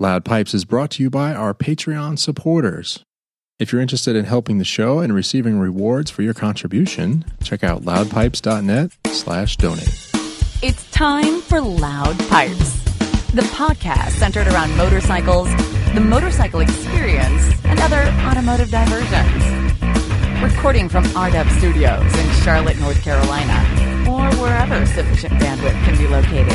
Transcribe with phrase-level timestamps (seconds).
[0.00, 3.04] Loud Pipes is brought to you by our Patreon supporters.
[3.58, 7.82] If you're interested in helping the show and receiving rewards for your contribution, check out
[7.82, 10.10] loudpipes.net slash donate.
[10.62, 12.80] It's time for Loud Pipes,
[13.32, 15.54] the podcast centered around motorcycles,
[15.92, 19.44] the motorcycle experience, and other automotive diversions.
[20.42, 26.54] Recording from RDub Studios in Charlotte, North Carolina, or wherever sufficient bandwidth can be located.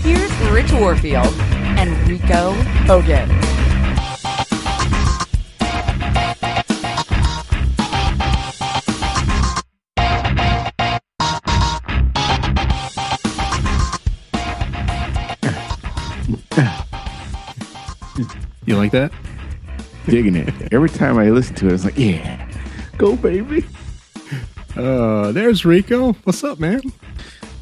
[0.00, 1.34] Here's Rich Warfield
[1.76, 2.52] and Rico
[2.86, 3.30] Hogan.
[18.64, 19.12] You like that?
[20.06, 20.72] Digging it.
[20.72, 22.50] Every time I listen to it, it's like, yeah,
[22.98, 23.64] go baby.
[24.76, 26.14] Uh, there's Rico.
[26.24, 26.80] What's up, man?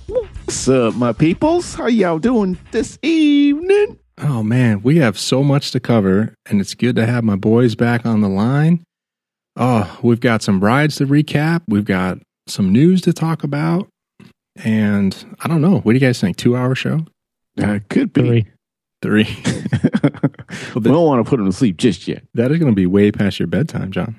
[0.06, 1.74] What's up, my peoples?
[1.74, 3.98] How y'all doing this evening?
[4.18, 7.74] Oh man, we have so much to cover, and it's good to have my boys
[7.74, 8.84] back on the line.
[9.56, 11.62] Oh, we've got some rides to recap.
[11.68, 13.88] We've got some news to talk about,
[14.56, 15.80] and I don't know.
[15.80, 16.36] What do you guys think?
[16.36, 17.06] Two hour show?
[17.60, 18.22] Uh, could be.
[18.22, 18.46] Three.
[19.02, 19.24] Three?
[20.74, 22.22] we don't want to put them to sleep just yet.
[22.34, 24.18] that is going to be way past your bedtime, John.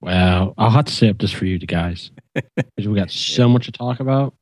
[0.00, 2.10] Well, I'll have to stay up just for you guys.
[2.34, 4.34] Because we got so much to talk about.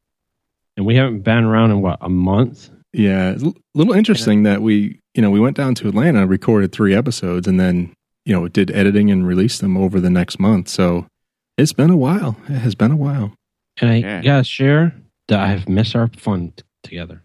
[0.77, 2.71] And we haven't been around in what, a month?
[2.93, 6.95] Yeah, a little interesting that we, you know, we went down to Atlanta, recorded three
[6.95, 7.93] episodes, and then,
[8.25, 10.69] you know, did editing and released them over the next month.
[10.69, 11.07] So
[11.59, 12.37] it's been a while.
[12.49, 13.35] It has been a while.
[13.81, 14.23] And I Yeah.
[14.23, 14.95] gotta share
[15.29, 17.23] that I have missed our fun t- together.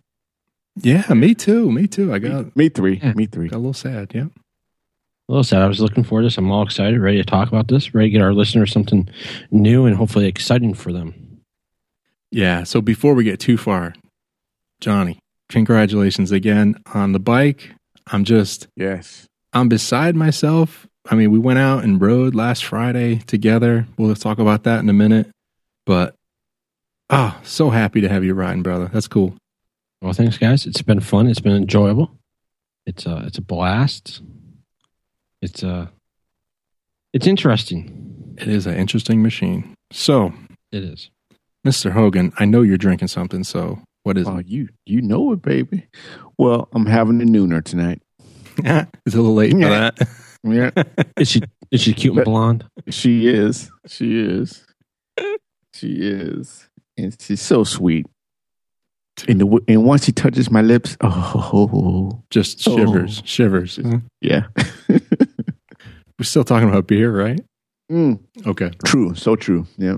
[0.75, 1.71] Yeah, me too.
[1.71, 2.13] Me too.
[2.13, 2.99] I got, Me three.
[3.01, 3.13] Yeah.
[3.13, 3.47] Me three.
[3.47, 4.11] got a little sad.
[4.13, 4.25] Yeah.
[4.25, 5.61] A little sad.
[5.61, 6.37] I was looking forward to this.
[6.37, 9.07] I'm all excited, ready to talk about this, ready to get our listeners something
[9.51, 11.13] new and hopefully exciting for them.
[12.31, 12.63] Yeah.
[12.63, 13.93] So before we get too far,
[14.81, 15.19] Johnny,
[15.53, 17.71] congratulations again on the bike.
[18.07, 19.27] I'm just, Yes.
[19.53, 20.87] I'm beside myself.
[21.09, 23.87] I mean, we went out and rode last Friday together.
[23.97, 25.29] We'll talk about that in a minute.
[25.85, 26.15] But,
[27.09, 28.89] ah, so happy to have you riding, brother.
[28.91, 29.35] That's cool.
[30.01, 30.65] Well, thanks, guys.
[30.65, 31.27] It's been fun.
[31.27, 32.11] It's been enjoyable.
[32.85, 34.21] It's a it's a blast.
[35.41, 35.91] It's a
[37.13, 38.35] it's interesting.
[38.37, 39.75] It is an interesting machine.
[39.91, 40.33] So,
[40.71, 41.09] It is.
[41.65, 41.91] Mr.
[41.91, 43.43] Hogan, I know you're drinking something.
[43.45, 45.87] So, what is Oh, you you know it, baby.
[46.37, 48.01] Well, I'm having a nooner tonight.
[48.57, 49.91] it's a little late for Yeah.
[49.91, 50.07] that.
[50.45, 50.71] Yeah,
[51.17, 51.41] Is she
[51.71, 52.65] is she cute and blonde?
[52.89, 53.71] she is.
[53.87, 54.65] She is.
[55.73, 56.67] She is.
[56.97, 58.05] And she's so sweet.
[59.27, 62.75] And, the, and once she touches my lips, oh, Just Oh.
[62.77, 63.79] shivers, shivers.
[63.83, 63.99] Huh?
[64.21, 64.43] yeah.
[66.19, 67.39] We're still talking about beer, right?
[67.91, 68.71] Mm, Okay.
[68.85, 69.15] true.
[69.15, 69.65] So true.
[69.77, 69.97] Yeah.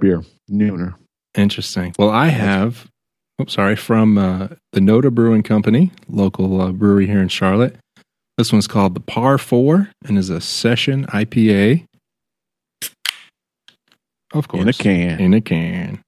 [0.00, 0.22] Beer.
[0.50, 0.94] Nooner.
[1.36, 1.94] Interesting.
[1.98, 2.86] Well, I have,
[3.38, 7.76] oh, sorry, from uh, the Noda Brewing Company, local uh, brewery here in Charlotte.
[8.36, 11.86] This one's called the Par 4 and is a session IPA.
[14.32, 14.62] Of course.
[14.62, 15.20] In a can.
[15.20, 16.00] In a can.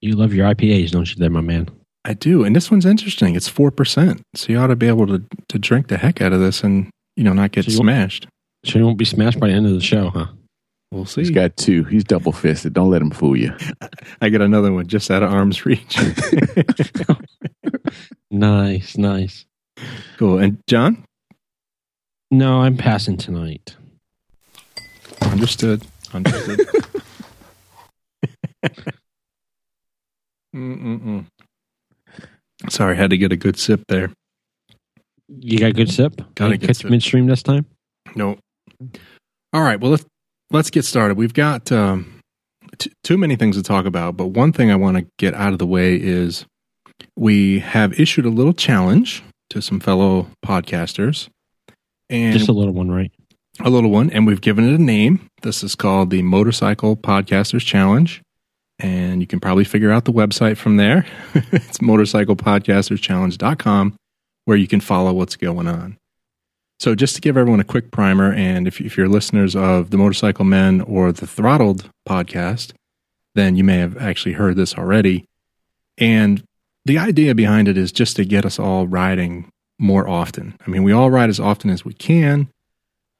[0.00, 1.68] You love your IPAs, don't you, there, my man?
[2.04, 2.44] I do.
[2.44, 3.36] And this one's interesting.
[3.36, 4.22] It's 4%.
[4.34, 6.90] So you ought to be able to, to drink the heck out of this and,
[7.16, 8.26] you know, not get So smashed.
[8.64, 10.26] So you won't be smashed by the end of the show, huh?
[10.92, 11.20] We'll see.
[11.20, 11.84] He's got two.
[11.84, 12.72] He's double fisted.
[12.72, 13.54] Don't let him fool you.
[14.20, 15.96] I get another one just out of arm's reach.
[18.32, 19.44] Nice, nice.
[20.16, 20.38] cool.
[20.38, 21.04] And John?
[22.30, 23.74] No, I'm passing tonight.
[25.22, 25.82] Understood.
[26.14, 26.60] Understood.
[30.54, 31.26] Mm-mm-mm.
[32.68, 34.12] Sorry, had to get a good sip there.
[35.28, 36.16] You got a good sip?
[36.34, 36.90] Got a Didn't good catch sip.
[36.90, 37.66] midstream this time?
[38.14, 38.36] No.
[39.52, 39.80] All right.
[39.80, 40.04] Well, let's
[40.50, 41.16] let's get started.
[41.16, 42.20] We've got um,
[42.78, 45.52] t- too many things to talk about, but one thing I want to get out
[45.52, 46.44] of the way is
[47.16, 51.28] we have issued a little challenge to some fellow podcasters,
[52.08, 53.10] and Just a little one, right?
[53.62, 55.26] a little one, and we've given it a name.
[55.42, 58.22] This is called the Motorcycle Podcasters Challenge.
[58.78, 61.04] And you can probably figure out the website from there.
[61.34, 63.94] it's motorcyclepodcasterschallenge.com,
[64.46, 65.98] where you can follow what's going on.
[66.80, 69.98] So, just to give everyone a quick primer, and if, if you're listeners of the
[69.98, 72.72] Motorcycle Men or the Throttled podcast,
[73.34, 75.26] then you may have actually heard this already.
[75.98, 76.42] And
[76.86, 80.56] the idea behind it is just to get us all riding more often.
[80.66, 82.48] I mean, we all ride as often as we can.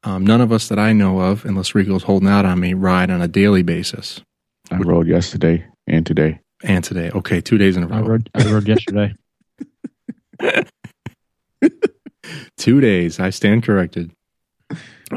[0.05, 3.11] Um, none of us that I know of, unless Rico's holding out on me, ride
[3.11, 4.23] on a daily basis.
[4.71, 6.41] I rode yesterday and today.
[6.63, 8.01] And today, okay, two days in a row.
[8.01, 9.15] rode, I rode yesterday.
[12.57, 13.21] Two days.
[13.21, 14.13] I stand corrected.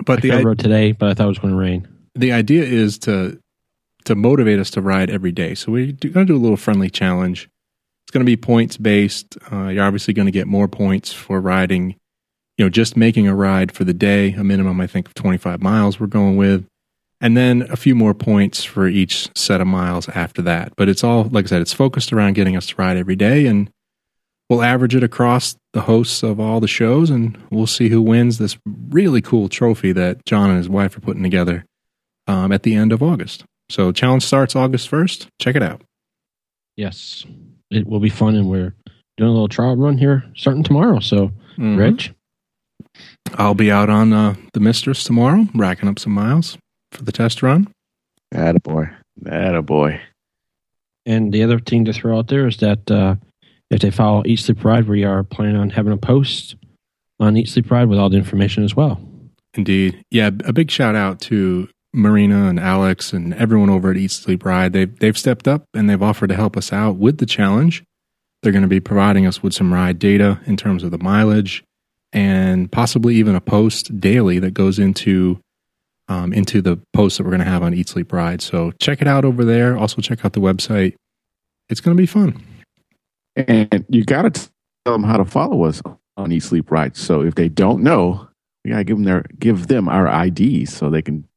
[0.05, 1.87] But I the i- rode today, but I thought it was going to rain.
[2.15, 3.39] the idea is to
[4.05, 5.55] to motivate us to ride every day.
[5.55, 7.49] So we're going to do a little friendly challenge.
[8.05, 9.37] It's going to be points based.
[9.49, 11.95] Uh, you're obviously going to get more points for riding
[12.57, 15.61] you know, just making a ride for the day, a minimum, I think, of 25
[15.61, 16.65] miles we're going with.
[17.19, 20.73] And then a few more points for each set of miles after that.
[20.75, 23.47] But it's all, like I said, it's focused around getting us to ride every day.
[23.47, 23.69] And
[24.49, 28.37] we'll average it across the hosts of all the shows and we'll see who wins
[28.37, 28.57] this
[28.89, 31.65] really cool trophy that John and his wife are putting together
[32.27, 33.43] um, at the end of August.
[33.69, 35.27] So challenge starts August 1st.
[35.41, 35.81] Check it out.
[36.75, 37.25] Yes,
[37.71, 38.73] it will be fun, and we're
[39.17, 40.99] doing a little trial run here starting tomorrow.
[40.99, 41.77] So, Mhm.
[41.77, 42.11] Rich,
[43.35, 46.57] I'll be out on uh, the Mistress tomorrow, racking up some miles
[46.91, 47.67] for the test run.
[48.33, 48.93] Attaboy.
[49.23, 49.99] Attaboy.
[51.05, 53.15] and the other thing to throw out there is that uh,
[53.73, 56.55] if they follow Eat Sleep Ride, we are planning on having a post
[57.19, 59.01] on Eat Sleep Ride with all the information as well.
[59.55, 60.03] Indeed.
[60.11, 64.45] Yeah, a big shout out to Marina and Alex and everyone over at Eat Sleep
[64.45, 64.73] Ride.
[64.73, 67.83] They've, they've stepped up and they've offered to help us out with the challenge.
[68.41, 71.63] They're going to be providing us with some ride data in terms of the mileage
[72.11, 75.39] and possibly even a post daily that goes into
[76.09, 78.41] um, into the post that we're going to have on Eat Sleep Ride.
[78.41, 79.77] So check it out over there.
[79.77, 80.95] Also check out the website.
[81.69, 82.43] It's going to be fun.
[83.35, 84.49] And you got to
[84.85, 85.81] tell them how to follow us
[86.17, 86.95] on Eat Sleep Ride.
[86.95, 88.27] So if they don't know,
[88.63, 91.27] we got to give them their give them our IDs so they can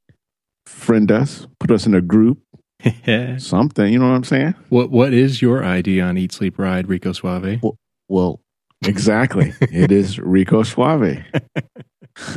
[0.67, 2.39] friend us, put us in a group,
[3.39, 3.93] something.
[3.93, 4.55] You know what I'm saying?
[4.69, 7.61] what what is your ID on Eat Sleep Ride, Rico Suave?
[8.09, 8.41] Well,
[8.85, 9.55] exactly.
[9.61, 11.25] it is Rico Suave.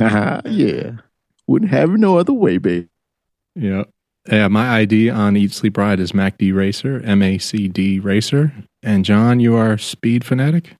[0.00, 0.92] yeah.
[1.46, 2.88] Wouldn't have it no other way, babe.
[3.54, 3.84] Yeah.
[4.30, 8.52] Yeah, my ID on Eat Sleep Ride is MacD Racer, M A C D Racer.
[8.82, 10.74] And John, you are Speed Fanatic?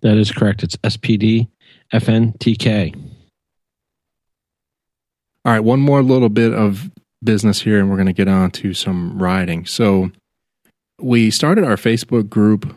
[0.00, 0.62] That is correct.
[0.62, 1.48] It's SPD
[1.92, 2.94] FNTK.
[5.44, 6.90] All right, one more little bit of
[7.22, 9.66] business here, and we're going to get on to some riding.
[9.66, 10.10] So,
[10.98, 12.74] we started our Facebook group.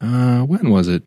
[0.00, 1.02] Uh, when was it,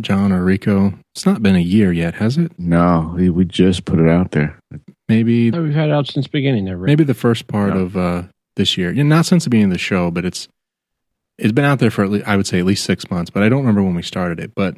[0.00, 0.94] John or Rico?
[1.14, 2.52] It's not been a year yet, has it?
[2.58, 4.58] No, we, we just put it out there.
[5.08, 6.86] Maybe Oh, we've had it out since the beginning there, Rick.
[6.88, 7.80] maybe the first part Yeah.
[7.80, 8.22] of uh,
[8.56, 8.92] this year.
[8.92, 10.46] Yeah, not since the beginning of the show, but it's
[11.38, 13.30] it's been out there for at least, I would say at least six months.
[13.30, 14.54] But I don't remember when we started it.
[14.54, 14.76] But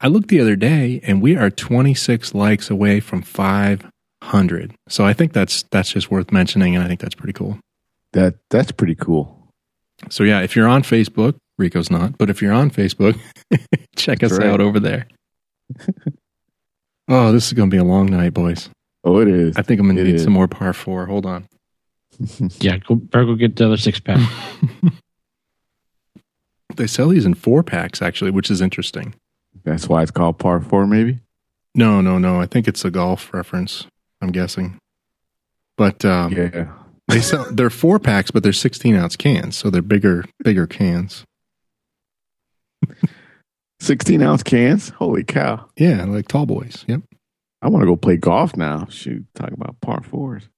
[0.00, 4.74] I looked the other day, and we are 26 likes away from 500.
[4.88, 7.58] So I think that's that's just worth mentioning, and I think that's pretty cool.
[8.12, 9.36] That that's pretty cool.
[10.08, 13.18] So yeah, if you're on Facebook, Rico's not, but if you're on Facebook,
[13.96, 14.46] check us right.
[14.46, 15.06] out over there.
[17.08, 18.70] oh, this is going to be a long night, boys.
[19.04, 19.56] Oh, it is.
[19.56, 20.24] I think I'm going to need is.
[20.24, 21.06] some more par four.
[21.06, 21.46] Hold on.
[22.60, 24.18] yeah, go, better go get the other six pack.
[26.76, 29.14] They sell these in four packs actually, which is interesting.
[29.64, 31.20] That's why it's called par four, maybe.
[31.74, 32.40] No, no, no.
[32.40, 33.86] I think it's a golf reference.
[34.20, 34.78] I'm guessing.
[35.76, 36.72] But um, yeah.
[37.08, 41.24] they sell they're four packs, but they're 16 ounce cans, so they're bigger, bigger cans.
[43.80, 44.90] 16 ounce cans.
[44.90, 45.68] Holy cow.
[45.76, 46.84] Yeah, like tall boys.
[46.86, 47.02] Yep.
[47.62, 48.86] I want to go play golf now.
[48.90, 50.48] Shoot, talk about par fours.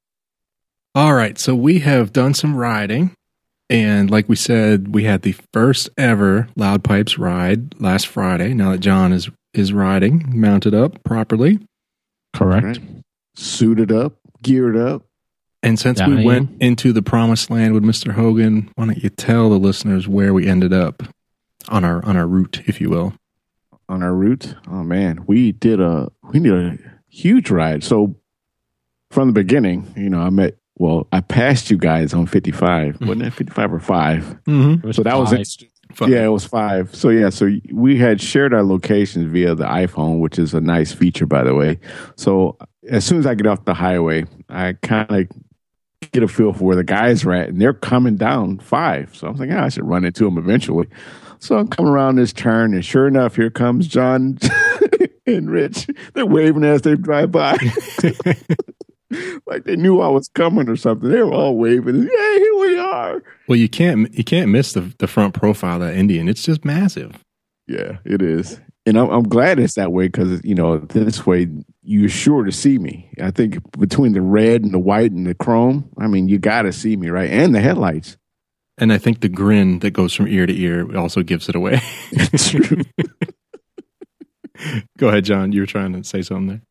[0.94, 3.14] All right, so we have done some riding,
[3.72, 8.54] and like we said, we had the first ever Loud Pipes ride last Friday.
[8.54, 11.58] Now that John is is riding, mounted up properly,
[12.34, 12.64] Correct.
[12.64, 12.80] Right.
[13.34, 15.02] Suited up, geared up.
[15.62, 16.24] and since Yeah, I we am.
[16.24, 20.32] went into the promised land with Mister Hogan, why don't you tell the listeners where
[20.34, 21.02] we ended up
[21.68, 23.14] on our on our route, if you will?
[23.88, 24.54] on our route.
[24.68, 26.78] Oh man, we did a we did a
[27.08, 27.84] huge ride.
[27.84, 28.16] So
[29.10, 30.56] from the beginning, you know, I met.
[30.76, 33.00] Well, I passed you guys on 55.
[33.00, 34.24] Wasn't it 55 or 5?
[34.44, 34.90] Mm-hmm.
[34.92, 35.30] So that was
[35.92, 36.08] five.
[36.08, 36.94] Yeah, it was 5.
[36.94, 40.92] So yeah, so we had shared our locations via the iPhone, which is a nice
[40.92, 41.78] feature by the way.
[42.16, 42.56] So
[42.88, 45.28] as soon as I get off the highway, I kind of
[46.12, 49.14] get a feel for where the guys are at and they're coming down 5.
[49.14, 50.88] So I'm thinking, "Ah, I should run into them eventually.
[51.38, 54.38] So I'm coming around this turn, and sure enough, here comes John
[55.26, 55.88] and Rich.
[56.14, 57.56] They're waving as they drive by,
[59.46, 61.10] like they knew I was coming or something.
[61.10, 62.02] They were all waving.
[62.02, 63.22] Yeah, here we are.
[63.48, 66.28] Well, you can't you can't miss the the front profile of that Indian.
[66.28, 67.18] It's just massive.
[67.66, 71.48] Yeah, it is, and I'm, I'm glad it's that way because you know this way
[71.82, 73.10] you're sure to see me.
[73.20, 76.62] I think between the red and the white and the chrome, I mean, you got
[76.62, 77.30] to see me, right?
[77.30, 78.16] And the headlights.
[78.78, 81.80] And I think the grin that goes from ear to ear also gives it away.
[84.98, 85.52] Go ahead, John.
[85.52, 86.62] You were trying to say something there.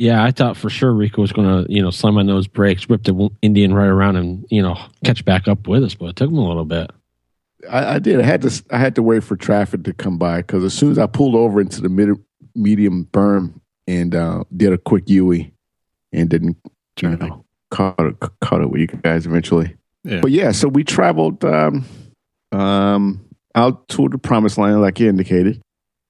[0.00, 2.88] Yeah, I thought for sure Rico was going to, you know, slam on those brakes,
[2.88, 6.16] whip the Indian right around and, you know, catch back up with us, but it
[6.16, 6.90] took him a little bit.
[7.68, 8.18] I, I did.
[8.18, 8.62] I had to.
[8.70, 11.34] I had to wait for traffic to come by because as soon as I pulled
[11.34, 12.08] over into the mid,
[12.54, 15.52] medium berm and uh, did a quick Yui
[16.14, 16.56] and didn't,
[17.02, 19.76] you know, caught it, caught it with you guys eventually.
[20.04, 20.22] Yeah.
[20.22, 21.84] But yeah, so we traveled um,
[22.52, 23.22] um,
[23.54, 25.60] out to the promised land, like you indicated.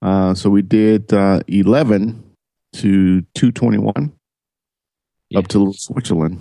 [0.00, 2.22] Uh, so we did uh, eleven
[2.74, 4.12] to 221
[5.30, 5.38] Yeah.
[5.38, 6.40] up to Little Switzerland.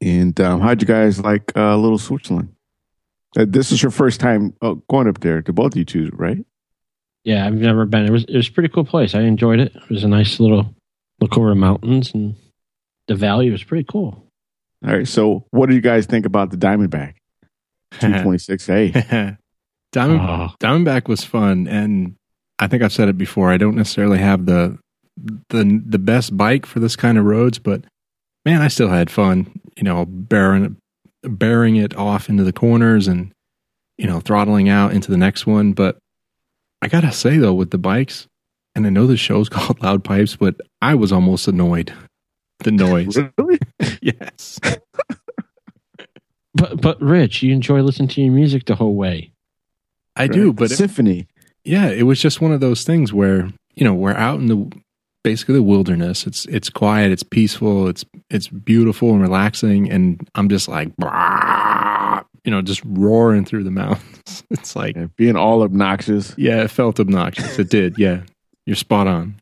[0.00, 2.54] And um, how'd you guys like uh, Little Switzerland?
[3.36, 6.10] Uh, this is your first time uh, going up there to both of you two,
[6.12, 6.44] right?
[7.24, 8.04] Yeah, I've never been.
[8.04, 9.14] It was it was a pretty cool place.
[9.14, 9.72] I enjoyed it.
[9.74, 10.74] It was a nice little
[11.20, 12.34] look over the mountains and
[13.06, 14.26] the valley was pretty cool.
[14.84, 15.06] All right.
[15.06, 17.14] So, what do you guys think about the Diamondback
[17.92, 19.38] 226A?
[19.92, 22.16] Diamond, Oh, Diamondback was fun, and
[22.58, 23.50] I think I've said it before.
[23.52, 24.78] I don't necessarily have the
[25.16, 27.84] the the best bike for this kind of roads, but
[28.44, 29.60] man, I still had fun.
[29.76, 30.76] You know, bearing
[31.22, 33.32] bearing it off into the corners and
[33.98, 35.72] you know throttling out into the next one.
[35.72, 35.98] But
[36.80, 38.26] I gotta say though, with the bikes,
[38.74, 41.92] and I know the show's called Loud Pipes, but I was almost annoyed.
[42.60, 43.58] The noise, really?
[44.02, 44.60] yes.
[46.54, 49.32] but but Rich, you enjoy listening to your music the whole way.
[50.14, 51.26] I do, but it, Symphony.
[51.64, 54.70] yeah, it was just one of those things where you know we're out in the
[55.24, 56.26] basically the wilderness.
[56.26, 62.24] It's it's quiet, it's peaceful, it's it's beautiful and relaxing, and I'm just like, "Brah,"
[62.44, 64.44] you know, just roaring through the mountains.
[64.50, 66.34] It's like, Yeah, being all obnoxious.
[66.38, 67.58] yeah, it felt obnoxious.
[67.58, 67.98] It did.
[67.98, 68.22] Yeah,
[68.66, 69.40] you're spot on.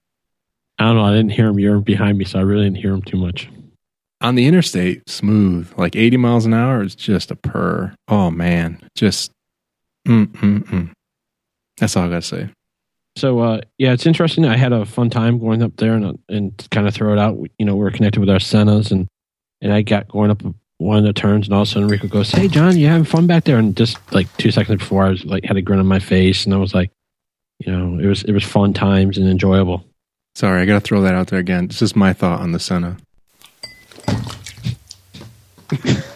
[0.79, 1.05] I don't know.
[1.05, 1.59] I didn't hear him.
[1.59, 3.51] You're behind me, so I really didn't hear him too much.
[4.23, 6.83] On the interstate, smooth, like 80 miles an hour.
[6.83, 7.95] is just a purr.
[8.09, 9.31] Oh man, just
[10.09, 10.91] mm mm mm.
[11.79, 12.49] That's all I gotta say.
[13.21, 14.47] So uh, yeah, it's interesting.
[14.47, 17.37] I had a fun time going up there and and kind of throw it out.
[17.59, 19.09] You know, we are connected with our Senas and
[19.61, 20.43] and I got going up
[20.79, 23.05] one of the turns, and all of a sudden Rico goes, "Hey, John, you having
[23.05, 25.81] fun back there?" And just like two seconds before, I was like had a grin
[25.81, 26.93] on my face, and I was like,
[27.59, 29.85] you know, it was it was fun times and enjoyable.
[30.35, 31.67] Sorry, I gotta throw that out there again.
[31.67, 32.97] This is my thought on the Sena.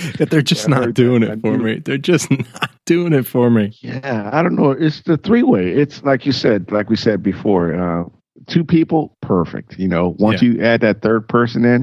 [0.18, 1.38] that they're just Yeah, not doing that.
[1.38, 1.78] it for me.
[1.84, 3.72] They're just not doing it for me.
[3.80, 4.70] Yeah, I don't know.
[4.72, 5.70] It's the three way.
[5.72, 7.74] It's like you said, like we said before.
[7.74, 8.04] Uh,
[8.46, 9.78] two people, perfect.
[9.78, 11.82] You know, once you add that third person in,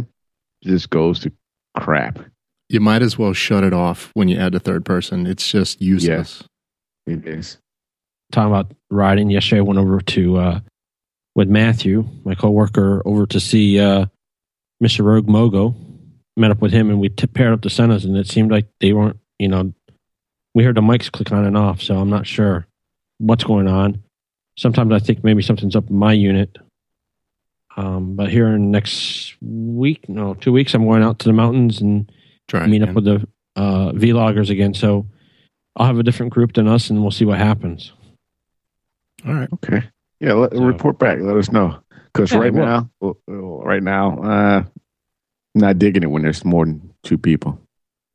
[0.62, 1.32] it just goes to
[1.78, 2.20] crap.
[2.70, 5.26] You might as well shut it off when you add a third person.
[5.28, 6.44] It's just useless.
[7.06, 7.58] It is.
[8.34, 9.30] talking about riding.
[9.30, 10.60] Yesterday, I went over to uh,
[11.36, 14.08] with Matthew, my coworker, over to see uh,
[14.84, 15.06] Mr.
[15.06, 15.74] Rogue Mogo.
[16.38, 18.67] Met up with him, and we t- paired up the Senas, and it seemed like
[18.79, 19.17] they weren't.
[19.39, 19.74] You know,
[20.53, 22.67] we heard the mics click on and off, so I'm not sure
[23.17, 24.03] what's going on.
[24.56, 26.56] Sometimes I think maybe something's up in my unit.
[27.75, 31.82] Um, but here in next week, no, two weeks, I'm going out to the mountains
[31.82, 32.12] and
[32.48, 32.89] Try meet again.
[32.89, 34.74] up with the uh, vloggers again.
[34.75, 35.08] So
[35.75, 37.94] I'll have a different group than us, and we'll see what happens.
[39.27, 39.50] All right.
[39.53, 39.84] Okay.
[40.20, 41.17] Yeah, let, So- report back.
[41.20, 41.79] Let us know.
[42.13, 42.65] Because Yeah, right I will.
[42.65, 44.63] now, well, well, right now, uh,
[45.60, 47.60] not digging it when there's more than two people.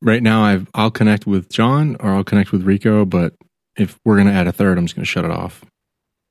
[0.00, 3.04] Right now, I've I'll connect with John or I'll connect with Rico.
[3.04, 3.34] But
[3.76, 5.64] if we're gonna add a third, I'm just gonna shut it off.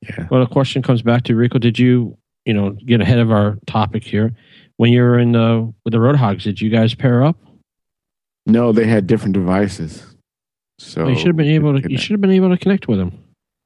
[0.02, 0.28] Yeah.
[0.30, 1.60] Well, the question comes back to Rico.
[1.60, 4.34] Did you, you know, get ahead of our topic here?
[4.78, 7.38] When you were in the with the Roadhogs, did you guys pair up?
[8.46, 10.06] No, they had different devices.
[10.80, 11.90] So Well, you should have been able to.
[11.90, 13.18] You should have been able to connect with them.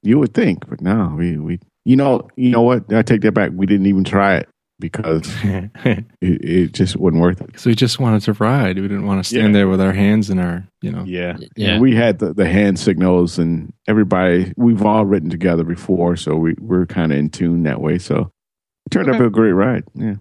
[0.04, 2.94] You would think, but no, we we you know you know what?
[2.94, 3.52] I take that back.
[3.54, 7.60] We didn't even try it because Because it, it just wasn't worth it.
[7.60, 8.76] So we just wanted to ride.
[8.78, 9.60] We didn't want to stand Yeah.
[9.60, 11.04] there with our hands in our, you know.
[11.06, 11.74] Yeah, Yeah.
[11.74, 16.36] And we had the, the hand signals, and everybody we've all written together before, so
[16.36, 17.98] we we're kind of in tune that way.
[18.00, 18.32] So
[18.86, 19.84] it turned out to be a great ride.
[19.96, 20.16] Yeah,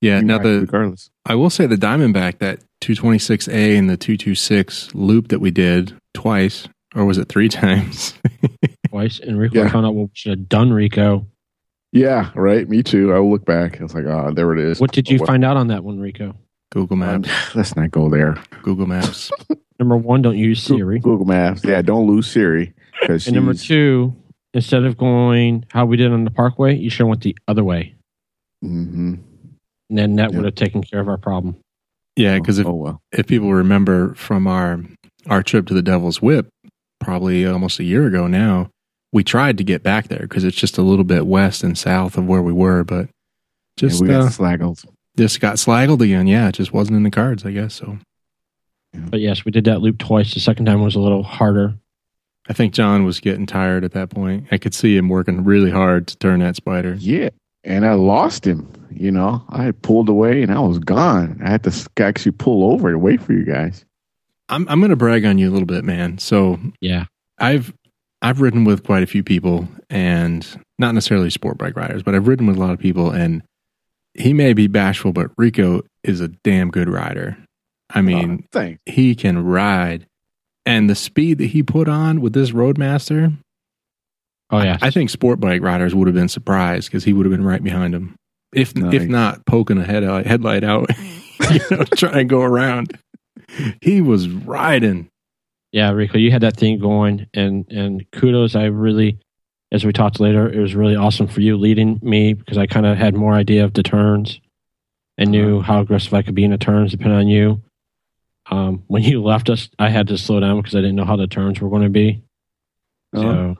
[0.00, 0.18] Yeah.
[0.18, 1.10] You Now the regardless.
[1.24, 6.68] I will say the Diamondback that 226A and the 226 loop that we did twice,
[6.96, 8.14] or was it three times?
[8.88, 9.68] twice, and Rico Yeah.
[9.70, 10.72] found out what we should have done.
[10.72, 11.26] Rico,
[11.92, 12.68] Yeah, right.
[12.68, 13.12] Me too.
[13.12, 13.78] I will look back.
[13.80, 14.80] I was like, oh, there it is.
[14.80, 16.34] what did you What- find out on that one, Rico?
[16.70, 17.28] Google Um, Maps.
[17.54, 18.36] let's not go there.
[18.62, 19.30] Google Maps.
[19.78, 21.62] Number one, don't use Siri, Google Maps.
[21.64, 24.14] Yeah, don't lose Siri because and number two,
[24.54, 27.64] instead of going how we did on the Parkway, you should have went the other
[27.64, 27.94] way,
[28.64, 29.14] Mm-hmm.
[29.90, 30.36] and then that Yeah.
[30.36, 31.56] would have taken care of our problem.
[32.14, 34.80] Yeah, because if, oh well, if people remember from our
[35.28, 36.48] our trip to the Devil's Whip,
[37.00, 38.70] probably almost a year ago now,
[39.12, 42.16] we tried to get back there because it's just a little bit west and south
[42.16, 43.08] of where we were, but
[43.76, 44.84] just yeah, we got uh, slaggled.
[45.16, 46.26] just got slaggled again.
[46.26, 47.74] Yeah, it just wasn't in the cards, I guess.
[47.74, 47.98] So
[48.94, 50.32] But yes, we did that loop twice.
[50.34, 51.74] The second time was a little harder.
[52.48, 54.48] I think John was getting tired at that point.
[54.50, 56.96] I could see him working really hard to turn that Spyder.
[56.98, 57.30] Yeah,
[57.62, 58.68] and I lost him.
[58.90, 61.40] You know, I had pulled away and I was gone.
[61.44, 63.84] I had to actually pull over and wait for you guys.
[64.48, 66.18] I'm I'm going to brag on you a little bit, man.
[66.18, 67.06] So Yeah,
[67.38, 67.72] I've
[68.22, 70.46] I've ridden with quite a few people, and
[70.78, 73.10] not necessarily sport bike riders, but I've ridden with a lot of people.
[73.10, 73.42] And
[74.14, 77.36] he may be bashful, but Rico is a damn good rider.
[77.90, 80.06] I mean, Uh, he can ride,
[80.64, 83.32] and the speed that he put on with this Roadmaster,
[84.50, 87.30] Oh yeah, I think sport bike riders would have been surprised because he would have
[87.30, 88.14] been right behind him.
[88.54, 88.94] If Nice.
[88.94, 90.90] if not poking a headlight headlight out,
[91.50, 92.98] you know, trying to go around.
[93.80, 95.08] He was riding.
[95.72, 98.54] Yeah, Rico, you had that thing going, and and kudos.
[98.54, 99.18] I really,
[99.72, 102.84] as we talked later, it was really awesome for you leading me because I kind
[102.84, 104.38] of had more idea of the turns
[105.16, 107.62] and knew how aggressive I could be in the turns, depending on you.
[108.50, 111.16] Um, when you left us, I had to slow down because I didn't know how
[111.16, 112.22] the turns were going to be.
[113.14, 113.22] Uh-huh.
[113.22, 113.56] So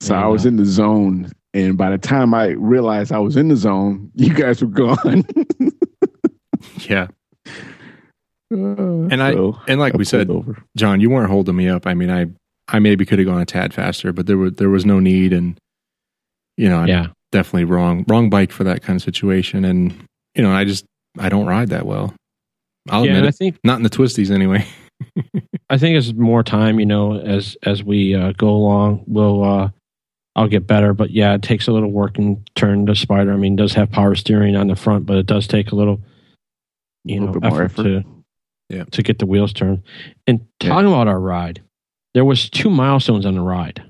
[0.00, 3.48] So I was in the zone, and by the time I realized I was in
[3.48, 5.24] the zone, you guys were gone.
[6.88, 7.08] Yeah,
[8.52, 9.32] and I-
[9.68, 10.62] and like we said, over.
[10.76, 11.86] John, you weren't holding me up.
[11.86, 12.26] I mean, I
[12.68, 15.32] I maybe could have gone a tad faster, but there were there was no need,
[15.32, 15.58] and
[16.56, 19.64] you know, I'm yeah, definitely wrong wrong bike for that kind of situation.
[19.64, 19.94] And
[20.34, 20.84] you know, I just
[21.18, 22.14] I don't ride that well.
[22.88, 23.34] I'll yeah, admit and I it.
[23.36, 24.66] think Not in the twisties anyway.
[25.70, 29.70] I think as more time, you know, as as we uh, go along, we'll uh,
[30.36, 30.92] I'll get better.
[30.92, 33.32] But yeah, it takes a little work and turn the Spyder.
[33.32, 35.74] I mean, it does have power steering on the front, but it does take a
[35.76, 36.00] little,
[37.04, 37.82] you A know, little bit more effort, effort.
[38.02, 38.04] to
[38.72, 38.84] Yeah.
[38.90, 39.82] to get the wheels turned.
[40.26, 40.70] And Yeah.
[40.70, 41.62] talking about our ride,
[42.14, 43.82] there was two milestones on the ride.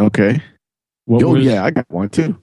[0.00, 0.40] Okay.
[1.06, 2.36] What oh was, yeah, I got one too.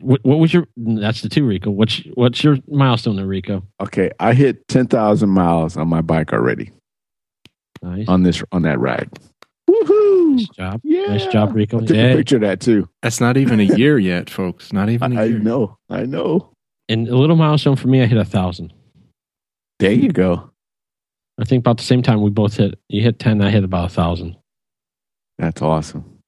[0.00, 0.66] What, what was your?
[0.76, 1.70] That's the two, Rico.
[1.70, 3.62] What's what's your milestone, there, Rico?
[3.80, 6.70] Okay, I hit ten thousand miles on my bike already
[7.82, 9.10] Nice, on this on that ride.
[9.68, 10.36] Woohoo!
[10.36, 11.78] nice job, Yeah, nice job, Rico.
[11.78, 12.02] I took Yeah.
[12.12, 12.88] a picture of that too.
[13.02, 14.72] That's not even a year yet, folks.
[14.72, 15.36] Not even a I, I year.
[15.38, 16.52] I know, I know.
[16.88, 18.72] And a little milestone for me, I hit a thousand.
[19.80, 20.49] There you go.
[21.40, 22.78] I think about the same time we both hit.
[22.88, 24.36] You hit ten, I hit about a thousand.
[25.38, 26.18] That's awesome.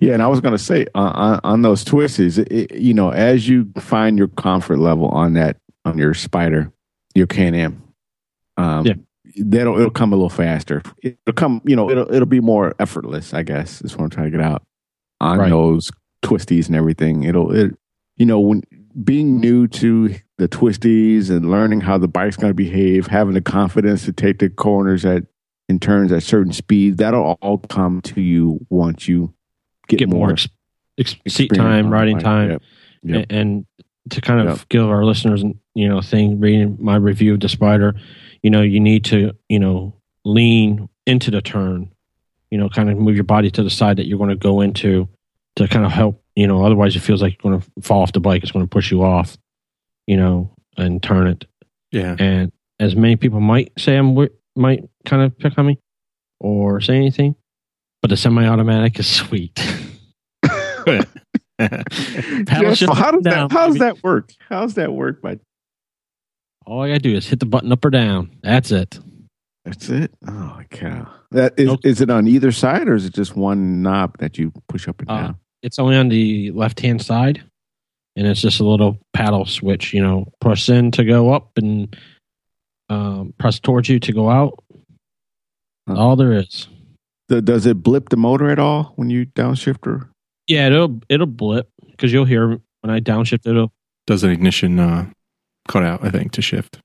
[0.00, 3.10] Yeah, and I was going to say uh, on, on those twisties, it, you know,
[3.10, 6.70] as you find your comfort level on that on your Spyder,
[7.14, 7.82] your Can Am,
[8.56, 8.94] um, Yeah.
[9.36, 10.82] that'll it'll come a little faster.
[11.02, 13.34] It'll come, you know, it'll it'll be more effortless.
[13.34, 14.62] I guess is what I'm trying to get out
[15.20, 15.50] on Right.
[15.50, 15.90] those
[16.22, 17.24] twisties and everything.
[17.24, 17.76] It'll, it,
[18.16, 18.62] you know, when
[19.02, 23.40] being new to the twisties and learning how the bike's going to behave, having the
[23.40, 25.24] confidence to take the corners at
[25.68, 29.34] in turns at certain speeds, that'll all come to you once you
[29.88, 30.48] get, Get, more, more, ex-
[30.96, 32.24] ex- seat time, riding bike.
[32.24, 32.62] time, Yep.
[33.02, 33.26] Yep.
[33.30, 33.66] a- and
[34.10, 34.68] to kind of Yep.
[34.70, 37.98] give our listeners, you know, thing reading my review of the Spyder,
[38.42, 39.92] you know, you need to, you know,
[40.24, 41.90] lean into the turn,
[42.50, 44.62] you know, kind of move your body to the side that you're going to go
[44.62, 45.06] into
[45.56, 48.12] to kind of help, you know, otherwise it feels like you're going to fall off
[48.12, 48.42] the bike.
[48.42, 49.36] It's going to push you off,
[50.08, 51.44] you know, and turn it.
[51.92, 52.16] Yeah.
[52.18, 54.16] And as many people might say, I'm
[54.56, 55.78] might kind of pick on me
[56.40, 57.36] or say anything,
[58.02, 59.56] but the semi-automatic is sweet.
[61.60, 63.78] Shift how does down, that how does baby.
[63.80, 64.30] that work?
[64.48, 65.20] How does that work?
[65.20, 65.38] By
[66.66, 68.30] All I gotta do is hit the button up or down.
[68.42, 68.98] That's it.
[69.64, 70.12] that's it.
[70.26, 71.08] Oh my cow!
[71.32, 71.80] That is Nope.
[71.84, 75.00] is it on either side or is it just one knob that you push up
[75.00, 75.36] and Uh, down?
[75.62, 77.42] It's only on the left hand side,
[78.18, 79.94] and it's just a little paddle switch.
[79.94, 81.96] You know, press in to go up and
[82.90, 84.62] um, press towards you to go out.
[85.86, 85.94] Huh.
[85.96, 86.66] All there is.
[87.28, 90.10] The- does it blip the motor at all when you downshift or?
[90.48, 92.48] Yeah, it'll it'll blip because you'll hear
[92.80, 93.46] when I downshift.
[93.46, 93.72] It'll
[94.06, 95.10] Does an ignition uh,
[95.68, 96.80] cut out, I think, to shift.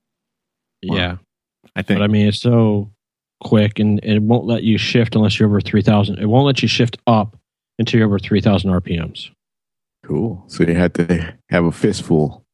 [0.84, 0.96] Wow.
[0.96, 1.16] yeah.
[1.74, 1.98] I think.
[1.98, 2.92] But I mean, it's so
[3.42, 6.18] quick, and, and it won't let you shift unless you're over three thousand.
[6.20, 7.36] It won't let you shift up
[7.78, 9.30] until you're over three thousand RPMs.
[10.06, 10.44] Cool.
[10.48, 12.44] So you had to have a fistful.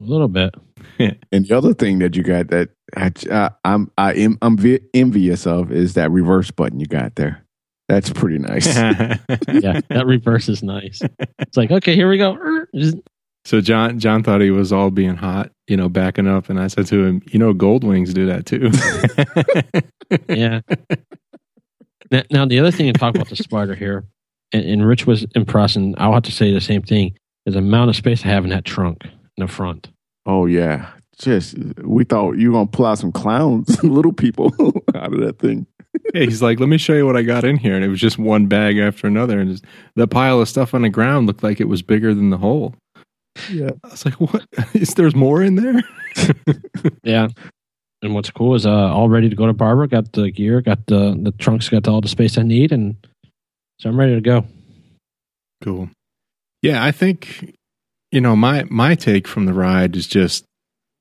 [0.00, 0.54] A little bit.
[1.32, 4.80] And the other thing that you got that I, I, I'm I am I'm vi-
[4.94, 7.44] envious of is that reverse button you got there.
[7.88, 8.66] That's pretty nice.
[8.76, 11.00] Yeah, that reverse is nice.
[11.38, 12.36] It's like okay, here we go.
[13.44, 16.66] So John John thought he was all being hot, you know, backing up, and I
[16.68, 18.70] said to him, "You know, Gold Wings do that too."
[20.28, 20.60] Yeah.
[22.10, 24.04] now, now, the other thing to talk about the Spyder here,
[24.52, 27.14] and, and Rich was impressed, and I'll have to say the same thing,
[27.46, 29.88] is the amount of space I have in that trunk in the front.
[30.26, 30.90] oh yeah.
[31.18, 34.54] Just we thought you were gonna pull out some clowns, little people
[34.94, 35.66] out of that thing.
[36.14, 37.98] Yeah, he's like, "Let me show you what I got in here," and it was
[37.98, 39.64] just one bag after another, and just,
[39.96, 42.76] the pile of stuff on the ground looked like it was bigger than the hole.
[43.50, 43.70] Yeah.
[43.82, 44.46] I was like, "What?
[44.74, 45.82] Is there's more in there?"
[47.02, 47.28] Yeah.
[48.00, 49.88] And what's cool is uh, all ready to go to Barbara.
[49.88, 52.94] Got the gear, got the the trunks, got all the space I need, and
[53.78, 54.44] so I'm ready to go.
[55.62, 55.90] Cool.
[56.62, 57.56] Yeah, I think
[58.10, 60.44] you know my my take from the ride is just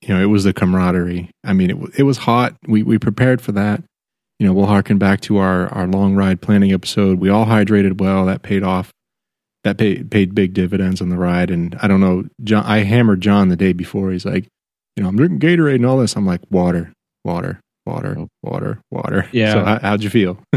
[0.01, 1.31] you know it was the camaraderie.
[1.43, 2.55] I mean, it it was hot.
[2.67, 3.83] We we prepared for that.
[4.39, 7.19] You know, we'll harken back to our our long ride planning episode.
[7.19, 8.25] We all hydrated well.
[8.25, 8.91] That paid off.
[9.63, 11.49] That paid paid big dividends on the ride.
[11.49, 12.63] And I don't know, John.
[12.65, 14.11] I hammered John the day before.
[14.11, 14.47] He's like,
[14.95, 16.15] you know, I'm drinking Gatorade and all this.
[16.15, 16.93] I'm like, water,
[17.25, 19.27] water, water, water, water.
[19.31, 19.53] Yeah.
[19.53, 20.39] So how, how'd you feel?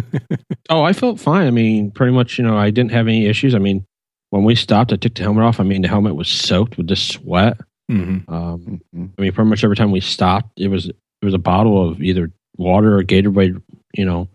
[0.69, 1.49] Oh, I felt fine.
[1.49, 3.57] I mean, pretty much, you know, I didn't have any issues.
[3.57, 3.85] I mean,
[4.31, 5.59] when we stopped, I took the helmet off.
[5.59, 7.57] I mean, the helmet was soaked with this sweat.
[7.89, 9.11] hmm Um, Mhm.
[9.19, 12.01] I mean, pretty much every time we stopped, it was it was a bottle of
[12.01, 13.61] either water or Gatorade.
[13.95, 14.29] You know,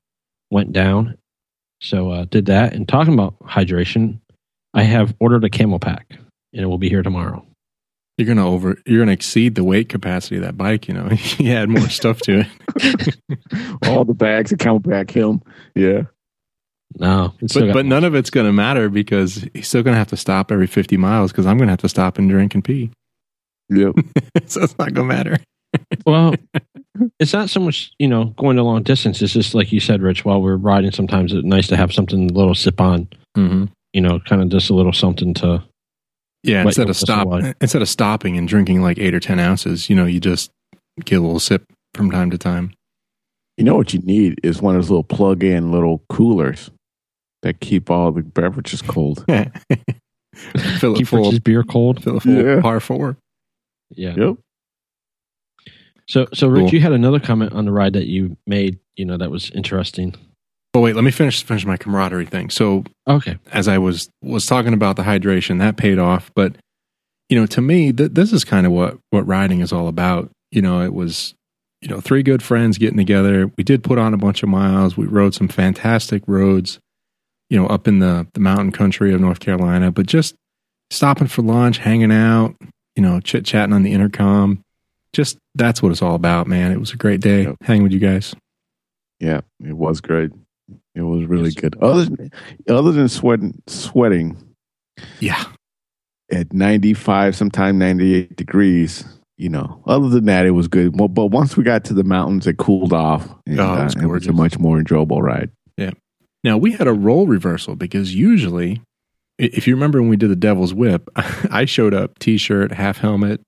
[0.52, 1.18] went down.
[1.82, 2.74] So uh, did that.
[2.74, 4.20] And talking about hydration,
[4.74, 7.46] I have ordered a CamelBak, and it will be here tomorrow.
[8.18, 8.78] You're gonna over.
[8.86, 10.88] You're gonna exceed the weight capacity of that bike.
[10.88, 13.18] You know, you add more stuff to it.
[13.88, 15.42] All the bags that come back him.
[15.76, 16.04] Yeah.
[16.98, 20.18] No, it's But but none of it's gonna matter because he's still gonna have to
[20.18, 22.92] stop every 50 miles because I'm gonna have to stop and drink and pee.
[23.70, 23.96] Yep.
[24.46, 25.38] so it's not gonna matter.
[26.06, 26.36] well,
[27.20, 29.22] it's not so much you know going a long distance.
[29.22, 30.24] It's just like you said, Rich.
[30.24, 33.10] While we're riding, sometimes it's nice to have something a little sip on.
[33.36, 33.66] Mm-hmm.
[33.92, 35.64] You know, kind of just a little something to.
[36.46, 37.28] Yeah, instead of stop
[37.62, 40.52] instead of stopping and drinking like eight or ten ounces, you know, you just
[41.04, 42.74] get a little sip from time to time.
[43.58, 46.70] You know what you need is one of those little plug-in little coolers
[47.42, 49.24] that keep all the beverages cold.
[49.28, 51.24] fill it Keep full.
[51.26, 52.04] Rich's beer cold.
[52.04, 52.34] Fill it full.
[52.34, 52.62] Yeah.
[52.62, 53.18] Par four.
[53.92, 54.14] Yeah.
[54.18, 54.36] Yep.
[56.08, 56.70] So, so Rich, Cool.
[56.74, 58.80] you had another comment on the ride that you made.
[58.96, 60.16] You know, that was interesting.
[60.76, 62.50] Oh wait, let me finish finish my camaraderie thing.
[62.50, 63.38] So Okay.
[63.54, 66.30] as I was was talking about the hydration, that paid off.
[66.36, 66.58] But
[67.30, 70.30] you know, to me, th- this is kind of what what riding is all about.
[70.52, 71.34] You know, it was
[71.82, 73.50] you know three good friends getting together.
[73.58, 74.98] We did put on a bunch of miles.
[74.98, 76.80] We rode some fantastic roads.
[77.50, 80.36] You know, up in the the mountain country of North Carolina, but just
[80.92, 82.54] stopping for lunch, hanging out.
[82.98, 84.62] You know, chit chatting on the intercom.
[85.14, 86.72] Just that's what it's all about, man.
[86.74, 87.56] It was a great day Yep.
[87.62, 88.36] hanging with you guys.
[89.22, 90.32] Yeah, it was great.
[90.96, 91.56] It was really Yes.
[91.56, 91.76] good.
[91.82, 92.32] Other than,
[92.70, 94.38] other than sweating, sweating
[95.20, 95.44] Yeah,
[96.32, 99.04] at 95, sometime 98 degrees,
[99.38, 100.98] you know, other than that, it was good.
[100.98, 103.28] Well, but once we got to the mountains, it cooled off.
[103.46, 105.52] And, Oh, it was uh, it was a much more enjoyable ride.
[105.78, 105.92] Yeah.
[106.44, 108.82] Now we had a role reversal because usually,
[109.38, 113.42] if you remember when we did the Devil's Whip, I showed up t-shirt, half helmet,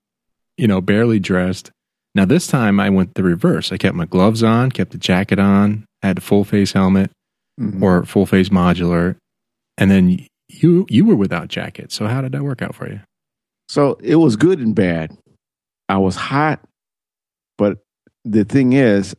[0.58, 1.70] you know, barely dressed.
[2.14, 3.72] Now this time I went the reverse.
[3.72, 7.10] I kept my gloves on, kept the jacket on, had a full face helmet
[7.58, 7.82] Mhm.
[7.82, 9.16] or full face modular,
[9.76, 11.92] and then you you were without jacket.
[11.92, 13.00] So how did that work out for you?
[13.68, 15.16] So it was good and bad.
[15.88, 16.60] I was hot,
[17.58, 17.78] but
[18.24, 19.14] the thing is,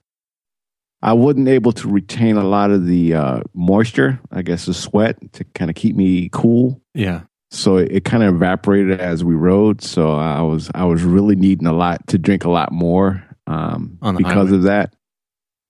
[1.01, 5.17] I wasn't able to retain a lot of the uh, moisture, I guess the sweat,
[5.33, 6.81] to kind of keep me cool.
[6.93, 7.21] Yeah,
[7.51, 9.81] So it, it kind of evaporated as we rode.
[9.81, 13.97] So I was I was really needing a lot to drink a lot more um,
[14.01, 14.53] because highway.
[14.57, 14.93] of that.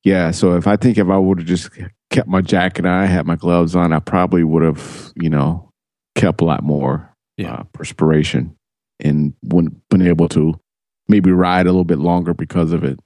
[0.04, 0.32] Yeah.
[0.32, 1.70] So if I think if I would have just
[2.10, 5.70] kept my jacket on, I had my gloves on, I probably would have you know
[6.16, 7.54] kept a lot more Yeah.
[7.54, 8.56] uh, perspiration
[9.00, 10.60] and wouldn't been able to
[11.08, 13.00] maybe ride a little bit longer because of it.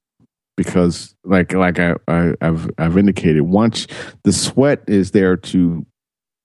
[0.56, 3.88] Because like like I, I I've I've indicated, once
[4.23, 5.84] the sweat is there to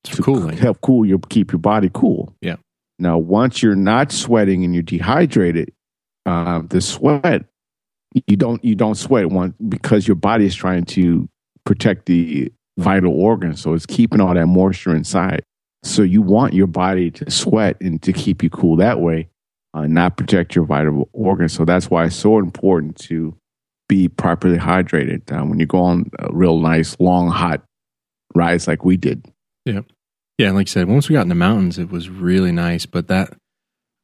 [0.04, 0.56] to cooling.
[0.56, 2.34] help cool your keep your body cool.
[2.40, 2.56] Yeah.
[2.98, 5.72] Now, once you're not sweating and you're dehydrated,
[6.26, 7.44] uh, the sweat
[8.26, 11.28] you don't you don't sweat one because your body is trying to
[11.64, 15.42] protect the vital organs, so it's keeping all that moisture inside.
[15.82, 19.28] So you want your body to sweat and to keep you cool that way,
[19.74, 21.52] uh, not protect your vital organs.
[21.52, 23.36] So that's why it's so important to
[23.88, 27.62] be properly hydrated uh, when you go on a real nice long hot
[28.34, 29.24] rides like we did.
[29.64, 29.80] Yeah,
[30.36, 30.50] yeah.
[30.50, 32.86] like I said, once we got in the mountains, it was really nice.
[32.86, 33.36] But that,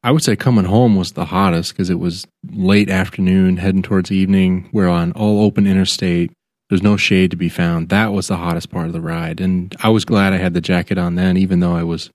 [0.05, 4.11] I would say, coming home was the hottest because it was late afternoon, heading towards
[4.11, 4.69] evening.
[4.71, 6.31] We're on all open interstate.
[6.69, 7.89] There's no shade to be found.
[7.89, 10.61] That was the hottest part of the ride, and I was glad I had the
[10.61, 12.11] jacket on then, even though I was,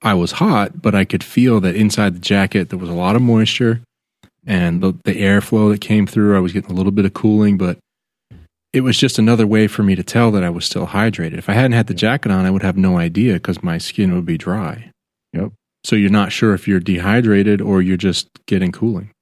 [0.00, 0.80] I was hot.
[0.80, 3.82] But I could feel that inside the jacket there was a lot of moisture,
[4.46, 6.34] and the the airflow that came through.
[6.34, 7.76] I was getting a little bit of cooling, but
[8.72, 11.36] it was just another way for me to tell that I was still hydrated.
[11.36, 14.14] If I hadn't had the jacket on, I would have no idea because my skin
[14.14, 14.89] would be dry.
[15.84, 15.90] Yep.
[15.90, 19.12] So you're not sure if you're dehydrated or you're just getting cooling.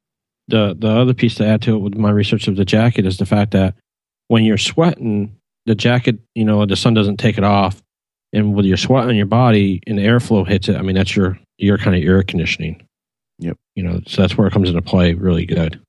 [0.49, 3.19] The the other piece to add to it with my research of the jacket is
[3.19, 3.75] the fact that
[4.29, 7.83] when you're sweating, the jacket, you know, the sun doesn't take it off,
[8.33, 11.15] and with your sweat on your body and the airflow hits it, I mean, that's
[11.15, 12.83] your your kind of air conditioning.
[13.41, 13.57] Yep.
[13.77, 15.81] You know, so that's where it comes into play really good.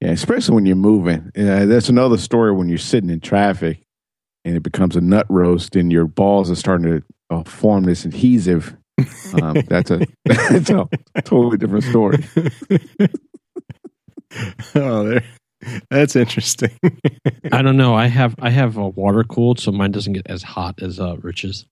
[0.00, 1.30] Yeah, especially when you're moving.
[1.36, 3.82] Uh, that's another story when you're sitting in traffic
[4.44, 8.04] and it becomes a nut roast and your balls are starting to uh, form this
[8.04, 8.76] adhesive.
[9.40, 10.88] Um, that's a that's a
[11.24, 12.24] totally different story.
[14.74, 15.24] oh, there.
[15.90, 16.76] That's interesting.
[17.52, 17.94] I don't know.
[17.94, 21.16] I have I have a water cooled, so mine doesn't get as hot as uh,
[21.18, 21.66] Rich's.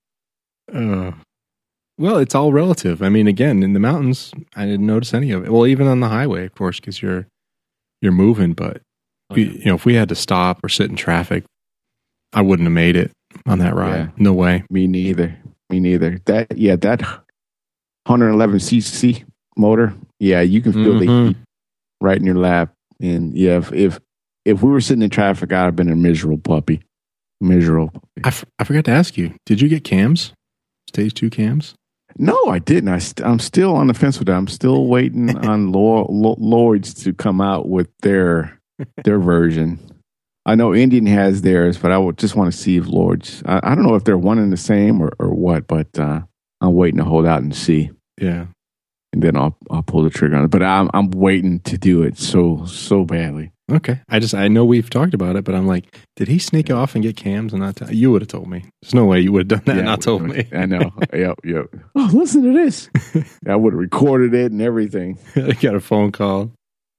[0.72, 1.12] Uh,
[1.98, 3.02] well, it's all relative.
[3.02, 5.50] I mean, again, in the mountains, I didn't notice any of it.
[5.52, 7.26] Well, even on the highway, of course, because you're
[8.00, 8.52] you're moving.
[8.52, 8.80] But
[9.30, 11.44] Oh, We- you know, if we had to stop or sit in traffic,
[12.32, 13.10] I wouldn't have made it
[13.46, 13.96] on that ride.
[13.96, 14.08] Yeah.
[14.16, 14.64] No way.
[14.70, 15.36] Me neither.
[15.70, 16.18] Me neither.
[16.26, 17.00] That yeah, that
[18.06, 19.24] 111 cc
[19.56, 19.94] motor.
[20.18, 21.28] Yeah, you can feel the Mhm.
[21.28, 21.36] heat
[22.00, 22.72] right in your lap.
[23.00, 24.00] And yeah, if if
[24.44, 26.80] if we were sitting in traffic, I'd have been a miserable puppy.
[27.40, 27.88] Miserable.
[27.90, 28.06] Puppy.
[28.24, 29.34] I, f- I forgot to ask you.
[29.46, 30.32] Did you get cams?
[30.88, 31.74] Stage two cams?
[32.18, 32.88] No, I didn't.
[32.88, 34.34] I st- I'm still on the fence with that.
[34.36, 38.58] I'm still waiting on Lo- Lo- Lloyd's to come out with their
[39.04, 39.78] their version.
[40.50, 43.42] I know Indian has theirs, but I would just want to see if Lord's.
[43.46, 46.20] I, I don't know if they're one and the same or, or what, but uh,
[46.60, 48.46] I'm waiting to hold out and see, Yeah.
[49.12, 50.50] and then I'll I'll pull the trigger on it.
[50.50, 53.52] But I'm I'm waiting to do it so so badly.
[53.70, 54.00] Okay.
[54.08, 56.96] I just, I know we've talked about it, but I'm like, did he sneak off
[56.96, 58.10] and get cams and not tell you?
[58.10, 58.64] would have told me.
[58.82, 60.48] There's no way you would have done that and Yeah, not told me.
[60.52, 60.90] I know.
[61.14, 61.66] yep, yep.
[61.94, 62.90] Oh, listen to this.
[63.46, 65.20] I would have recorded it and everything.
[65.36, 66.50] I got a phone call,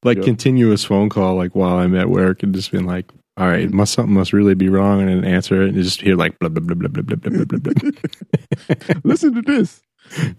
[0.04, 0.26] like Yep.
[0.26, 3.94] continuous phone call, like while I'm at work, and just been like, "All right, must
[3.94, 6.62] something must really be wrong," and then answer it, and just hear like blah blah
[6.64, 7.74] blah blah blah blah blah blah blah.
[7.74, 8.96] blah.
[9.04, 9.82] listen to this.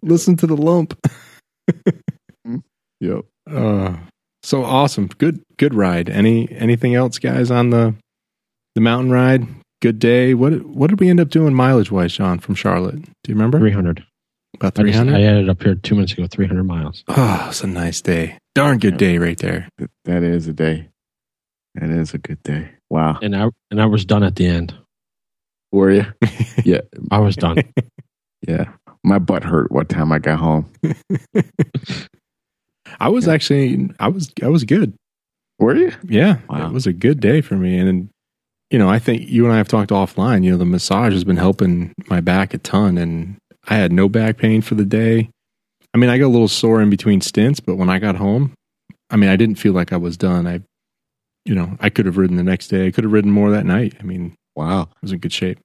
[0.02, 0.98] Listen to the lump.
[3.00, 3.24] Yep.
[3.50, 3.96] Uh,
[4.44, 6.09] so awesome, good good ride.
[6.09, 7.94] Any anything else, guys, on the
[8.76, 9.44] the mountain ride?
[9.81, 10.35] Good day.
[10.35, 13.02] What what did we end up doing mileage wise, John, from Charlotte?
[13.02, 13.59] Do you remember?
[13.59, 14.05] 300.
[14.55, 15.24] About I, three just, I hundred.
[15.26, 17.02] added up here two minutes ago, 300 miles.
[17.09, 18.38] Oh, it's a nice day.
[18.55, 18.98] Darn good Yeah.
[18.98, 19.68] day right there.
[19.78, 20.88] That- that is a day.
[21.74, 22.70] That is a good day.
[22.92, 23.18] Wow.
[23.22, 24.74] And I, and I was done at the end.
[25.72, 26.05] Were you?
[26.64, 26.83] yeah.
[27.11, 27.57] I was done.
[28.48, 28.72] Yeah.
[29.05, 30.68] My butt hurt what time I got home.
[33.00, 33.33] I was Yeah.
[33.35, 34.94] actually I was I was good.
[35.61, 35.92] Were you?
[36.09, 36.66] Yeah, Wow.
[36.66, 37.78] it was a good day for me.
[37.78, 38.09] And,
[38.70, 40.42] you know, I think you and I have talked offline.
[40.42, 43.37] You know, the massage has been helping my back a ton, and
[43.68, 45.31] I had no back pain for the day.
[45.94, 48.55] I mean, I got a little sore in between stints, but when I got home,
[49.11, 50.48] I mean, I didn't feel like I was done.
[50.48, 50.62] I,
[51.44, 52.87] you know, I could have ridden the next day.
[52.87, 53.94] I could have ridden more that night.
[54.00, 54.83] I mean, Wow.
[54.83, 55.59] I was in good shape.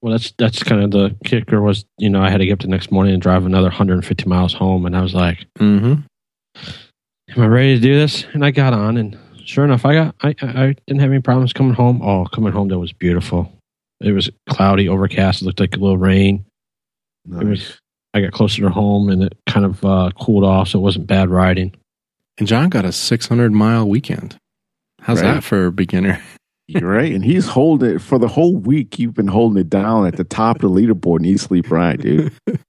[0.00, 2.60] Well, that's that's kind of the kicker was, you know, I had to get up
[2.60, 4.86] the next morning and drive another 150 miles home.
[4.86, 6.02] And I was like, Mm-hmm.
[7.36, 8.24] am I ready to do this?
[8.32, 11.20] And I got on, and sure enough, I got I I I didn't have any
[11.20, 12.00] problems coming home.
[12.02, 13.52] Oh, coming home, that was beautiful.
[14.00, 15.42] It was cloudy, overcast.
[15.42, 16.44] It looked like a little rain.
[17.28, 17.80] It was.
[18.14, 21.08] I got closer to home, and it kind of uh, cooled off, so it wasn't
[21.08, 21.74] bad riding.
[22.38, 24.38] And John got a 600 mile weekend.
[25.08, 25.34] How's Right.
[25.34, 26.20] that for a beginner?
[26.68, 27.10] You're right.
[27.12, 28.98] And he's holding it for the whole week.
[28.98, 32.02] You've been holding it down at the top of the leaderboard and Eat Sleep Ride,
[32.02, 32.32] dude.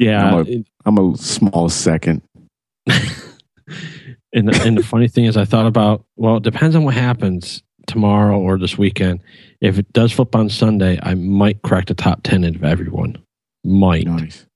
[0.00, 2.22] Yeah, I'm a- it- I'm a small second.
[2.86, 6.94] and the, and the funny thing is, I thought about well, it depends on what
[6.94, 9.20] happens tomorrow or this weekend.
[9.60, 13.16] If it does flip on Sunday, I might crack the top ten of everyone.
[13.64, 14.06] Might.
[14.06, 14.46] Nice.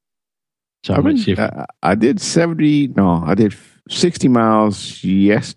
[0.85, 3.53] So I been- if I, I did 70, no, I did
[3.89, 5.57] 60 miles yes,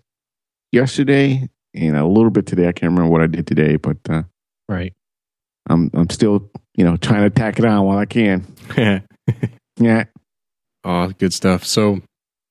[0.72, 2.68] yesterday and a little bit today.
[2.68, 4.24] I can't remember what I did today, but uh,
[4.70, 4.94] right.
[5.68, 8.46] I'm I'm still, you know, trying to tack it on while I can.
[9.78, 10.06] Yeah.
[10.86, 11.66] oh, good stuff.
[11.66, 12.00] So,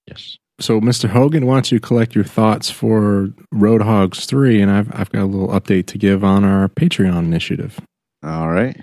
[0.07, 0.37] Yes.
[0.61, 1.09] So, Mr.
[1.09, 4.63] Hogan, why don't you collect your thoughts for Road Hogs 3?
[4.63, 7.81] And I've, I've got a little update to give on our Patreon initiative.
[8.23, 8.77] All right.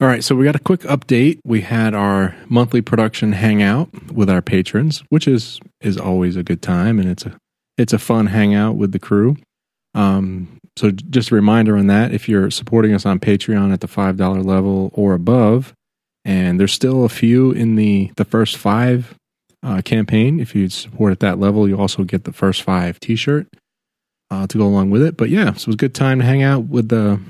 [0.00, 1.40] All right, so we got a quick update.
[1.44, 6.60] We had our monthly production hangout with our patrons, which is is always a good
[6.60, 7.38] time, and it's a
[7.78, 9.36] it's a fun hangout with the crew.
[9.96, 13.88] Um, so just a reminder on that: if you're supporting us on Patreon at the
[13.88, 15.72] five dollar level or above,
[16.24, 19.14] and there's still a few in the the first five
[19.62, 20.38] uh, campaign.
[20.38, 23.48] If you support at that level, you also get the first five T-shirt
[24.30, 25.16] uh, to go along with it.
[25.16, 27.20] But yeah, so it was a good time to hang out with the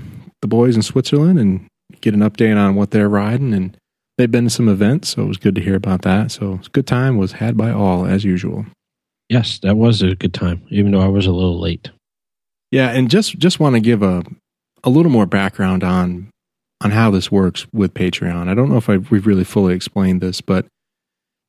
[0.42, 1.66] the boys in Switzerland and
[2.00, 3.54] get an update on what they're riding.
[3.54, 3.76] And
[4.18, 6.32] they've been to some events, so it was good to hear about that.
[6.32, 8.66] So it's good time was had by all as usual.
[9.28, 11.90] Yes, that was a good time, even though I was a little late.
[12.76, 14.22] Yeah, and just just want to give a
[14.84, 16.28] a little more background on
[16.84, 18.48] on how this works with Patreon.
[18.48, 20.66] I don't know if I've, we've really fully explained this, but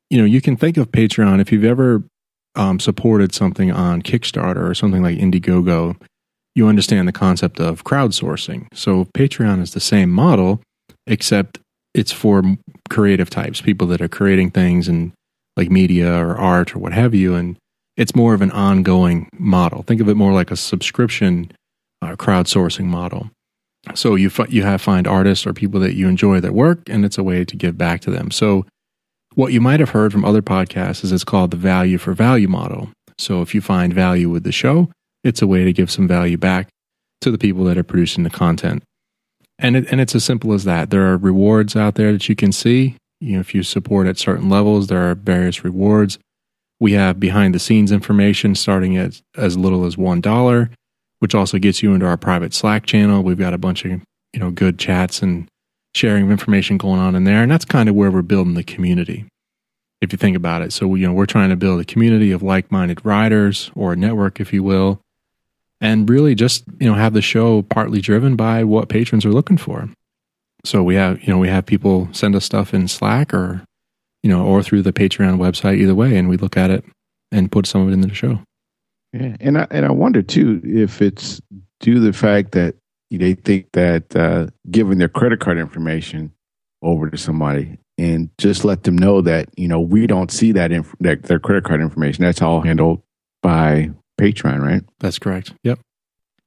[0.08, 2.02] you know, you can think of Patreon if you've ever
[2.54, 6.00] um, supported something on Kickstarter or something like Indiegogo.
[6.54, 8.68] You understand the concept of crowdsourcing.
[8.72, 10.62] So Patreon is the same model,
[11.06, 11.58] except
[11.92, 12.42] it's for
[12.88, 15.12] creative types, people that are creating things and
[15.58, 17.58] like media or art or what have you, and
[17.98, 19.82] it's more of an ongoing model.
[19.82, 21.50] Think of it more like a subscription
[22.00, 23.30] uh, crowdsourcing model.
[23.94, 27.04] So you fi- you have find artists or people that you enjoy their work, and
[27.04, 28.30] it's a way to give back to them.
[28.30, 28.64] So
[29.34, 32.48] what you might have heard from other podcasts is it's called the value for value
[32.48, 32.90] model.
[33.18, 34.90] So if you find value with the show,
[35.24, 36.68] it's a way to give some value back
[37.20, 38.82] to the people that are producing the content.
[39.58, 40.90] And it, and it's as simple as that.
[40.90, 42.96] There are rewards out there that you can see.
[43.20, 46.18] You know, if you support at certain levels, there are various rewards.
[46.80, 50.70] We have behind the scenes information starting at as little as one dollar.
[51.20, 53.22] which also gets you into our private Slack channel.
[53.22, 55.48] We've got a bunch of you know good chats and
[55.94, 58.62] sharing of information going on in there, and that's kind of where we're building the
[58.62, 59.24] community.
[60.00, 62.42] If you think about it, so you know we're trying to build a community of
[62.42, 65.00] like-minded riders or a network, if you will,
[65.80, 69.56] and really just you know have the show partly driven by what patrons are looking
[69.58, 69.88] for.
[70.64, 73.64] So we have you know we have people send us stuff in Slack or
[74.22, 76.84] you know or through the Patreon website either way, and we look at it
[77.32, 78.40] and put some of it in the show.
[79.12, 81.40] Yeah, and I and I wonder too if it's
[81.80, 82.74] due to the fact that
[83.10, 86.32] they think that uh, giving their credit card information
[86.82, 90.72] over to somebody and just let them know that you know we don't see that,
[90.72, 92.24] inf- that their credit card information.
[92.24, 93.02] That's all handled
[93.42, 94.82] by Patreon, right?
[95.00, 95.54] That's correct.
[95.64, 95.80] Yep.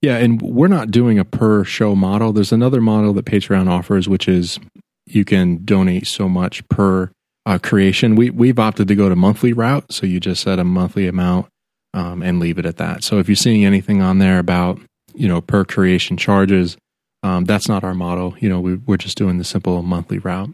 [0.02, 2.34] Yeah, and we're not doing a per show model.
[2.34, 4.60] There's another model that Patreon offers, which is
[5.06, 7.12] you can donate so much per
[7.46, 8.16] uh, creation.
[8.16, 11.48] We we've opted to go to monthly route, so you just set a monthly amount
[11.94, 13.04] um, and leave it at that.
[13.04, 14.80] So if you're seeing anything on there about
[15.14, 16.78] you know per creation charges,
[17.24, 18.36] um, that's not our model.
[18.40, 20.50] You know, we, we're just doing the simple monthly route.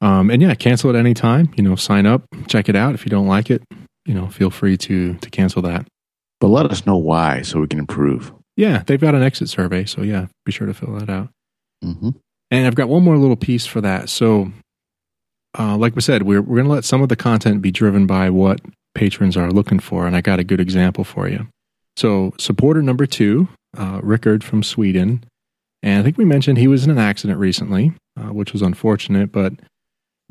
[0.00, 1.52] Um, and yeah, cancel at any time.
[1.56, 2.94] You know, sign up, check it out.
[2.94, 3.62] If you don't like it,
[4.04, 5.86] you know, feel free to to cancel that.
[6.40, 8.32] But let us know why so we can improve.
[8.56, 11.28] Yeah, they've got an exit survey, so yeah, be sure to fill that out.
[11.82, 12.10] Mm-hmm.
[12.50, 14.08] And I've got one more little piece for that.
[14.08, 14.52] So,
[15.58, 18.06] uh, like we said, we're we're going to let some of the content be driven
[18.06, 18.60] by what
[18.94, 21.48] patrons are looking for, and I got a good example for you.
[21.96, 25.24] So, supporter number two, uh, Rickard from Sweden,
[25.82, 29.30] and I think we mentioned he was in an accident recently, uh, which was unfortunate,
[29.30, 29.52] but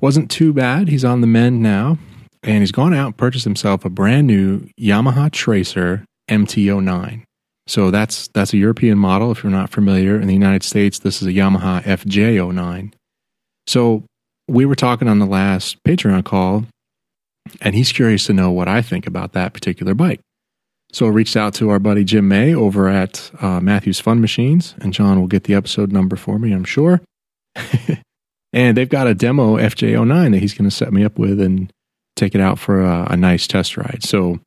[0.01, 0.89] wasn't too bad.
[0.89, 1.97] He's on the mend now,
[2.41, 7.23] and he's gone out and purchased himself a brand new Yamaha Tracer MT09.
[7.67, 9.31] So that's that's a European model.
[9.31, 12.93] If you're not familiar, in the United States, this is a Yamaha FJ09.
[13.67, 14.03] So
[14.47, 16.65] we were talking on the last Patreon call,
[17.61, 20.19] and he's curious to know what I think about that particular bike.
[20.91, 24.75] So I reached out to our buddy Jim May over at uh, Matthews Fun Machines,
[24.79, 27.01] and John will get the episode number for me, I'm sure.
[28.53, 31.71] and they've got a demo FJ09 that he's going to set me up with and
[32.15, 34.03] take it out for a, a nice test ride.
[34.03, 34.39] So,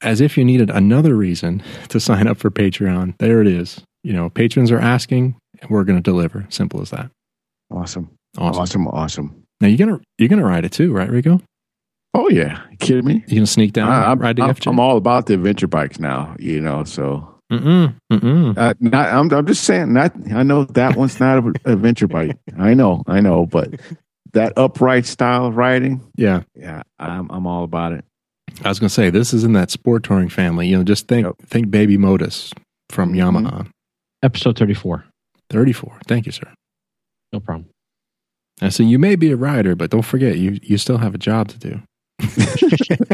[0.00, 3.80] as if you needed another reason to sign up for Patreon, there it is.
[4.04, 6.46] You know, patrons are asking, and we're going to deliver.
[6.48, 7.10] Simple as that.
[7.72, 8.10] Awesome.
[8.38, 8.60] Awesome.
[8.62, 8.88] Awesome.
[8.88, 9.42] Awesome.
[9.60, 11.40] Now you're gonna you're gonna ride it too, right, Rico?
[12.14, 13.24] Oh yeah, you kidding me?
[13.26, 14.68] You gonna sneak down, I, I'm, ride the I'm, FJ?
[14.70, 16.34] I'm all about the adventure bikes now.
[16.38, 18.56] You know, so Mm-mm, mm-mm.
[18.58, 19.92] uh, not, I'm, I'm just saying.
[19.92, 22.36] Not I know that one's not an adventure bike.
[22.58, 23.80] I know, I know, but
[24.32, 28.04] that upright style of riding, Yeah, yeah, I'm I'm all about it.
[28.64, 30.68] I was gonna say this is in that sport touring family.
[30.68, 31.34] You know, just think Yep.
[31.46, 32.52] think Baby Modus
[32.90, 33.16] from Mhm.
[33.42, 33.68] Yamaha.
[34.22, 35.04] Episode 34.
[35.50, 35.98] Thirty four.
[36.06, 36.52] Thank you, sir.
[37.32, 37.66] No problem.
[38.60, 41.18] I said you may be a rider, but don't forget you you still have a
[41.18, 41.80] job to do.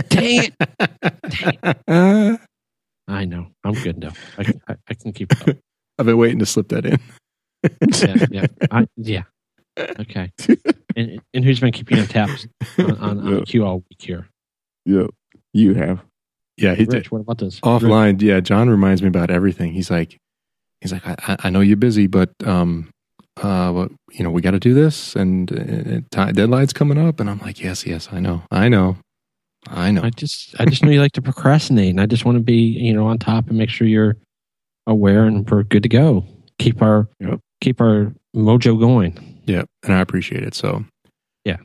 [0.08, 1.76] Dang it.
[1.88, 2.36] Uh,
[3.08, 3.48] I know.
[3.64, 4.12] I'm good now.
[4.38, 5.56] I, can- I, I can keep up.
[5.98, 6.98] I've been waiting to slip that in.
[8.02, 8.26] Yeah.
[8.30, 8.46] Yeah.
[8.70, 9.22] I, yeah.
[10.00, 10.30] Okay.
[10.96, 12.46] And, and who's been keeping on taps
[12.78, 13.40] on, on, on Yeah.
[13.46, 14.28] Q all week here?
[14.86, 15.10] Yep,
[15.52, 16.00] you have.
[16.56, 16.94] Yeah, he did.
[16.94, 17.58] Rich, what about this?
[17.60, 20.16] offline yeah john reminds me about everything he's like
[20.80, 22.88] he's like i, I- I know you're busy but um
[23.42, 27.18] uh but you know we got to do this and uh, ti deadline's coming up
[27.20, 28.96] and i'm like yes yes i know i know
[29.68, 32.36] i know I just I just know you like to procrastinate, and I just want
[32.36, 34.16] to be you know on top and make sure you're
[34.86, 36.26] aware and we're good to go.
[36.58, 37.40] Keep our Yep.
[37.62, 39.40] keep our mojo going.
[39.46, 40.84] yeah and i appreciate it so
[41.46, 41.56] Yeah.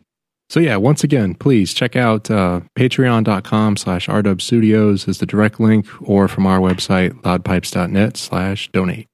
[0.49, 5.59] so yeah once again please check out uh patreon.com slash rw studios is the direct
[5.59, 9.07] link or from our website loudpipes.net slash donate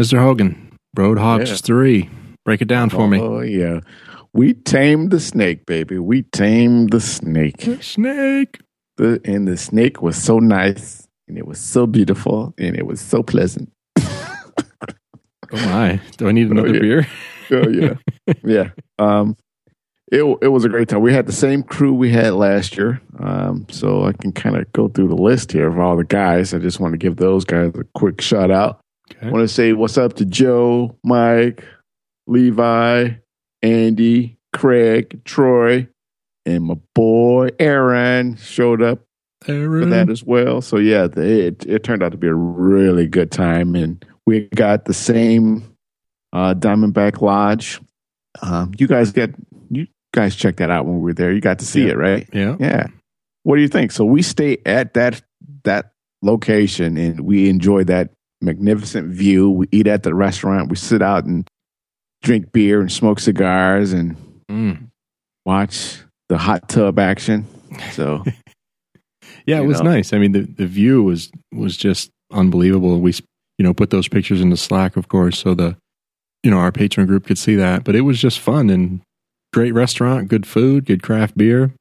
[0.00, 0.63] mr hogan
[0.94, 1.56] roadhogs Yeah.
[1.56, 2.10] 3
[2.44, 3.80] break it down for me Oh yeah,
[4.34, 5.98] we tamed the snake, baby.
[5.98, 7.62] We tamed the snake.
[7.80, 8.58] snake
[8.96, 13.00] The, and the snake was so nice, and it was so beautiful, and it was
[13.00, 13.70] so pleasant.
[15.52, 16.00] Oh my!
[16.16, 16.80] Do I need another yeah.
[16.80, 17.06] beer?
[17.52, 17.94] Oh yeah,
[18.44, 18.70] yeah.
[18.98, 19.36] Um,
[20.10, 21.00] it it was a great time.
[21.00, 23.00] We had the same crew we had last year.
[23.20, 26.52] Um, so I can kind of go through the list here of all the guys.
[26.52, 28.80] I just want to give those guys a quick shout out.
[29.18, 29.26] Okay.
[29.28, 31.64] I want to say what's up to Joe, Mike,
[32.26, 33.10] Levi,
[33.62, 35.88] Andy, Craig, Troy,
[36.46, 39.00] and my boy Aaron showed up
[39.44, 40.60] for that as well.
[40.60, 44.84] So yeah, it it turned out to be a really good time, and we got
[44.86, 45.76] the same
[46.32, 47.80] uh, Diamondback Lodge.
[48.42, 49.34] Um, you guys get
[49.70, 51.32] you guys checked that out when we were there.
[51.32, 51.90] You got to see Yeah.
[51.92, 52.28] it, right?
[52.32, 52.56] Yeah.
[52.58, 52.86] Yeah.
[53.42, 53.92] What do you think?
[53.92, 55.22] So we stay at that
[55.64, 58.10] that location, and we enjoy that
[58.44, 59.50] magnificent view.
[59.50, 60.70] We eat at the restaurant.
[60.70, 61.46] We sit out and
[62.22, 64.16] drink beer and smoke cigars and
[64.50, 64.88] Mm.
[65.46, 67.46] watch the hot tub action.
[67.92, 68.22] So
[69.46, 69.90] Yeah, it was know?
[69.90, 70.12] nice.
[70.12, 73.00] I mean, the, the view was was just unbelievable.
[73.00, 73.12] We
[73.58, 75.76] you know, put those pictures into Slack, of course, so the,
[76.42, 77.84] you know, our patron group could see that.
[77.84, 79.00] But it was just fun and
[79.52, 81.72] great restaurant, good food, good craft beer.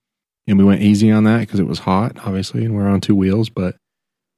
[0.47, 3.15] And we went easy on that because it was hot, obviously, and we're on two
[3.15, 3.49] wheels.
[3.49, 3.75] But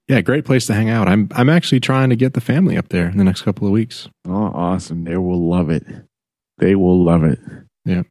[0.08, 1.08] yeah, great place to hang out.
[1.08, 3.74] I'm I'm actually trying to get the family up there in the next couple of
[3.74, 4.08] weeks.
[4.28, 5.04] Oh, awesome!
[5.04, 5.84] They will love it.
[6.58, 7.40] They will love it.
[7.86, 8.08] Yep.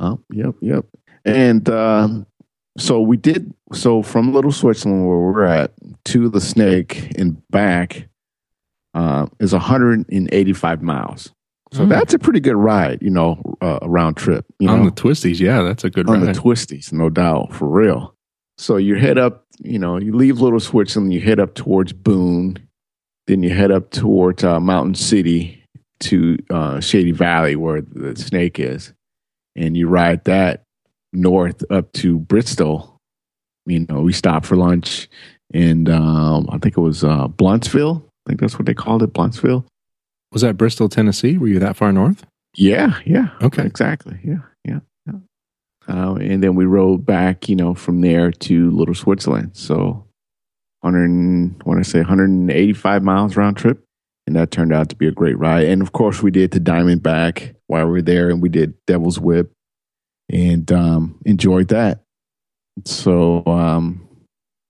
[0.00, 0.84] Oh, yep, yep.
[1.24, 2.26] And um,
[2.78, 3.52] so we did.
[3.72, 5.72] So from Little Switzerland, where we're at,
[6.06, 8.08] to the Snake and back
[8.94, 11.32] uh, is 185 miles.
[11.72, 11.86] So Oh.
[11.86, 14.44] that's a pretty good ride, you know, uh, a round trip.
[14.60, 16.34] You on know, the twisties, yeah, that's a good on ride.
[16.34, 18.14] the twisties, no doubt, for real.
[18.58, 22.58] So you head up, you know, you leave Little Switzerland, you head up towards Boone,
[23.26, 25.62] then you head up towards uh, Mountain City
[26.00, 28.92] to uh, Shady Valley, where the snake is,
[29.56, 30.62] and you ride that
[31.12, 32.98] north up to Bristol.
[33.66, 35.08] You know, we stopped for lunch,
[35.52, 38.02] and um, I think it was uh, Blountville.
[38.04, 39.64] I think that's what they called it, Blountville.
[40.32, 41.38] was that Bristol, Tennessee?
[41.38, 42.26] Were you that far north?
[42.56, 43.30] Yeah, yeah.
[43.42, 43.64] Okay.
[43.64, 44.18] Exactly.
[44.22, 44.80] Yeah, yeah.
[45.88, 49.50] Uh, and then we rode back, you know, from there to Little Switzerland.
[49.54, 50.06] So,
[50.80, 53.84] 100, I want to say 185 miles round trip.
[54.26, 55.66] And that turned out to be a great ride.
[55.66, 59.20] And of course, we did the Diamondback while we were there, and we did Devil's
[59.20, 59.52] Whip
[60.30, 62.02] and um, enjoyed that.
[62.86, 64.08] So, um,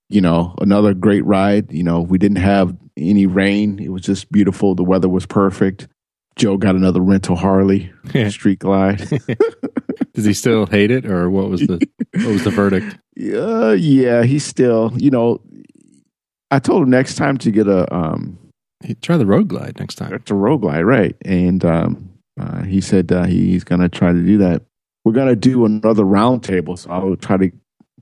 [0.08, 1.72] you know, another great ride.
[1.72, 4.74] You know, we didn't have any rain, it was just beautiful.
[4.74, 5.88] The weather was perfect.
[6.36, 7.92] Joe got another rental Harley
[8.30, 8.98] street glide.
[10.14, 11.80] Does he still hate it, or what was the
[12.14, 12.96] what was the verdict?
[13.16, 15.40] yeah, yeah, he's still, you know,
[16.50, 18.38] I told him next time to get a um
[18.82, 20.12] Hey, Try the road glide next time.
[20.12, 21.16] it's a road glide, right?
[21.24, 22.10] And um
[22.40, 24.62] uh, he said uh, he's gonna try to do that.
[25.04, 27.50] We're gonna do another round table, so I'll try to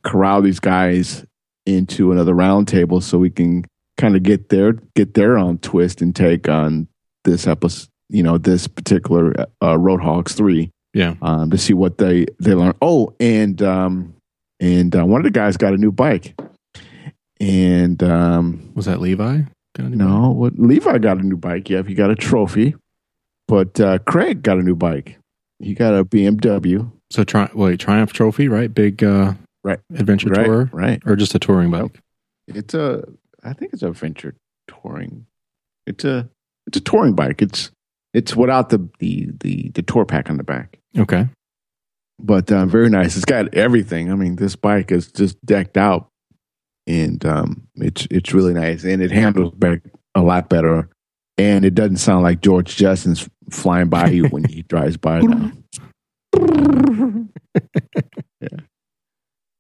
[0.02, 1.24] corral these guys
[1.66, 3.64] into another round table so we can
[3.98, 6.88] kind of get their get their own twist and take on
[7.24, 10.70] this episode, you know, this particular uh, Roadhogs three.
[10.94, 11.14] Yeah.
[11.22, 12.74] um, to see what they they learn.
[12.82, 14.14] Oh, and um,
[14.60, 16.38] and uh, one of the guys got a new bike,
[17.40, 19.42] and um, Was that Levi?
[19.78, 21.70] No, what Levi got a new bike.
[21.70, 22.74] Yeah, he got a trophy,
[23.48, 25.18] but uh, Craig got a new bike.
[25.60, 26.90] He got a BMW.
[27.10, 28.72] So tri- wait, Triumph Trophy, right?
[28.72, 29.32] Big uh,
[29.64, 29.78] Right.
[29.94, 31.00] adventure Right, tour, right.
[31.06, 32.00] or just a touring bike?
[32.48, 33.04] It's a,
[33.44, 34.34] I think it's a adventure
[34.66, 35.26] touring.
[35.86, 36.28] It's a,
[36.66, 37.40] it's a touring bike.
[37.40, 37.70] It's,
[38.14, 40.78] it's without the the the, the tour pack on the back.
[40.98, 41.28] Okay.
[42.18, 43.16] but uh, very nice.
[43.16, 44.10] It's got everything.
[44.12, 46.08] I mean, this bike is just decked out,
[46.86, 49.80] and um, it's it's really nice, and it handles back
[50.14, 50.88] a lot better,
[51.38, 55.20] and it doesn't sound like George Jetson's flying by you when he drives by.
[55.20, 55.52] Now.
[58.40, 58.48] yeah.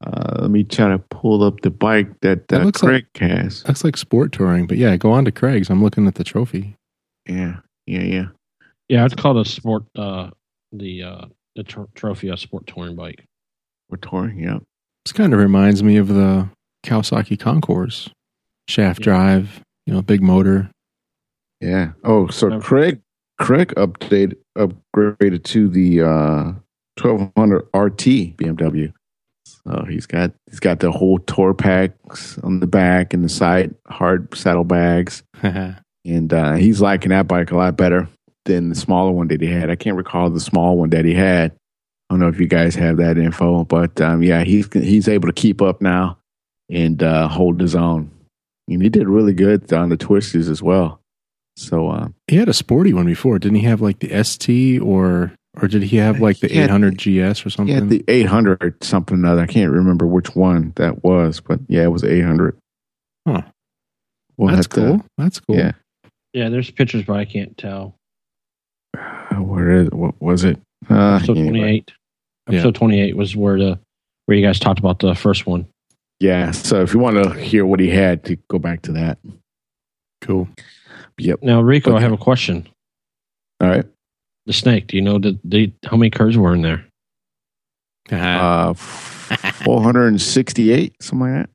[0.04, 3.62] Uh, let me try to pull up the bike that, That uh, looks like- has.
[3.62, 5.70] That's like sport touring, but yeah, go on to Craig's.
[5.70, 6.74] I'm looking at the trophy.
[7.28, 8.26] Yeah, yeah, yeah.
[8.92, 9.84] Yeah, I'd call it a sport.
[9.96, 10.28] Uh,
[10.70, 11.24] the uh,
[11.56, 13.24] the tr- trophy a sport touring bike.
[13.88, 14.38] We're touring.
[14.38, 14.58] Yeah.
[15.06, 16.50] This kind of reminds me of the
[16.84, 18.10] Kawasaki Concours,
[18.68, 19.04] shaft Yeah.
[19.04, 20.70] drive, you know, big motor.
[21.62, 21.92] Yeah.
[22.04, 22.58] Oh, so Okay.
[22.60, 23.00] Craig
[23.40, 26.52] Craig updated upgraded to the uh
[27.00, 28.92] 1200 RT BMW.
[29.46, 33.74] So he's got he's got the whole tour packs on the back and the side
[33.88, 38.06] hard saddlebags, and uh, he's liking that bike a lot better
[38.44, 39.70] than the smaller one that he had.
[39.70, 41.52] I can't recall the small one that he had.
[41.52, 45.28] I don't know if you guys have that info, but um, yeah, he's he's able
[45.28, 46.18] to keep up now
[46.70, 48.10] and uh, hold his own.
[48.68, 51.00] And he did really good on the twisters as well.
[51.56, 53.64] So uh, he had a sporty one before, didn't he?
[53.66, 57.50] Have like the ST or or did he have like the had- 800 GS or
[57.50, 57.74] something?
[57.74, 59.42] had the 800 something or other.
[59.42, 62.56] I can't remember which one that was, but yeah, it was 800.
[63.26, 63.42] Huh.
[64.38, 65.04] We'll That's have to- cool.
[65.18, 65.56] That's cool.
[65.56, 65.72] Yeah.
[66.32, 67.94] Yeah, there's pictures, but I can't tell.
[69.36, 70.58] Uh, where is what was it?
[70.90, 71.80] Uh, Episode anyway.
[71.80, 71.92] 28.
[72.48, 72.54] Yeah.
[72.54, 73.78] Episode 28 was where the
[74.26, 75.66] where you guys talked about the first one.
[76.20, 76.50] Yeah.
[76.52, 79.18] So if you want to hear what he had, to go back to that.
[80.20, 80.48] Cool.
[81.18, 81.42] Yep.
[81.42, 82.68] Now, Rico, I have a question.
[83.60, 83.84] All right.
[84.46, 84.88] The snake.
[84.88, 86.84] Do you know the, the how many curves were in there?
[88.10, 88.72] Uh,
[89.64, 91.50] 468, something like that.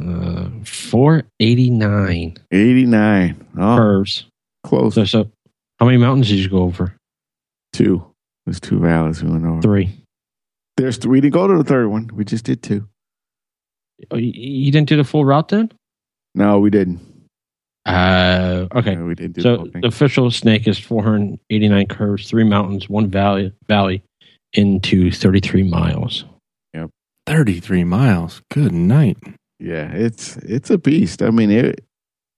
[0.00, 3.46] Uh, 489 89.
[3.58, 4.24] Oh, curves.
[4.64, 4.94] close.
[4.94, 5.30] So, so,
[5.82, 6.94] how many mountains did you go over?
[7.72, 8.06] Two.
[8.46, 9.60] There's two valleys we went over.
[9.60, 9.90] Three.
[10.76, 11.10] There's three.
[11.10, 12.08] We didn't go to the third one.
[12.14, 12.86] We just did two.
[14.12, 15.72] Oh, you, you didn't do the full route then?
[16.36, 17.00] No, we didn't.
[17.84, 18.94] Uh, okay.
[18.94, 19.80] No, we didn't do the So whole thing.
[19.80, 24.04] the official snake is 489 curves, three mountains, one valley, valley
[24.52, 26.26] into 33 miles.
[27.26, 28.40] 33 miles.
[28.52, 29.16] Good night.
[29.58, 31.22] Yeah, it's it's a beast.
[31.22, 31.84] I mean, it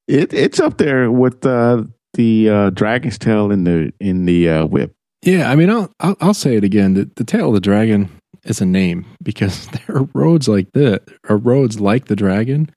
[0.09, 1.85] It it's up there with uh,
[2.15, 4.95] the uh, Dragon's Tail in the in the uh, whip.
[5.23, 6.95] Yeah, I mean, I'll, I'll I'll say it again.
[6.95, 8.11] The, the tail of the dragon
[8.45, 12.71] is a name because there are roads like that, or roads like the dragon,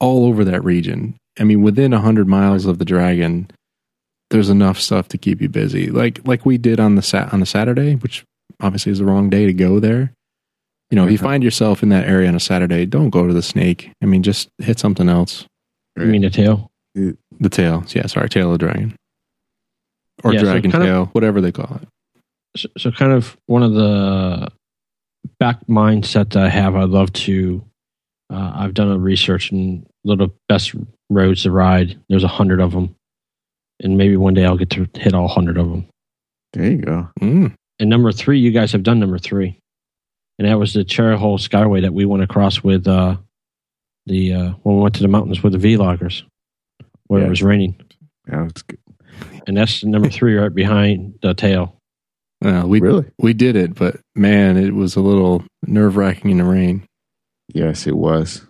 [0.00, 1.16] all over that region.
[1.38, 3.50] I mean, within a hundred miles of the dragon,
[4.30, 5.90] there's enough stuff to keep you busy.
[5.90, 8.24] Like like we did on the sat on the Saturday, which
[8.60, 10.12] obviously is the wrong day to go there.
[10.90, 13.34] You know, if you find yourself in that area on a Saturday, don't go to
[13.34, 13.90] the snake.
[14.02, 15.46] I mean, just hit something else.
[15.98, 16.70] You mean the tail?
[17.40, 18.96] The tail, yeah, sorry, tail of dragon,
[20.24, 21.88] or Yeah, so dragon of- tail, whatever they call it.
[22.56, 24.48] So, so kind of one of the
[25.38, 26.74] back mindset that I have.
[26.74, 27.62] I'd love to.
[28.30, 30.74] Uh, I've done a research and little best
[31.08, 31.98] roads to ride.
[32.08, 32.94] There's a hundred of them,
[33.80, 35.86] and maybe one day I'll get to hit all hundred of them.
[36.52, 37.08] There you go.
[37.20, 37.54] Mm.
[37.78, 39.58] And number three, you guys have done number three,
[40.38, 43.16] and that was the Cherohala Skyway that we went across with uh,
[44.06, 46.22] the uh, when we went to the mountains with the vloggers,
[47.08, 47.26] where Yeah.
[47.26, 47.74] it was raining,
[48.26, 48.78] That was good.
[49.46, 51.74] and that's number three right behind the tail.
[52.44, 53.04] Uh, we really?
[53.18, 56.86] we did it, but man, it was a little nerve wracking in the rain.
[57.52, 58.46] Yes, it was.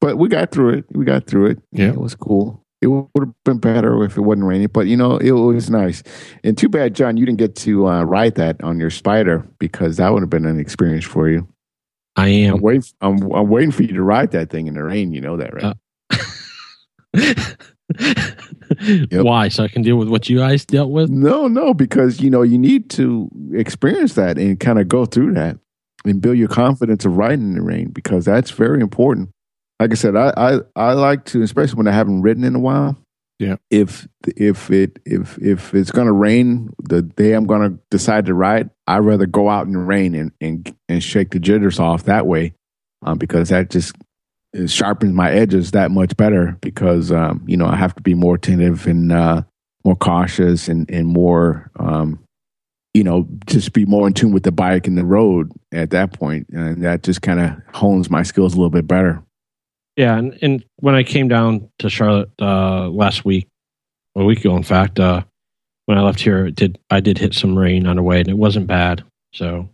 [0.00, 0.84] But we got through it.
[0.92, 1.58] We got through it.
[1.72, 1.88] Yeah.
[1.88, 2.62] it was cool.
[2.80, 6.04] It would have been better if it wasn't raining, but you know, it was nice.
[6.44, 9.96] And too bad, John, you didn't get to uh, ride that on your Spyder because
[9.96, 11.48] that would have been an experience for you.
[12.14, 12.54] I am.
[12.54, 12.84] I'm waiting.
[13.00, 15.12] I'm, I'm waiting for you to ride that thing in the rain.
[15.12, 15.76] You know that, right?
[17.16, 17.54] Uh,
[19.12, 19.48] Why?
[19.48, 21.10] So I can deal with what you guys dealt with?
[21.10, 25.34] no, no, because you know you need to experience that and kind of go through
[25.34, 25.58] that
[26.04, 29.30] and build your confidence of riding in the rain because that's very important.
[29.80, 32.60] Like I said, I I, I like to, especially when I haven't ridden in a
[32.60, 32.96] while.
[33.38, 33.56] Yeah.
[33.70, 38.70] If if it if if it's gonna rain the day I'm gonna decide to ride,
[38.86, 42.26] I'd rather go out in the rain and and and shake the jitters off that
[42.26, 42.54] way,
[43.02, 43.94] um, because that just
[44.52, 46.56] it sharpens my edges that much better.
[46.60, 49.42] Because um, you know I have to be more attentive and uh,
[49.84, 52.18] more cautious and and more um,
[52.94, 56.12] you know just be more in tune with the bike and the road at that
[56.12, 59.22] point, and that just kind of hones my skills a little bit better.
[59.96, 63.48] Yeah, and, and when I came down to Charlotte uh, last week,
[64.14, 65.24] a week ago, in fact, uh,
[65.86, 68.28] when I left here, it did I did hit some rain on the way, and
[68.28, 69.02] it wasn't bad.
[69.32, 69.68] So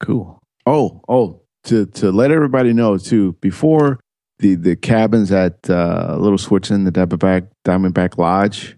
[0.00, 0.40] Cool.
[0.66, 4.00] Oh, oh, to to let everybody know too, before
[4.38, 8.76] the the cabins at uh, Little Switzerland, the Diamondback Diamondback Lodge,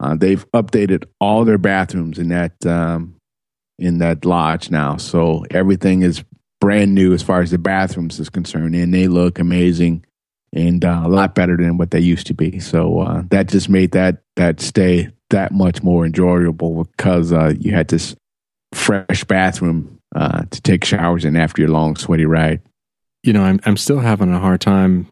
[0.00, 3.16] uh, they've updated all their bathrooms in that um,
[3.78, 4.96] in that lodge now.
[4.96, 6.24] So everything is
[6.60, 10.04] brand new as far as the bathrooms is concerned, and they look amazing
[10.52, 12.58] and uh, a lot better than what they used to be.
[12.58, 17.72] So uh, that just made that that stay that much more enjoyable because uh, you
[17.72, 18.14] had this
[18.72, 22.60] fresh bathroom uh, to take showers in after your long sweaty ride.
[23.22, 25.08] You know, I'm I'm still having a hard time,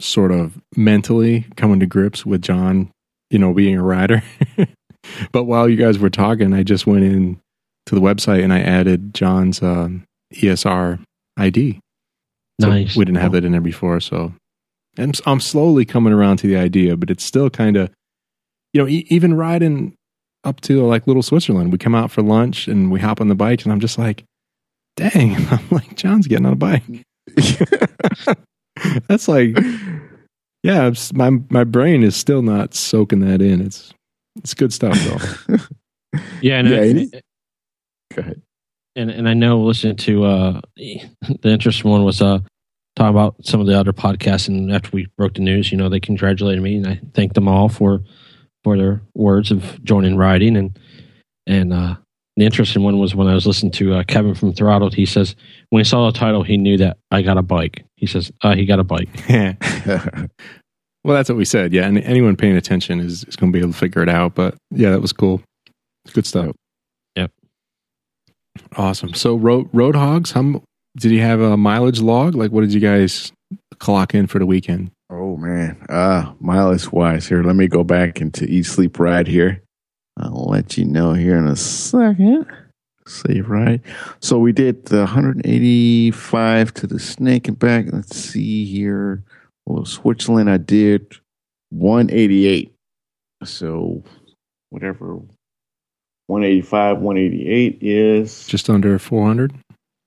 [0.00, 2.90] sort of mentally coming to grips with John.
[3.30, 4.22] You know, being a rider.
[5.32, 7.40] but while you guys were talking, I just went in
[7.86, 10.04] to the website and I added John's um,
[10.34, 11.02] ESR
[11.36, 11.80] ID.
[12.60, 12.96] So Nice.
[12.96, 14.34] We didn't have that in there before, so
[14.98, 17.90] I'm I'm slowly coming around to the idea, but it's still kind of,
[18.72, 19.94] you know, e- even riding
[20.44, 23.34] up to like Little Switzerland, we come out for lunch and we hop on the
[23.34, 24.24] bike, and I'm just like,
[24.96, 26.82] dang, I'm like John's getting on a bike.
[29.08, 29.56] That's like,
[30.62, 33.60] yeah, it's, my my brain is still not soaking that in.
[33.60, 33.92] It's
[34.36, 35.56] it's good stuff though.
[36.40, 37.10] yeah, and Yeah, I, it is-
[38.14, 38.42] Go ahead.
[38.96, 42.40] and and I know listening to uh, the interesting one was uh
[42.96, 45.88] talking about some of the other podcasts, and after we broke the news, you know,
[45.88, 48.02] they congratulated me, and I thanked them all for
[48.64, 50.78] for their words of joining riding, and
[51.46, 51.96] and uh,
[52.36, 54.94] the interesting one was when I was listening to uh, Kevin from Throttled.
[54.94, 55.36] He says
[55.70, 57.84] when he saw the title, he knew that I got a bike.
[57.96, 59.08] He says uh, he got a bike.
[59.28, 61.72] well, that's what we said.
[61.72, 64.34] Yeah, and anyone paying attention is, is going to be able to figure it out.
[64.34, 65.42] But yeah, that was cool.
[66.12, 66.56] Good stuff.
[67.16, 67.30] Yep.
[68.76, 69.14] Awesome.
[69.14, 70.32] So road road hogs.
[70.32, 70.62] How
[70.96, 72.34] did you have a mileage log?
[72.34, 73.32] Like, what did you guys
[73.78, 74.90] clock in for the weekend?
[75.12, 77.42] Oh man, uh, mileage wise here.
[77.42, 79.62] Let me go back into eat sleep ride here.
[80.16, 82.46] I'll let you know here in a second.
[83.06, 83.82] Save ride.
[84.20, 87.86] So we did the 185 to the snake and back.
[87.92, 89.22] Let's see here.
[89.66, 91.16] Well, Switzerland, I did
[91.70, 92.74] 188.
[93.44, 94.04] So
[94.70, 95.16] whatever
[96.28, 99.52] 185, 188 is Just under 400,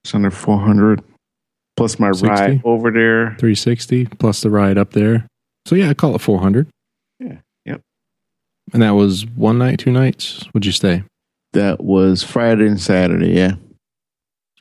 [0.03, 1.03] It's under 400
[1.78, 2.28] plus my 60?
[2.28, 3.36] ride over there.
[3.39, 5.28] 360 plus the ride up there.
[5.65, 6.67] So yeah, I call it 400.
[7.19, 7.38] Yeah.
[7.65, 7.82] Yep.
[8.73, 10.43] And that was one night, two nights.
[10.53, 11.03] Would you stay?
[11.53, 13.55] That was Friday and Saturday, yeah.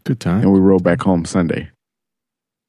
[0.04, 0.42] Good time.
[0.42, 1.70] And we rode back home Sunday.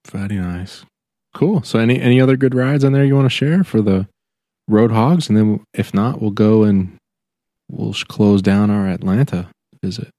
[0.04, 0.86] Friday nice.
[1.34, 1.64] Cool.
[1.64, 4.08] So any any other good rides on there you want to share for the
[4.68, 6.96] Road Hogs, and then if not, we'll go and
[7.70, 9.50] we'll close down our Atlanta
[9.84, 10.10] visit.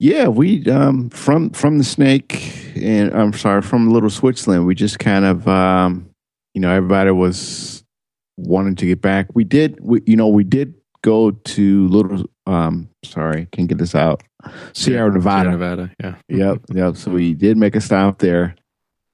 [0.00, 4.98] Yeah, we um from from the snake and I'm sorry, from Little Switzerland, we just
[4.98, 6.10] kind of um
[6.54, 7.84] you know, everybody was
[8.36, 9.34] wanting to get back.
[9.34, 13.94] We did we you know, we did go to Little um sorry, can't get this
[13.94, 14.22] out.
[14.72, 15.50] Sierra Nevada.
[15.50, 15.92] Sierra Nevada.
[16.00, 16.14] Yeah.
[16.28, 16.96] yep, yep.
[16.96, 18.54] So we did make a stop there.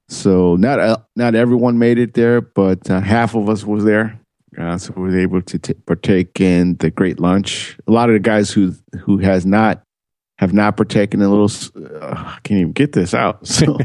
[0.07, 4.19] So not uh, not everyone made it there, but uh, half of us was there.
[4.57, 7.75] Uh, so we were able to t- partake in the great lunch.
[7.87, 9.81] A lot of the guys who who has not
[10.37, 11.49] have not partaken in a little.
[12.01, 13.47] Uh, I can't even get this out.
[13.47, 13.77] So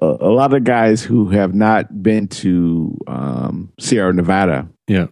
[0.00, 5.06] a, a lot of guys who have not been to um, Sierra Nevada, Yeah.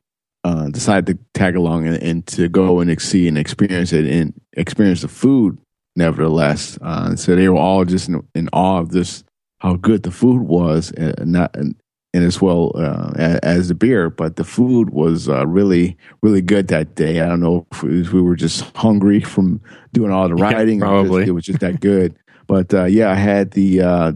[0.44, 4.32] uh, decided to tag along and, and to go and see and experience it and
[4.56, 5.58] experience the food.
[5.98, 9.24] Nevertheless, uh, so they were all just in, in awe of this
[9.60, 11.74] how good the food was, and not and,
[12.16, 13.12] and as well uh,
[13.42, 14.08] as, the beer.
[14.10, 17.20] But the food was uh, really really good that day.
[17.20, 19.60] I don't know if it was- we were just hungry from
[19.92, 20.82] doing all the Yeah, riding.
[20.82, 21.22] or probably.
[21.22, 22.16] just- it was just that good.
[22.46, 24.12] But uh, yeah, I had the uh,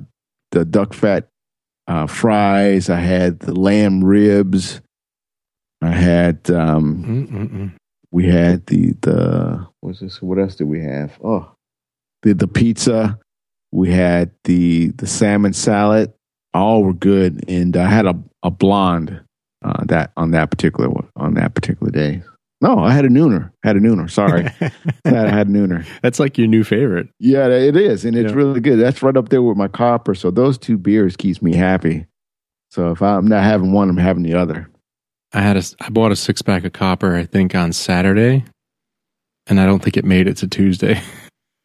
[0.52, 1.28] the duck fat
[1.88, 2.88] uh, fries.
[2.88, 4.80] I had the lamb ribs.
[5.82, 7.74] I had um,
[8.12, 10.20] we had the the what's this?
[10.22, 11.18] What else did we have?
[11.24, 11.50] Oh,
[12.22, 13.18] the the pizza.
[13.72, 16.12] We had the the salmon salad.
[16.54, 19.20] All were good, and I had a a blonde
[19.64, 22.22] uh, that on that particular on that particular day.
[22.62, 23.50] No, I had a nooner.
[23.62, 24.10] Had a nooner.
[24.10, 24.44] Sorry,
[25.04, 25.86] I had a nooner.
[26.02, 27.08] That's like your new favorite.
[27.18, 28.36] Yeah, it is, and it's Yeah.
[28.36, 28.76] really good.
[28.78, 30.14] That's right up there with my copper.
[30.14, 32.06] So those two beers keeps me happy.
[32.70, 34.68] So if I'm not having one, I'm having the other.
[35.32, 38.44] I had a I bought a six pack of copper I think on Saturday,
[39.46, 41.00] and I don't think it made it to Tuesday.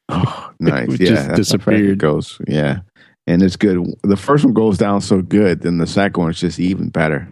[0.09, 0.87] Oh, nice.
[0.93, 1.97] It yeah, just disappeared.
[1.97, 2.39] goes.
[2.47, 2.79] Yeah,
[3.27, 3.85] and it's good.
[4.03, 7.27] The first one goes down so good, then the second one's just even better.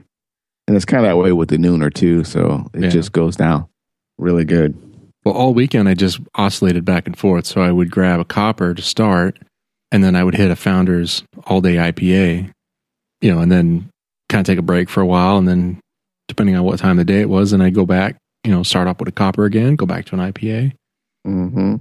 [0.68, 2.24] And it's kind of that way with the nooner too.
[2.24, 2.90] So it Yeah.
[2.90, 3.68] just goes down
[4.18, 4.76] really good.
[5.26, 7.46] Well, all weekend I just oscillated back and forth.
[7.46, 9.40] So I would grab a copper to start,
[9.92, 12.50] and then I would hit a Founders All Day IPA,
[13.22, 13.90] you know, and then
[14.30, 15.80] kind of take a break for a while, and then
[16.28, 18.64] depending on what time of the day it was, then I go back, you know,
[18.64, 20.74] start off with a copper again, go back to an IPA.
[21.26, 21.76] hmm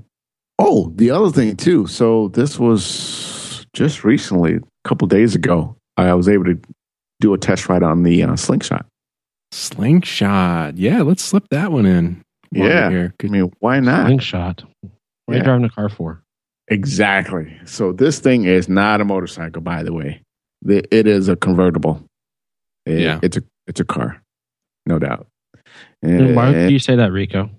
[0.58, 1.86] Oh, the other thing too.
[1.86, 2.84] So this was
[3.74, 5.76] just recently, a couple days ago.
[5.96, 6.58] I was able to
[7.20, 8.86] do a test ride on the uh, slingshot.
[9.52, 12.22] Slingshot, yeah, let's slip that one in.
[12.50, 12.90] Yeah.
[12.90, 13.14] here.
[13.22, 14.06] I mean, why not?
[14.06, 14.64] Slingshot.
[15.26, 16.22] What are you driving the car for?
[16.68, 17.56] Exactly.
[17.64, 20.22] So this thing is not a motorcycle, by the way.
[20.66, 22.04] It is a convertible.
[22.86, 23.20] It- Yeah.
[23.22, 24.20] it's a it's a car,
[24.86, 25.26] no doubt.
[26.02, 27.50] Then Why do you say that, Rico?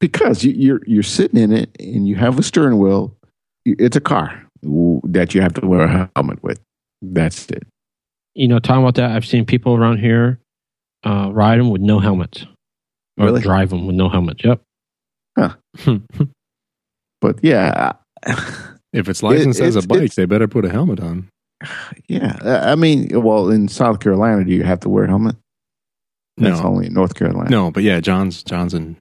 [0.00, 3.16] because you, you're you're sitting in it and you have a steering wheel.
[3.64, 6.60] It's a car w- that you have to wear a helmet with.
[7.02, 7.66] That's it.
[8.34, 10.38] You know, talking about that, I've seen people around here
[11.04, 12.44] uh, ride them with no helmets.
[13.18, 13.40] Or Really?
[13.40, 14.42] drive them with no helmets.
[14.44, 14.60] Yep.
[17.22, 17.92] But yeah,
[18.92, 21.28] if it's licensed as it's- a bike, they better put a helmet on.
[22.08, 22.36] yeah.
[22.70, 25.36] I mean, well, in South Carolina, do you have to wear a helmet?
[26.36, 27.48] That's No, only in North Carolina.
[27.48, 28.98] no, but yeah, John's John's in.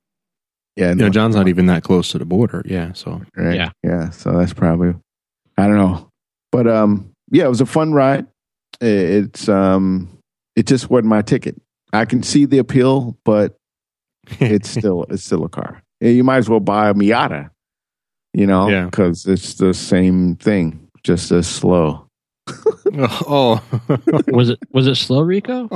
[0.78, 2.62] yeah, You know, North John's not even that close to the border.
[2.66, 3.56] Yeah, so right?
[3.58, 3.72] Yeah.
[3.84, 4.10] yeah.
[4.12, 4.95] So that's probably
[5.58, 6.10] I don't know,
[6.51, 8.26] but um, yeah, it was a fun ride.
[8.82, 10.18] It's um,
[10.56, 11.60] it just wasn't my ticket.
[11.93, 13.58] I can see the appeal, but
[14.39, 15.82] it's still it's still a car.
[16.01, 17.49] Yeah, You might as well buy a Miata,
[18.34, 18.86] you know, Yeah.
[18.86, 22.01] because it's the same thing, just as slow.
[22.93, 23.64] oh,
[24.28, 25.68] Was it was it slow, Rico?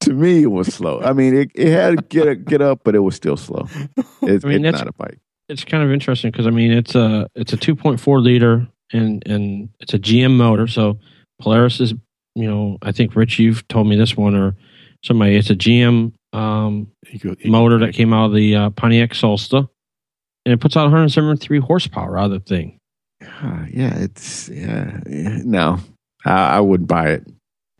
[0.00, 1.00] To me, it was slow.
[1.02, 3.66] I mean, it, it had to get get up, but it was still slow.
[4.22, 5.18] It's, I mean, it's not a bike.
[5.48, 9.68] It's kind of interesting because I mean it's a it's a 2.4 liter and and
[9.80, 10.66] it's a GM motor.
[10.66, 10.98] So
[11.40, 11.94] Polaris is
[12.34, 14.54] you know I think Rich you've told me this one or
[15.04, 18.70] somebody it's a GM um, You go- you- motor that came out of the uh,
[18.70, 19.64] Pontiac Solstice
[20.44, 22.78] and it puts out 173 horsepower out of the thing.
[23.24, 25.78] Ah, yeah, it's yeah, yeah, no,
[26.24, 27.26] I, I wouldn't buy it.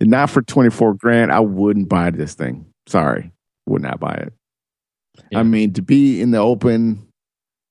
[0.00, 1.30] Not for twenty four grand.
[1.32, 2.66] I wouldn't buy this thing.
[2.88, 3.30] Sorry,
[3.66, 4.32] would not buy it.
[5.30, 5.40] Yeah.
[5.40, 7.06] I mean, to be in the open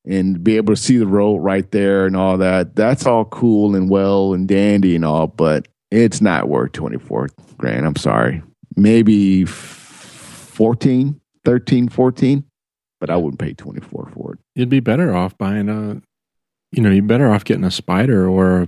[0.07, 3.75] and be able to see the road right there and all that, that's all cool
[3.75, 7.85] and well and dandy and all, but it's not worth twenty four grand.
[7.85, 8.41] I'm sorry.
[8.75, 9.49] Maybe f-
[10.53, 12.43] 14, 13, 14,
[12.99, 14.39] but I wouldn't pay twenty four for it.
[14.55, 16.01] You'd be better off buying a,
[16.71, 18.65] you know, you're better off getting a Spider or,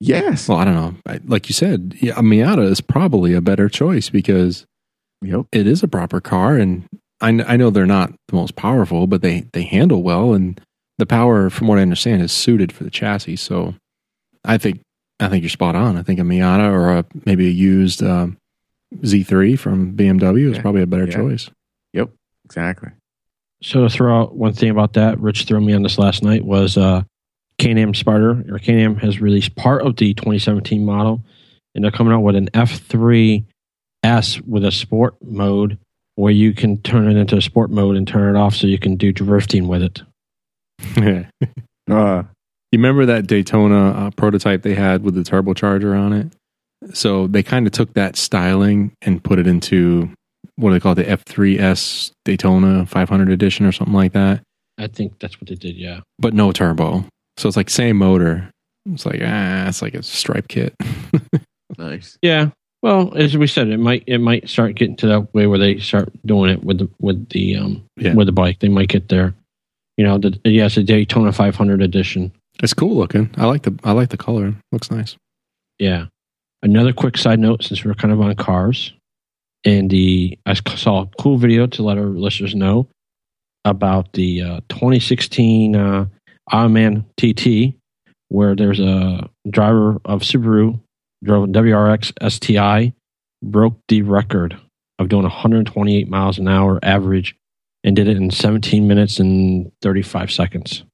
[0.00, 0.48] Yes.
[0.48, 0.94] well, I don't know.
[1.06, 4.66] I- Like you said, yeah, a Miata is probably a better choice because
[5.22, 5.46] Yep.
[5.52, 6.86] it is a proper car, and
[7.20, 10.58] I, I know they're not the most powerful, but they they handle well, and
[11.00, 13.36] the power, from what I understand, is suited for the chassis.
[13.36, 13.74] So,
[14.44, 14.80] I think
[15.18, 15.96] I think you're spot on.
[15.98, 18.38] I think a Miata or a, maybe a used um,
[19.02, 20.62] Z3 from BMW is Yeah.
[20.62, 21.14] probably a better Yeah.
[21.16, 21.50] choice.
[21.92, 22.10] Yep,
[22.46, 22.88] exactly.
[23.62, 26.42] So to throw out one thing about that, Rich threw me on this last night
[26.46, 27.02] was uh,
[27.58, 31.22] Can-Am Sparter or Can-Am has released part of the 2017 model,
[31.74, 35.76] and they're coming out with an F3S with a sport mode
[36.14, 38.78] where you can turn it into a sport mode and turn it off so you
[38.78, 40.02] can do drifting with it.
[40.96, 41.26] You
[41.90, 42.22] Uh,
[42.72, 46.28] you remember that Daytona uh, prototype they had with the turbocharger on it?
[46.94, 50.08] So they kind of took that styling and put it into
[50.56, 54.42] what do they call it, the F3S Daytona 500 edition or something like that,
[54.78, 55.76] I think that's what they did.
[55.76, 56.00] Yeah.
[56.18, 57.04] but no turbo.
[57.38, 58.50] So it's like same motor.
[58.86, 60.74] It's like ah, it's like a stripe kit.
[61.78, 62.16] nice.
[62.22, 62.50] Yeah.
[62.82, 65.78] Well, as we said, it might it might start getting to that way where they
[65.78, 68.14] start doing it with the with the um Yeah.
[68.14, 68.58] with the bike.
[68.60, 69.34] They might get there.
[70.00, 72.32] You know, the yes, the Daytona 500 edition.
[72.62, 73.28] It's cool looking.
[73.36, 74.54] I like the I like the color.
[74.72, 75.14] Looks nice.
[75.78, 76.06] Yeah.
[76.62, 78.94] Another quick side note, since we're kind of on cars,
[79.62, 82.88] and the I saw a cool video to let our listeners know
[83.66, 86.06] about the uh, 2016 uh,
[86.50, 87.74] Isle of Man TT,
[88.28, 90.80] where there's a driver of Subaru
[91.22, 92.94] drove a WRX STI,
[93.42, 94.58] broke the record
[94.98, 97.36] of doing 128 miles an hour average,
[97.84, 100.84] and did it in 17 minutes and 35 seconds.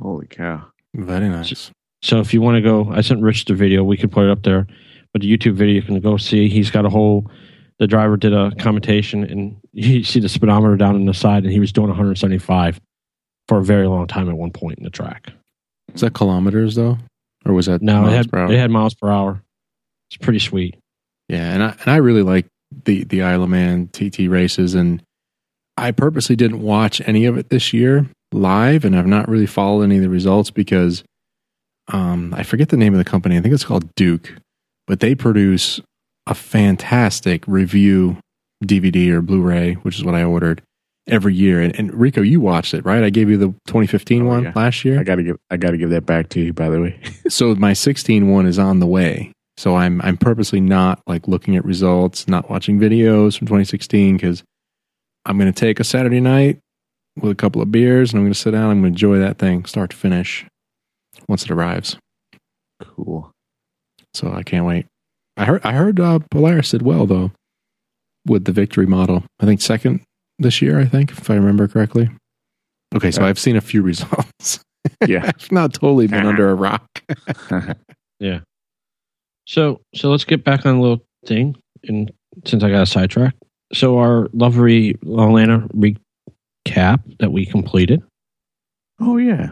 [0.00, 0.64] Holy cow.
[0.94, 1.70] Very nice.
[2.02, 3.84] So if you want to go, I sent Rich the video.
[3.84, 4.66] We could put it up there.
[5.12, 6.48] But the YouTube video, you can go see.
[6.48, 7.30] He's got a whole.
[7.78, 11.52] The driver did a commentation, and you see the speedometer down on the side, and
[11.52, 12.80] he was doing 175
[13.48, 15.32] for a very long time at one point in the track.
[15.94, 16.98] Is that kilometers though,
[17.44, 18.52] or was that No, it had per hour?
[18.52, 19.42] it had miles per hour.
[20.10, 20.76] It's pretty sweet.
[21.28, 22.46] Yeah, and I and I really like
[22.84, 25.02] the the Isle of Man TT races, and
[25.80, 29.82] I purposely didn't watch any of it this year live, and I've not really followed
[29.82, 31.02] any of the results because
[31.88, 33.36] um, I forget the name of the company.
[33.36, 34.34] I think it's called Duke,
[34.86, 35.80] but they produce
[36.26, 38.18] a fantastic review
[38.64, 40.62] DVD or Blu-ray, which is what I ordered
[41.08, 41.60] every year.
[41.60, 43.02] And, and Rico, you watched it, right?
[43.02, 44.52] I gave you the 2015 Oh, one yeah.
[44.54, 45.00] last year.
[45.00, 46.52] I gotta give I gotta give that back to you.
[46.52, 49.32] By the way, so my 16 one is on the way.
[49.56, 54.44] So I'm I'm purposely not like looking at results, not watching videos from 2016 because
[55.26, 56.58] I'm going to take a Saturday night
[57.20, 58.70] with a couple of beers and I'm going to sit down.
[58.70, 60.46] I'm going to enjoy that thing start to finish
[61.28, 61.96] once it arrives.
[62.82, 63.30] cool.
[64.14, 64.86] So I can't wait.
[65.36, 67.30] I heard I heard uh, Polaris did well though
[68.26, 69.24] with the victory model.
[69.40, 70.00] I think second
[70.38, 70.80] this year.
[70.80, 72.10] I think if I remember correctly.
[72.94, 74.60] Okay, so I've seen a few results.
[75.06, 75.24] Yeah.
[75.34, 76.86] I've not totally been under a rock.
[78.18, 78.40] Yeah.
[79.46, 81.56] So so let's get back on a little thing.
[81.84, 82.12] And
[82.44, 83.34] since I got a sidetrack,
[83.72, 88.02] so our lovely Atlanta recap that we completed.
[89.00, 89.50] oh yeah.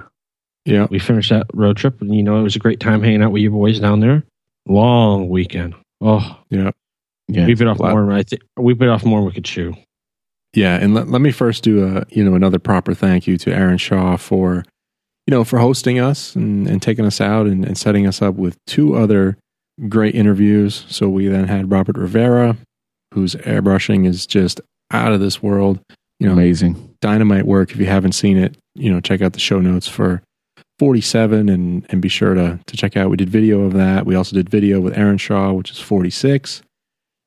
[0.64, 0.86] Yeah.
[0.90, 3.32] We finished that road trip, and you know it was a great time hanging out
[3.32, 4.22] with you boys down there.
[4.66, 5.74] Long weekend.
[6.02, 6.72] Oh, Yeah.
[7.26, 7.46] Yeah.
[7.46, 8.02] we bit off more.
[8.04, 9.74] than I think we bit off more than we could chew.
[10.54, 13.52] Yeah, and let, let me first do a you know another proper thank you to
[13.52, 14.64] Aaron Shaw for
[15.26, 18.34] you know for hosting us and, and taking us out and, and setting us up
[18.34, 19.36] with two other
[19.88, 20.84] great interviews.
[20.88, 22.56] So we then had Robert Rivera,
[23.14, 25.80] whose airbrushing is just out of this world.
[26.20, 26.96] You know, Amazing.
[27.00, 27.70] dynamite work.
[27.70, 30.22] If you haven't seen it, you know, check out the show notes for
[30.78, 33.11] 47 and, and be sure to, to check out.
[33.11, 34.06] We did video of that.
[34.06, 36.62] We also did video with Aaron Shaw, which is 46.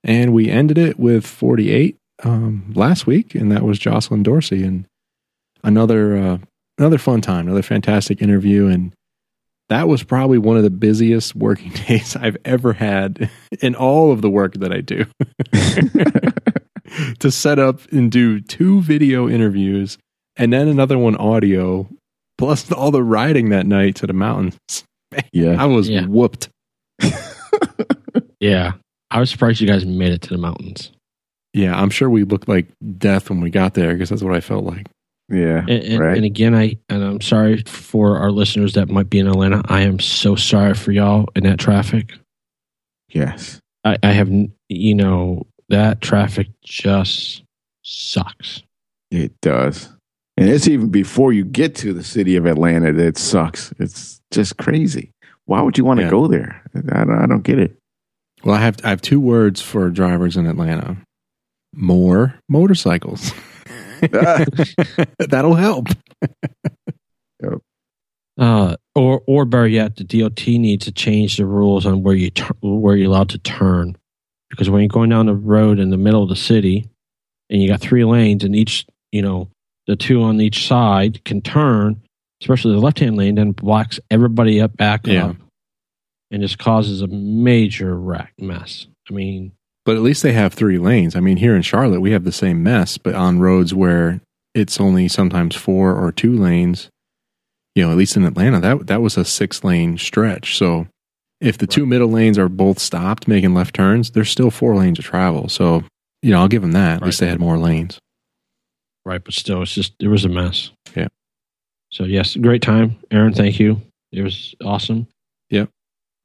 [0.04, 4.64] And we ended it with 48 um, last week, and that was Jocelyn Dorsey.
[4.64, 4.86] And
[5.64, 6.38] another, uh,
[6.78, 8.68] another fun time, another fantastic interview.
[8.68, 8.94] And
[9.72, 13.30] that was probably one of the busiest working days I've ever had
[13.62, 15.06] in all of the work that I do
[17.20, 19.98] to set up and do two video interviews
[20.36, 21.88] and then another one audio,
[22.38, 24.58] plus all the riding that night to the mountains.
[25.32, 25.62] yeah.
[25.62, 26.06] I was Yeah.
[26.06, 26.50] whooped.
[28.40, 28.74] Yeah,
[29.12, 30.92] I was surprised you guys made it to the mountains.
[31.54, 32.68] Yeah, I'm sure we looked like
[32.98, 34.88] death when we got there because that's what I felt like.
[35.32, 35.60] Yeah.
[35.60, 36.16] And, and, right.
[36.18, 39.62] and again, I and I'm sorry for our listeners that might be in Atlanta.
[39.66, 42.14] I am so sorry for y'all in that traffic.
[43.10, 43.60] yes.
[43.84, 44.30] I, I have,
[44.70, 47.42] you know, that traffic just
[47.84, 48.62] sucks.
[49.10, 49.90] It does.
[50.38, 53.74] And it's even before you get to the city of Atlanta that it sucks.
[53.80, 55.10] It's just crazy.
[55.46, 56.12] Why would you want to Yeah.
[56.12, 56.62] go there?
[56.76, 57.76] I don't, I don't get it.
[58.44, 60.98] Well, I have I have two words for drivers in Atlanta:
[61.74, 63.34] more motorcycles.
[65.20, 65.88] That'll help.
[68.40, 72.30] Uh, or or better yet, the DOT needs to change the rules on where you
[72.32, 73.96] tur- where you're allowed to turn,
[74.50, 76.90] because when you're going down the road in the middle of the city,
[77.50, 79.50] and you got three lanes, and each you know
[79.88, 82.02] the two on each side can turn,
[82.42, 85.28] especially the left hand lane, then blocks everybody up back Yeah.
[85.28, 85.36] up.
[86.32, 88.88] and just causes a major wreck mess.
[89.10, 89.52] I mean,
[89.86, 91.16] But at least they have three lanes.
[91.16, 94.22] I mean, here in Charlotte, we have the same mess, but on roads where
[94.54, 96.90] it's only sometimes four or two lanes.
[97.74, 100.58] You know, at least in Atlanta, that that was a six lane stretch.
[100.58, 100.88] So
[101.40, 105.00] if the two middle lanes are both stopped making left turns, there's still four lanes
[105.00, 105.48] of travel.
[105.50, 105.84] So
[106.22, 106.98] you know, I'll give them that.
[106.98, 107.98] At least they had more lanes.
[109.06, 110.72] right, but still, it's just it was a mess.
[110.96, 111.08] Yeah.
[111.92, 113.34] So yes, great time, Aaron.
[113.34, 113.82] Thank you.
[114.12, 115.08] It was awesome.
[115.50, 115.70] Yep.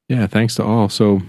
[0.09, 0.89] Yeah, thanks to all.
[0.89, 1.23] So,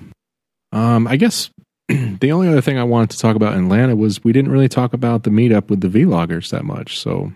[0.72, 1.50] um, I guess
[2.20, 4.70] the only other thing I wanted to talk about in Atlanta was we didn't really
[4.70, 7.00] talk about the meetup with the vloggers that much.
[7.00, 7.32] So,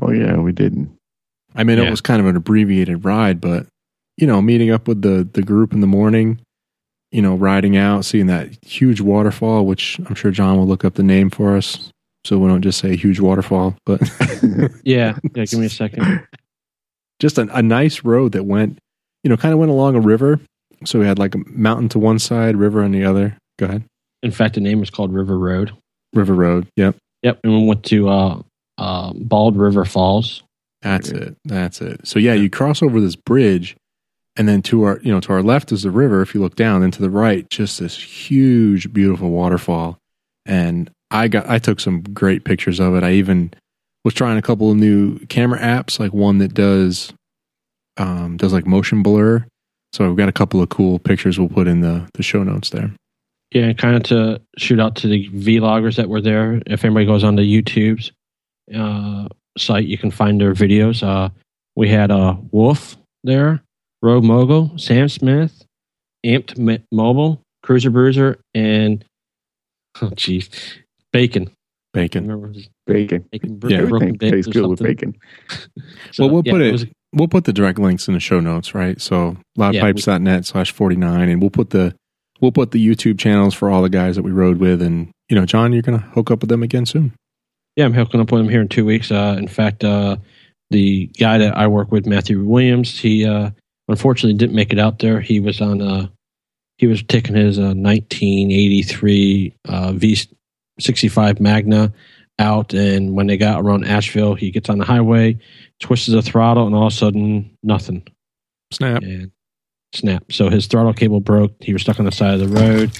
[0.00, 0.90] Oh yeah, we didn't.
[1.54, 1.84] I mean, Yeah.
[1.84, 3.66] it was kind of an abbreviated ride, but
[4.16, 6.40] you know, meeting up with the the group in the morning,
[7.12, 10.94] you know, riding out, seeing that huge waterfall, which I'm sure John will look up
[10.94, 11.90] the name for us,
[12.24, 14.00] so we don't just say huge waterfall, but
[14.84, 15.44] Yeah, yeah.
[15.44, 16.26] Give me a second.
[17.20, 18.78] just a, a nice road that went,
[19.24, 20.40] you know, kind of went along a river.
[20.84, 23.36] So we had like a mountain to one side, river on the other.
[23.58, 23.84] Go ahead.
[24.22, 25.72] In fact, the name is called River Road.
[26.14, 26.66] River Road.
[26.76, 26.96] Yep.
[27.22, 28.42] Yep, and we went to uh,
[28.78, 30.42] uh, Bald River Falls.
[30.82, 31.36] That's it.
[31.44, 32.06] That's it.
[32.06, 33.74] So yeah, you cross over this bridge,
[34.36, 36.20] and then to our you know to our left is the river.
[36.20, 39.98] If you look down, and to the right, just this huge, beautiful waterfall.
[40.44, 43.02] And I got I took some great pictures of it.
[43.02, 43.54] I even
[44.04, 47.14] was trying a couple of new camera apps, like one that does
[47.96, 49.46] um, does like motion blur.
[49.94, 52.68] So we've got a couple of cool pictures we'll put in the the show notes
[52.70, 52.92] there.
[53.54, 56.60] Yeah, kind of to shoot out to the vloggers that were there.
[56.66, 58.10] If anybody goes on the YouTube's
[58.74, 61.02] uh, site, you can find their videos.
[61.02, 61.28] Uh,
[61.76, 63.62] we had uh, Wolf there,
[64.02, 65.64] Rogue Mogul, Sam Smith,
[66.26, 69.04] Amped M- Mobile, Cruiser Bruiser, and
[70.02, 70.48] oh jeez,
[71.12, 71.48] Bacon.
[71.92, 72.26] Bacon.
[72.26, 72.52] Remember
[72.86, 73.24] Bacon.
[73.30, 73.60] Bacon?
[73.68, 73.78] Yeah.
[73.82, 75.14] Everything Bacon tastes good with bacon.
[76.10, 76.72] So, well, we'll yeah, put it.
[76.72, 79.00] was- we'll put the direct links in the show notes, right?
[79.00, 81.94] So loudpipes.net slash forty nine, and we'll put the
[82.44, 85.34] we'll put the YouTube channels for all the guys that we rode with, and you
[85.34, 87.14] know, John, you're gonna hook up with them again soon.
[87.74, 89.10] Yeah, I'm hooking up with them here in two weeks.
[89.10, 90.16] Uh, in fact, uh,
[90.70, 93.48] the guy that I work with, Matthew Williams, he uh,
[93.88, 95.20] unfortunately didn't make it out there.
[95.20, 95.80] He was on.
[95.80, 96.08] Uh,
[96.76, 101.92] he was taking his uh, 1983 uh, V65 Magna
[102.38, 105.38] out, and when they got around Asheville, he gets on the highway,
[105.80, 108.06] twists the throttle, and all of a sudden, nothing
[108.70, 109.02] Snap.
[109.02, 109.30] and
[109.94, 110.24] snap.
[110.30, 111.54] So his throttle cable broke.
[111.60, 112.90] He was stuck on the side of the road.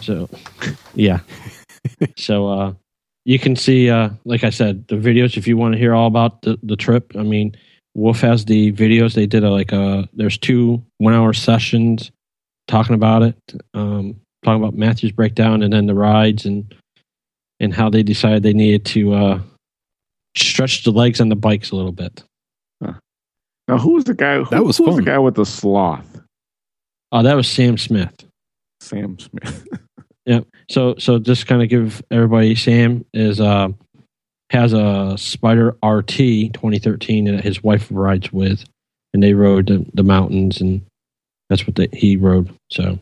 [0.00, 0.28] So,
[0.94, 1.20] yeah.
[2.16, 2.74] so uh,
[3.24, 6.06] you can see, uh, like I said, the videos if you want to hear all
[6.06, 7.12] about the, the trip.
[7.16, 7.54] I mean,
[7.94, 9.14] Wolf has the videos.
[9.14, 12.10] They did a, like a there's two one hour sessions
[12.68, 13.36] talking about it,
[13.74, 16.74] um, talking about Matthew's breakdown and then the rides and
[17.60, 19.40] and how they decided they needed to uh,
[20.36, 22.24] stretch the legs on the bikes a little bit.
[23.68, 24.38] Now, who was the guy?
[24.38, 26.11] Who, That was who was the guy with the sloth?
[27.12, 28.24] Oh, that was Sam Smith.
[28.80, 29.66] Sam Smith.
[30.24, 30.46] Yep.
[30.70, 33.70] So so just kind of give everybody Sam is uh
[34.50, 38.64] has a Spyder RT 2013 that his wife rides with,
[39.12, 40.80] and they rode the, the mountains, and
[41.50, 42.54] that's what they, he rode.
[42.70, 43.00] So,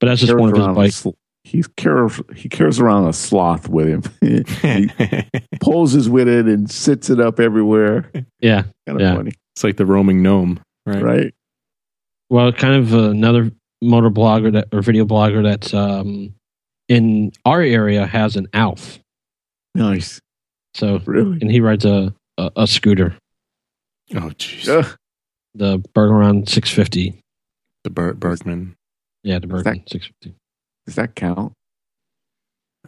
[0.00, 0.96] but that's just one of his bikes.
[0.96, 1.10] sl-
[1.44, 4.44] He carries he carries around a sloth with him.
[5.00, 5.24] he
[5.62, 8.10] poses with it and sits it up everywhere.
[8.40, 8.62] Yeah.
[8.88, 9.14] Kind of Yeah.
[9.14, 11.00] funny, it's like the roaming gnome, right?
[11.02, 11.34] right?
[12.30, 13.50] Well, kind of another
[13.82, 16.34] motor blogger that or video blogger that's um
[16.88, 18.98] in our area has an Alf.
[19.74, 20.20] Nice,
[20.74, 21.38] So really.
[21.40, 23.16] and he rides a a, a scooter,
[24.14, 24.68] Oh, jeez.
[24.68, 24.96] Ugh.
[25.54, 27.20] the Burgman 650.
[27.84, 28.74] The Bert Burgman.
[29.22, 30.34] Yeah, the Is that- Burgman 650.
[30.86, 31.52] Does that count?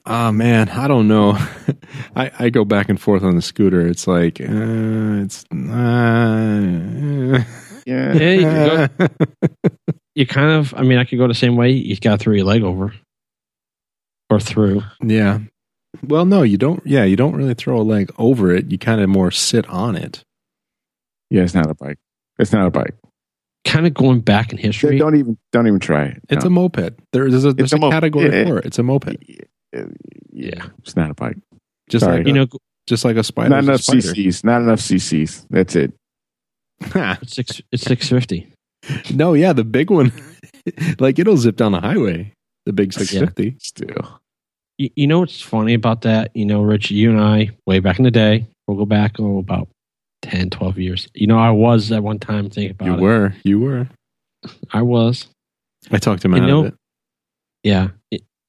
[0.07, 1.33] Oh man, I don't know.
[2.17, 3.87] I, I go back and forth on the scooter.
[3.87, 7.45] It's like uh, it's uh,
[7.87, 8.13] Yeah.
[8.15, 9.07] Yeah, you can go,
[10.15, 12.35] you kind of i mean i could go the same way you got to throw
[12.35, 12.95] your leg over
[14.31, 15.39] or through yeah.
[16.03, 16.81] Well, no, you don't.
[16.87, 18.73] Yeah, you don't really throw a leg over it.
[18.73, 20.25] You kind of more sit on it.
[21.29, 21.99] Yeah, it's not a bike.
[22.39, 22.95] It's not a bike.
[23.67, 26.23] kind of going back in history Don't even don't even try it.
[26.31, 26.49] It's No.
[26.49, 26.99] a moped.
[27.13, 28.47] There's a, there's a a, mo- category yeah.
[28.47, 28.65] for it.
[28.65, 29.17] It's a moped.
[29.29, 29.85] yeah,
[30.33, 31.37] yeah, it's not a bike.
[31.91, 32.19] Just Sorry.
[32.19, 32.47] like you know
[32.87, 33.51] just like a Spyder.
[33.51, 34.15] not enough a Spyder.
[34.15, 34.45] CCs.
[34.45, 35.47] Not enough CCs.
[35.51, 35.93] That's it.
[37.23, 38.49] it's six it's 650
[39.15, 40.13] no, yeah, the big one.
[40.99, 42.33] like it'll zip down the highway.
[42.67, 43.57] The big 650.
[43.61, 44.21] Still,
[44.77, 47.99] you, you know what's funny about that you know rich you and i way back
[47.99, 49.69] in the day we'll go back oh about
[50.23, 53.35] 10 12 years you know i was at one time thinking about You it were.
[53.45, 53.89] You were.
[54.73, 55.27] i was
[55.91, 56.75] I talked him You out know- of it.
[57.65, 57.89] yeah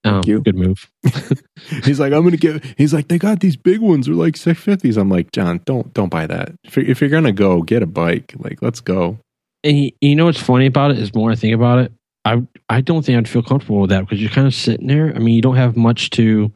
[0.04, 0.42] Thank you.
[0.42, 0.90] good move
[1.86, 2.64] He's like, I'm gonna get.
[2.78, 4.06] He's like, they got these big ones.
[4.06, 4.98] They're like 650s.
[4.98, 6.54] I'm like, John, don't don't buy that.
[6.66, 8.34] If, you're- if you're gonna go, get a bike.
[8.38, 9.20] Like, let's go.
[9.64, 11.94] And you, you know what's funny about it is more I think about it,
[12.26, 15.14] I I don't think I'd feel comfortable with that because you're kind of sitting there.
[15.16, 16.52] I mean, you don't have much to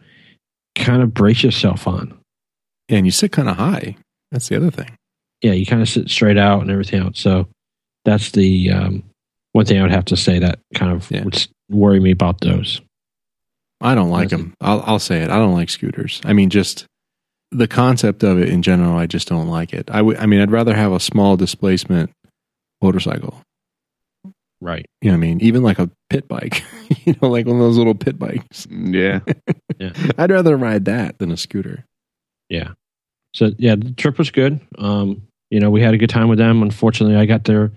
[0.75, 2.17] kind of brace yourself on.
[2.89, 3.95] and you sit kind of high.
[4.31, 4.91] That's the other thing.
[5.41, 7.19] Yeah, you kind of sit straight out and everything else.
[7.19, 7.47] So
[8.03, 9.03] that's the um,
[9.53, 11.23] one thing I would have to say that kind of Yeah.
[11.23, 12.81] would worry me about those.
[13.81, 14.53] I don't like them.
[14.59, 15.29] I'll, I'll say it.
[15.29, 16.21] I don't like scooters.
[16.25, 16.85] I mean, just
[17.51, 18.97] the concept of it in general.
[18.97, 19.89] I just don't like it.
[19.91, 19.99] I.
[19.99, 22.11] I mean, I'd rather have a small displacement
[22.81, 23.41] motorcycle.
[24.59, 24.85] Right.
[25.01, 26.63] You know, what I mean, even like a pit bike.
[27.05, 28.67] you know, like one of those little pit bikes.
[29.79, 29.91] Yeah.
[30.17, 31.85] I'd rather ride that than a scooter.
[32.49, 32.71] Yeah.
[33.35, 34.59] So yeah, the trip was good.
[34.79, 36.63] Um, you know, we had a good time with them.
[36.63, 37.71] Unfortunately, I got there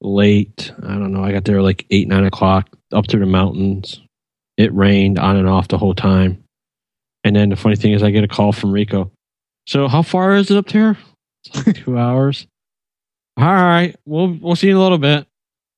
[0.00, 0.72] late.
[0.80, 1.24] I don't know.
[1.24, 4.00] I got there like eight, nine o'clock up through the mountains.
[4.56, 6.42] It rained on and off the whole time.
[7.24, 9.10] And then the funny thing is, I get a call from Rico.
[9.66, 10.96] So how far is it up there?
[11.44, 12.46] It's like two hours.
[13.36, 15.26] All right, we'll we'll see you in a little bit.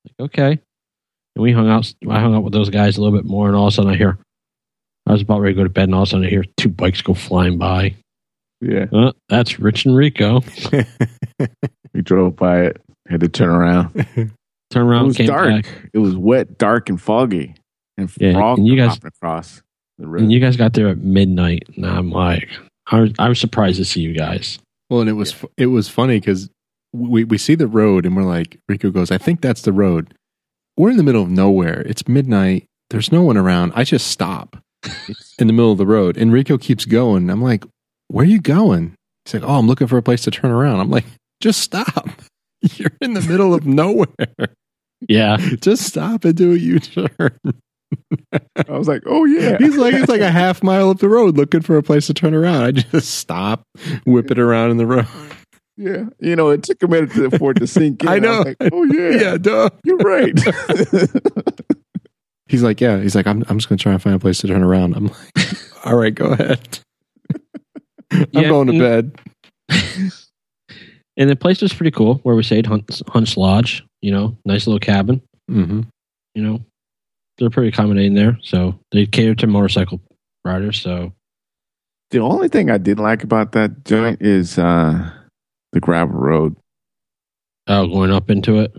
[0.05, 0.51] Like okay.
[0.51, 1.93] And we hung out.
[2.09, 3.91] I hung out with those guys a little bit more, and all of a sudden
[3.93, 4.19] I hear.
[5.07, 6.45] I was about ready to go to bed, and all of a sudden I hear
[6.57, 7.95] two bikes go flying by.
[8.61, 8.87] Yeah.
[8.93, 10.41] Uh, that's Rich and Rico.
[11.95, 13.95] We drove by it, had to turn around.
[13.95, 14.31] Turn
[14.71, 15.49] It around, was came dark.
[15.49, 15.67] back.
[15.95, 17.55] It was wet, dark, and foggy.
[17.99, 19.63] And Yeah, frogs and you guys- hopping across
[19.99, 20.23] the road.
[20.23, 22.49] And you guys got there at midnight, and I'm like,
[22.89, 24.59] I was, I was surprised to see you guys.
[24.91, 26.49] Well, and it was fu- it was funny because
[26.93, 30.15] we we see the road and we're like, Rico goes, I think that's the road.
[30.77, 31.81] We're in the middle of nowhere.
[31.87, 32.67] It's midnight.
[32.91, 33.73] There's no one around.
[33.75, 34.57] I just stop
[35.39, 37.29] in the middle of the road, and Rico keeps going.
[37.31, 37.65] I'm like,
[38.09, 38.95] Where are you going?
[39.25, 40.79] He's like, Oh, I'm looking for a place to turn around.
[40.81, 41.07] I'm like,
[41.41, 42.11] Just stop.
[42.77, 44.07] You're in the middle of nowhere.
[45.09, 47.39] Yeah, Just stop and do a U turn.
[48.33, 49.57] I was like, oh, yeah.
[49.59, 52.15] He's like, it's like a half mile up the road looking for a place to
[52.15, 52.63] turn around.
[52.65, 53.63] I just stop,
[54.05, 55.07] whip it around in the road.
[55.77, 56.05] yeah.
[56.19, 58.09] You know, it took a minute to- for it to sink in.
[58.13, 58.39] I know.
[58.39, 59.11] was like, oh, yeah.
[59.21, 59.71] Yeah, duh.
[59.85, 60.39] You're right.
[62.49, 63.01] He's like, yeah.
[63.01, 64.95] He's like, I'm, I'm just going to try and find a place to turn around.
[64.95, 66.79] I'm like, all right, go ahead.
[68.13, 68.79] I'm Yeah, going to mm.
[68.79, 70.13] bed.
[71.17, 73.85] and the place was pretty cool where we stayed, Hunt's, Hunt's Lodge.
[74.01, 75.21] You know, nice little cabin.
[75.51, 75.81] Mm-hmm.
[76.37, 76.61] You know,
[77.39, 80.01] they're pretty accommodating there, so they cater to motorcycle
[80.45, 80.81] riders.
[80.81, 81.13] So
[82.11, 85.11] the only thing I didn't like about that joint is uh,
[85.73, 86.57] the gravel road.
[87.67, 88.73] oh, going up into it.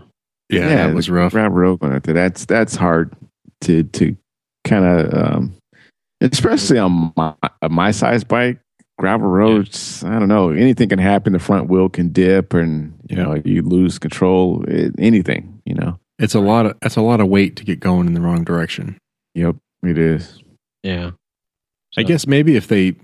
[0.50, 1.32] Yeah, that was rough.
[1.32, 2.14] Gravel road going up there.
[2.14, 3.14] That's that's hard
[3.62, 4.16] to to
[4.64, 5.54] kind of, um,
[6.20, 8.58] especially on my on my size bike.
[8.98, 10.50] Gravel roads, I don't know.
[10.50, 11.32] Anything can happen.
[11.32, 13.22] The front wheel can dip, and you Yeah.
[13.24, 14.64] know you lose control.
[14.66, 16.00] It, anything, you know.
[16.18, 18.44] It's a lot of that's a lot of weight to get going in the wrong
[18.44, 18.98] direction.
[19.34, 20.42] Yep, it is.
[20.82, 21.12] Yeah,
[21.96, 22.96] I guess maybe if they,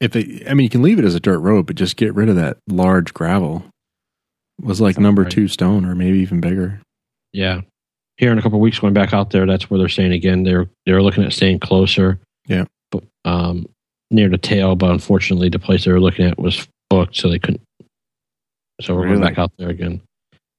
[0.00, 2.14] if they, I mean, you can leave it as a dirt road, but just get
[2.14, 3.64] rid of that large gravel.
[4.60, 5.30] Was like Sounds number right.
[5.30, 6.80] two stone, or maybe even bigger.
[7.32, 7.60] Yeah.
[8.16, 10.42] Here in a couple of weeks, going back out there, that's where they're staying again.
[10.42, 12.18] They're they're looking at staying closer.
[12.46, 12.64] Yeah.
[12.90, 13.66] But um,
[14.10, 17.38] near the tail, but unfortunately, the place they were looking at was booked, so they
[17.38, 17.62] couldn't.
[18.80, 20.00] So we're going back out there again.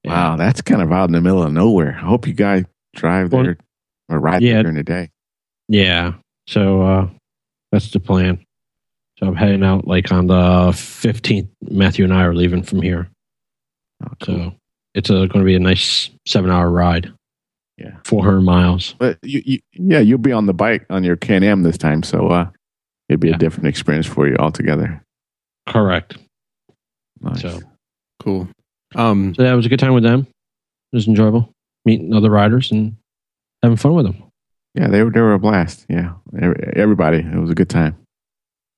[0.05, 1.95] Wow, that's kind of out in the middle of nowhere.
[1.97, 2.63] I hope you guys
[2.95, 3.57] drive there
[4.07, 4.53] or ride yeah.
[4.53, 5.11] there during the day.
[5.67, 6.13] Yeah.
[6.47, 7.09] So uh,
[7.71, 8.43] that's the plan.
[9.17, 11.49] So I'm heading out like on the 15th.
[11.69, 13.09] Matthew and I are leaving from here.
[14.03, 14.35] Oh, cool.
[14.35, 14.53] So
[14.95, 17.11] it's going to be a nice seven hour ride.
[17.77, 17.97] Yeah.
[18.05, 18.95] 400 miles.
[18.97, 22.03] But you, you, yeah, you'll be on the bike on your Can Am this time,
[22.03, 22.49] so uh,
[23.07, 23.35] it'd be Yeah.
[23.35, 25.01] a different experience for you altogether.
[25.67, 26.17] Correct.
[27.21, 27.41] Nice.
[27.41, 27.59] So,
[28.21, 28.49] Cool.
[28.95, 30.21] Um, so that was a good time with them.
[30.91, 31.51] It was enjoyable
[31.85, 32.95] meeting other riders and
[33.63, 34.23] having fun with them.
[34.75, 35.85] yeah, they were they were a blast.
[35.89, 36.13] Yeah,
[36.75, 37.95] everybody, it was a good time.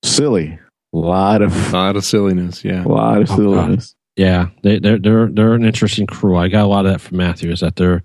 [0.03, 0.59] Silly,
[0.93, 2.63] a lot a of lot of silliness.
[2.65, 2.83] Yeah.
[2.83, 3.37] a lot of Oh, God.
[3.37, 3.95] silliness.
[4.17, 6.35] Yeah, they, they're they're they're an interesting crew.
[6.35, 7.51] I got a lot of that from Matthew.
[7.51, 8.03] Is that they're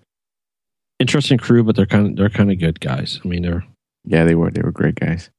[1.00, 3.20] interesting crew, but they're kind of they're kind of good guys.
[3.24, 3.64] I mean, they're
[4.04, 5.30] Yeah, they were they were great guys.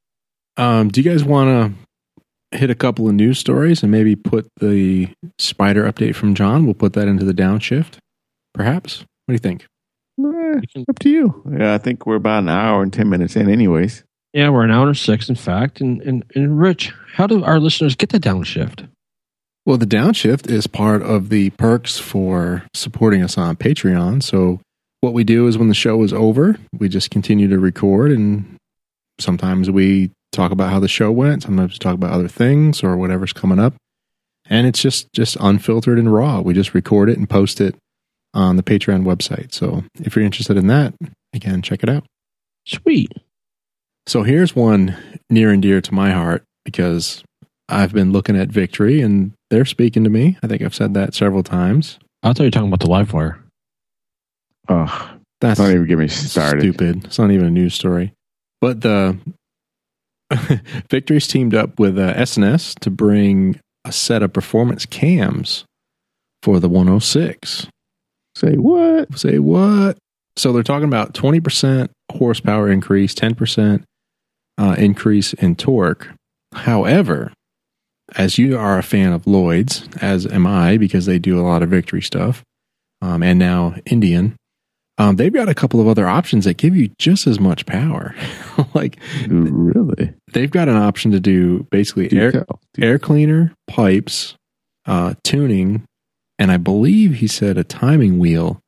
[0.57, 1.86] Um, do you guys want to
[2.51, 6.65] hit a couple of news stories and maybe put the Spyder update from John?
[6.65, 7.97] We'll put that into the downshift,
[8.53, 8.99] perhaps.
[9.25, 9.65] What do you think?
[10.19, 11.43] Eh, up to you.
[11.59, 14.03] Yeah, I think we're about an hour and ten minutes in, anyways.
[14.33, 15.81] yeah, we're an hour and six, in fact.
[15.81, 18.87] And and and Rich, how do our listeners get the downshift?
[19.65, 24.23] Well, the downshift is part of the perks for supporting us on Patreon.
[24.23, 24.61] So,
[25.01, 28.55] what we do is when the show is over, we just continue to record, and
[29.19, 31.43] sometimes we talk about how the show went.
[31.43, 33.73] Sometimes we talk about other things or whatever's coming up,
[34.49, 36.41] and it's just just unfiltered and raw.
[36.41, 37.75] We just record it and post it
[38.33, 39.53] on the Patreon website.
[39.53, 40.93] So, if you're interested in that,
[41.33, 42.05] again, check it out.
[42.65, 43.11] Sweet.
[44.05, 44.95] So here's one
[45.29, 47.23] near and dear to my heart because
[47.67, 50.37] I've been looking at Victory and they're speaking to me.
[50.41, 51.99] I think I've said that several times.
[52.23, 53.39] I thought you were talking about the LiveWire.
[54.69, 55.11] Oh,
[55.41, 56.61] That's don't even get me started.
[56.61, 57.05] stupid.
[57.05, 58.13] It's not even a news story.
[58.61, 59.17] But the
[60.89, 65.65] Victory's teamed up with uh, S&S to bring a set of performance cams
[66.43, 67.67] for the 106.
[68.35, 69.17] Say what?
[69.17, 69.97] Say what?
[70.35, 73.83] So they're talking about 20% horsepower increase, 10%
[74.57, 76.09] uh, increase in torque.
[76.53, 77.33] However,
[78.15, 81.63] as you are a fan of Lloyd's, as am I, because they do a lot
[81.63, 82.43] of victory stuff,
[83.01, 84.35] um, and now Indian,
[84.97, 88.15] um, they've got a couple of other options that give you just as much power.
[88.73, 90.13] like Really?
[90.33, 92.59] they've got an option to do basically air, Detail.
[92.79, 94.35] air cleaner, pipes,
[94.85, 95.83] uh, tuning,
[96.39, 98.59] and I believe he said a timing wheel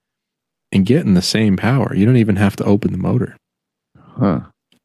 [0.71, 1.95] and getting the same power.
[1.95, 3.36] You don't even have to open the motor.
[3.97, 4.41] Huh.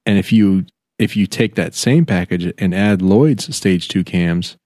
[0.07, 0.67] And if you
[0.99, 4.57] if you take that same package and add Lloyd's stage two cams,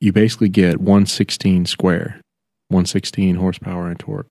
[0.00, 2.20] you basically get 116 square,
[2.68, 4.28] 116 horsepower and torque.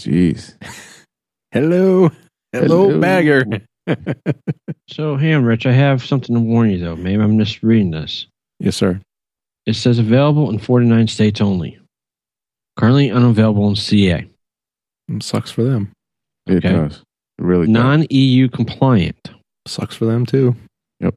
[0.00, 0.54] Jeez.
[1.52, 2.10] Hello,
[2.52, 3.00] hello, Hello.
[3.00, 3.44] bagger.
[4.90, 5.64] So, hey, I'm Rich.
[5.66, 6.96] I have something to warn you, though.
[6.96, 8.26] Maybe I'm just reading this.
[8.60, 9.00] yes, sir.
[9.66, 11.78] It says available in 49 states only.
[12.78, 14.26] Currently unavailable in CA.
[15.10, 15.90] Mm, Sucks for them.
[16.46, 16.72] It Okay.
[16.72, 17.02] does.
[17.38, 17.66] It really.
[17.66, 19.30] Non EU compliant.
[19.66, 20.54] Sucks for them too.
[21.00, 21.14] Yep.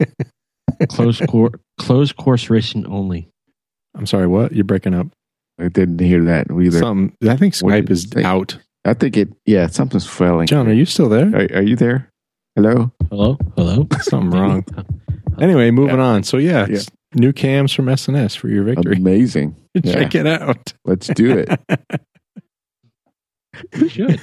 [0.88, 3.28] closed, cor- closed course racing only.
[3.96, 4.26] I'm sorry.
[4.26, 4.52] What?
[4.52, 5.08] You're breaking up.
[5.60, 6.78] I didn't hear that either.
[6.78, 7.16] Something.
[7.30, 8.22] I think What did Skype it is say?
[8.24, 8.58] out.
[8.84, 10.46] I think it, yeah, something's failing.
[10.46, 11.28] John, are you still there?
[11.34, 12.10] Are, are you there?
[12.56, 12.92] Hello?
[13.10, 13.38] Hello?
[13.56, 13.86] Hello?
[14.00, 14.64] Something wrong.
[15.40, 16.22] Anyway, moving on.
[16.22, 18.96] So yeah, it's new cams from S&S for your victory.
[18.96, 19.56] Amazing.
[19.74, 19.92] Yeah.
[19.94, 20.72] Check it out.
[20.84, 21.60] Let's do it.
[23.76, 24.20] We should.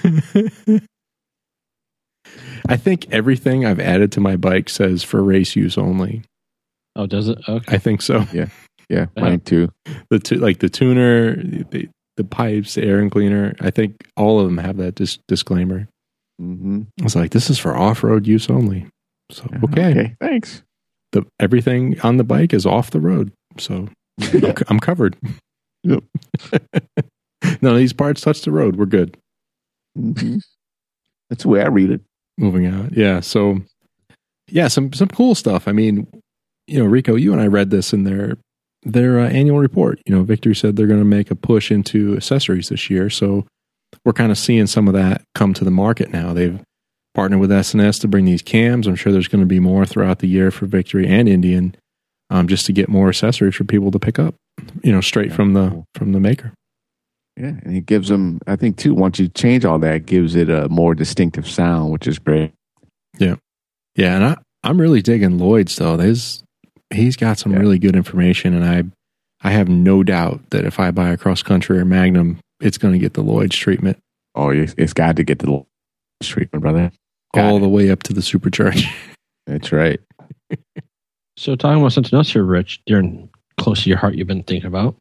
[2.70, 6.22] I think everything I've added to my bike says for race use only.
[6.96, 7.38] Oh, does it?
[7.50, 7.76] Okay.
[7.76, 8.26] I think so.
[8.32, 8.48] Yeah,
[9.18, 9.70] mine too.
[10.10, 13.56] The tu- like the tuner, the, the pipes, the air and cleaner.
[13.62, 15.88] I think all of them have that dis- disclaimer.
[16.40, 18.88] hmm I was like, this is for off road use only.
[19.32, 20.16] So okay, Okay.
[20.20, 20.62] Thanks.
[21.14, 23.32] the everything on the bike is off the road.
[23.58, 23.88] So
[24.22, 25.18] I'm, I'm covered.
[25.84, 26.04] Yep.
[27.62, 28.76] None of these parts touch the road.
[28.76, 29.18] We're good.
[29.96, 30.38] hmm
[31.30, 32.02] That's the way I read it.
[32.38, 32.96] moving out.
[32.96, 33.20] Yeah.
[33.22, 33.62] So,
[34.48, 35.68] yeah, some some cool stuff.
[35.68, 36.06] I mean,
[36.68, 38.38] you know, Rico, you and I read this in their
[38.84, 40.00] their uh, annual report.
[40.06, 43.10] You know, Victory said they're going to make a push into accessories this year.
[43.10, 43.46] So
[44.06, 46.34] we're kind of seeing some of that come to the market now.
[46.34, 46.60] They've
[47.14, 48.88] partnered with S&S to bring these cams.
[48.88, 51.76] I'm sure there's going to be more throughout the year for Victory and Indian,
[52.30, 54.36] um, just to get more accessories for people to pick up.
[54.84, 55.86] You know, straight Yeah, from the cool.
[55.96, 56.54] from the maker.
[57.38, 58.40] Yeah, and it gives them.
[58.48, 58.94] I think too.
[58.94, 62.52] Once you change all that, it gives it a more distinctive sound, which is great.
[63.20, 63.36] Yeah,
[63.96, 65.98] yeah, and I I'm really digging Lloyd's though.
[65.98, 66.44] There's
[66.94, 67.60] he's got some Yeah.
[67.60, 68.84] really good information, and I
[69.48, 72.94] I have no doubt that if I buy a cross country or Magnum, it's going
[72.94, 73.98] oh, to get the Lloyd's treatment
[74.36, 75.68] Oh, it's, it's got to get the l-
[76.24, 76.92] treatment, brother.
[77.34, 77.62] Got all it.
[77.62, 78.86] the way up to the supercharge.
[79.48, 80.00] That's right.
[81.38, 83.30] So, talking about something else here, Rich, during
[83.60, 84.96] close to your heart, you've been thinking about.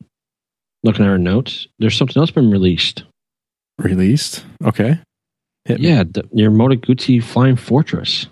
[0.83, 3.05] Looking at our notes, there's something else been released.
[3.79, 4.99] Released, okay.
[5.67, 5.81] Hit.
[5.81, 8.27] Yeah, the, your Moto Guzzi Flying Fortress.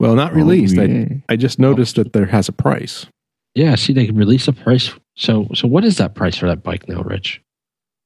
[0.00, 0.76] Well, not released.
[0.78, 1.22] Oh, I.
[1.28, 3.06] I just noticed that there has a price.
[3.54, 4.92] Yeah, see, they can release a price.
[5.16, 7.40] So, so what is that price for that bike now, Rich?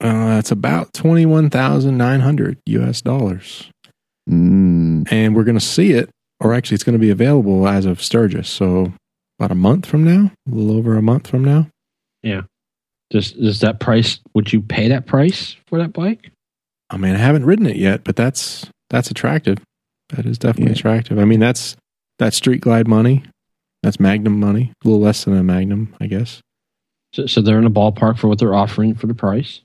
[0.02, 3.00] Uh, it's about twenty one thousand nine hundred U.S.
[3.00, 3.70] dollars,
[4.28, 7.84] Mm, and we're going to see it, or actually, it's going to be available as
[7.86, 8.48] of Sturgis.
[8.48, 8.92] So
[9.38, 11.68] about a month from now, a little over a month from now.
[12.22, 12.42] Yeah.
[13.10, 14.18] Does does that price?
[14.34, 16.30] Would you pay that price for that bike?
[16.90, 19.58] I mean, I haven't ridden it yet, but that's that's attractive.
[20.08, 20.78] That is definitely Yeah.
[20.78, 21.18] attractive.
[21.18, 21.76] I mean, that's
[22.18, 23.24] that's Street Glide money.
[23.82, 24.72] That's Magnum money.
[24.82, 26.40] A little less than a Magnum, I guess.
[27.12, 29.60] So, so they're in the ballpark for what they're offering for the price.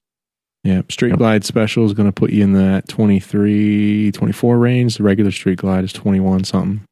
[0.64, 1.18] Yeah, Street Yep.
[1.20, 4.98] Glide Special is going to put you in that 23, 24 range.
[4.98, 6.84] The regular Street Glide is 21 something,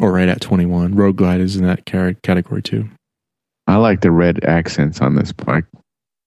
[0.00, 0.94] or right at 21.
[0.94, 2.88] Road Glide is in that category too.
[3.66, 5.66] I like the red accents on this bike.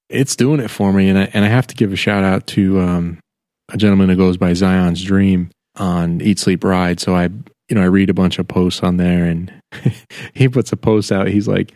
[0.10, 2.48] It's doing it for me, and I, and I have to give a shout out
[2.48, 3.20] to um,
[3.70, 7.00] a gentleman who goes by Zion's Dream on Eat Sleep Ride.
[7.00, 7.30] So I,
[7.70, 9.52] you know, I read a bunch of posts on there, and
[10.34, 11.28] he puts a post out.
[11.28, 11.74] He's like,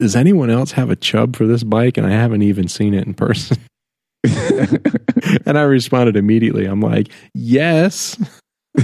[0.00, 3.06] "Does anyone else have a chub for this bike?" And I haven't even seen it
[3.06, 3.58] in person.
[4.24, 6.66] and I responded immediately.
[6.66, 8.16] I'm like, "Yes."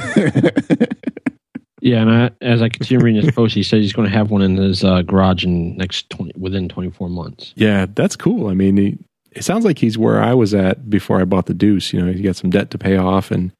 [1.84, 4.30] Yeah, and I, as I continue reading his post, he says he's going to have
[4.30, 7.52] one in his uh, garage in next 20, within 24 months.
[7.56, 8.48] Yeah, that's cool.
[8.48, 8.98] I mean, he,
[9.32, 11.92] it sounds like he's where I was at before I bought the Deuce.
[11.92, 13.52] You know, he's got some debt to pay off and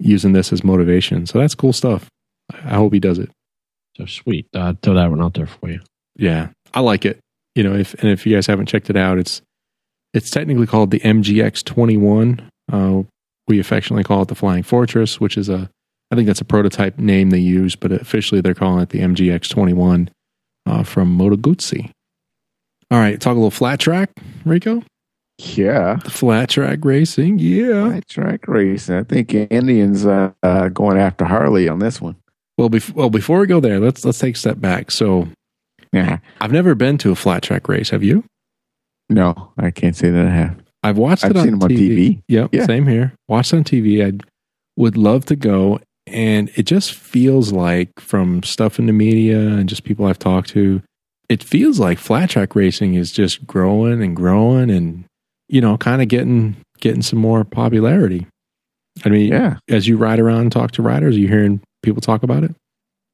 [0.00, 1.24] using this as motivation.
[1.26, 2.08] So that's cool stuff.
[2.52, 3.30] I hope he does it.
[3.96, 4.46] So sweet.
[4.54, 5.80] Uh, throw that one out there for you.
[6.16, 7.18] Yeah, I like it.
[7.54, 9.42] You know, if and if you guys haven't checked it out, it's
[10.14, 13.02] it's technically called the MGX 21, uh,
[13.46, 15.70] We affectionately call it the Flying Fortress, which is a,
[16.10, 20.08] I think that's a prototype name they use, but officially they're calling it the MGX21
[20.66, 21.90] uh, from Moto Guzzi.
[22.90, 24.10] All right, talk a little flat track,
[24.44, 24.82] Rico.
[25.38, 25.98] Yeah.
[26.02, 27.90] The flat track racing, yeah.
[27.90, 28.96] Flat track racing.
[28.96, 32.16] I think Indians uh, uh, going after Harley on this one.
[32.58, 34.90] Well, bef- well, before we go there, let's let's take a step back.
[34.90, 35.28] So,
[35.92, 36.18] Yeah.
[36.40, 37.90] I've never been to a flat track race.
[37.90, 38.24] Have you?
[39.08, 40.56] No, I can't say that I have.
[40.82, 41.88] I've watched I've it on them on TV.
[41.88, 42.20] TV.
[42.28, 42.66] Yep, Yeah.
[42.66, 43.14] same here.
[43.28, 44.04] Watched on TV.
[44.04, 44.12] I
[44.76, 49.68] would love to go, and it just feels like from stuff in the media and
[49.68, 50.82] just people I've talked to,
[51.28, 55.04] it feels like flat track racing is just growing and growing, and
[55.48, 58.26] you know, kind of getting getting some more popularity.
[59.04, 59.56] I mean, Yeah.
[59.68, 62.54] as you ride around and talk to riders, you're hearing people talk about it?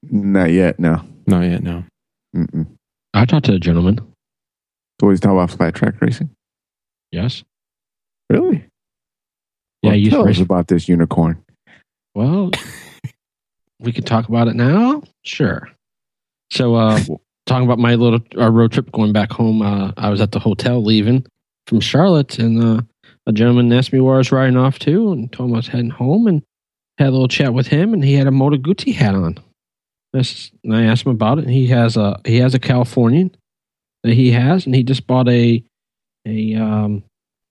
[0.03, 0.79] Not yet.
[0.79, 1.01] No.
[1.27, 1.63] Not yet.
[1.63, 1.85] No.
[2.37, 2.67] Mm-mm.
[3.15, 3.99] I talked to a gentleman.
[5.01, 6.31] So he's talking about flat track racing.
[7.13, 7.45] Yes.
[8.31, 8.65] Really?
[9.83, 10.41] Yeah, Well, you tell us race.
[10.41, 11.43] about this unicorn.
[12.15, 12.51] Well,
[13.81, 15.03] we could talk about it now.
[15.25, 15.69] Sure.
[16.51, 16.99] So, uh,
[17.47, 20.39] talking about my little our road trip going back home, uh, I was at the
[20.39, 21.27] hotel leaving
[21.67, 22.83] from Charlotte, and uh,
[23.27, 25.69] a gentleman asked me where I was riding off to, and told him I was
[25.69, 26.43] heading home, and
[26.99, 29.39] had a little chat with him, and he had a Moto Guzzi hat on.
[30.13, 33.35] And I asked him about it, and he has a he has a Californian
[34.05, 35.63] that he has, and he just bought a
[36.27, 37.03] a um.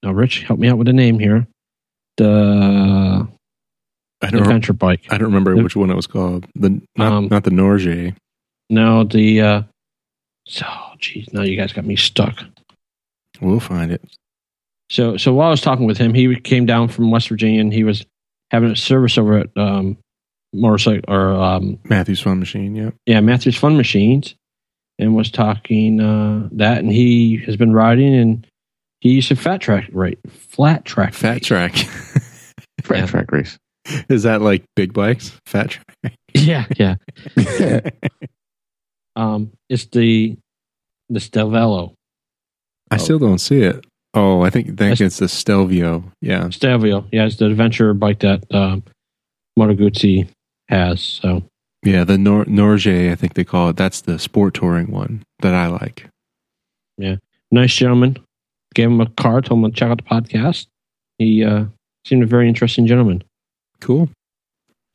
[0.01, 1.47] Now, Rich, help me out with the name here.
[2.17, 3.27] The
[4.21, 4.41] I don't.
[4.41, 5.01] adventure bike.
[5.09, 5.63] I don't remember Yep.
[5.63, 6.45] which one it was called.
[6.55, 8.15] The not Um, not the Norge.
[8.69, 9.63] No, the uh
[10.45, 10.65] so
[10.99, 12.43] geez, now you guys got me stuck.
[13.41, 14.01] We'll find it.
[14.89, 17.73] So so while I was talking with him, he came down from West Virginia and
[17.73, 18.05] he was
[18.53, 19.97] having a service over at um
[20.53, 22.75] motorcycle or um Matthew's Fun Machine.
[22.75, 22.93] Yep.
[23.07, 24.35] yeah, Matthews Fun Machines
[24.99, 28.47] and was talking uh that and he has been riding and
[29.01, 31.41] he used to fat track right flat track Fat race.
[31.47, 31.75] track.
[32.83, 33.05] Flat Yeah.
[33.07, 33.57] track race.
[34.09, 35.31] Is that like big bikes?
[35.45, 36.15] Fat track.
[36.35, 36.95] Yeah, yeah.
[39.15, 40.37] Um it's the
[41.09, 41.93] the Stelvelo.
[42.91, 43.85] I still don't see it.
[44.13, 46.03] Oh, I think That's- it's the Stelvio.
[46.21, 46.49] Yeah.
[46.49, 47.05] Stelvio.
[47.11, 48.83] Yeah, it's the adventure bike that um
[49.57, 50.27] Moto Guzzi
[50.69, 51.01] has.
[51.01, 51.43] So
[51.83, 53.75] Yeah, the Nor- Norge, I think they call it.
[53.75, 56.07] That's the sport touring one that I like.
[56.97, 57.15] Yeah.
[57.51, 58.17] Nice gentleman.
[58.75, 60.67] Gave him a card, told him to check out the podcast.
[61.19, 61.65] He uh,
[62.05, 63.23] seemed a very interesting gentleman.
[63.81, 64.09] Cool.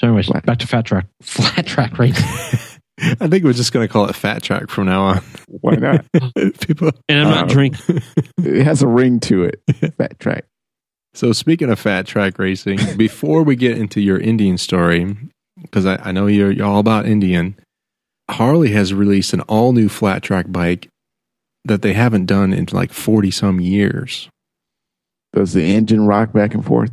[0.00, 2.18] So, anyways, back to fat track, flat track race.
[3.20, 5.20] I think we're just going to call it Fat Track from now on.
[5.48, 6.04] Why not?
[6.60, 6.90] People.
[7.08, 8.02] And I'm not Uh, drinking.
[8.38, 9.60] it has a ring to it.
[9.96, 10.44] Fat track.
[11.14, 15.16] So speaking of fat track racing, before we get into your Indian story,
[15.62, 17.56] because I, I know you're, you're all about Indian,
[18.30, 20.88] Harley has released an all new flat track bike
[21.64, 24.28] that they haven't done in like forty some years.
[25.32, 26.90] Does the engine rock back and forth?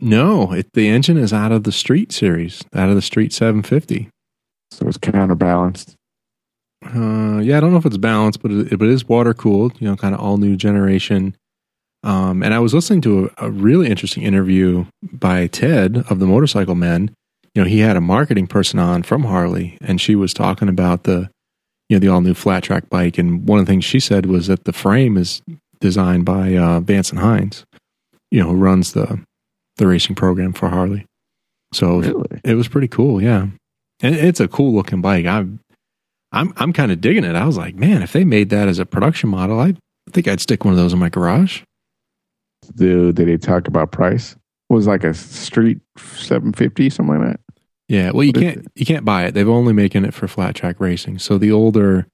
[0.00, 4.08] No, it, the engine is out of the Street series, out of the Street 750.
[4.72, 5.94] So it's counterbalanced.
[6.84, 9.80] Uh, yeah, I don't know if it's balanced, but it, but it is water cooled.
[9.80, 11.36] You know, kind of all new generation.
[12.04, 16.26] Um, and I was listening to a, a really interesting interview by Ted of the
[16.26, 17.14] Motorcycle Men.
[17.54, 21.04] You know, he had a marketing person on from Harley, and she was talking about
[21.04, 21.30] the,
[21.88, 23.18] you know, the all new flat track bike.
[23.18, 25.42] And one of the things she said was that the frame is
[25.80, 27.64] designed by uh, Vance and Hines,
[28.32, 29.20] you know, who runs the
[29.76, 31.06] the racing program for Harley.
[31.72, 32.40] So Really?
[32.44, 33.46] it was pretty cool, yeah.
[34.02, 35.26] And it's a cool looking bike.
[35.26, 35.60] I'm
[36.32, 37.36] I'm I'm kind of digging it.
[37.36, 39.74] I was like, man, if they made that as a production model, I
[40.10, 41.62] think I'd stick one of those in my garage.
[42.74, 44.36] Do did they talk about price?
[44.68, 47.40] Was like a street seven fifty something like that.
[47.88, 49.34] Yeah, well, you What can't you can't buy it.
[49.34, 51.18] They've only making it for flat track racing.
[51.18, 52.06] So the older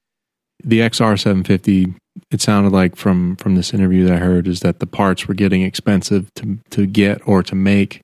[0.64, 1.94] the XR 750,
[2.32, 5.34] it sounded like from from this interview that I heard is that the parts were
[5.34, 8.00] getting expensive to to get or to make.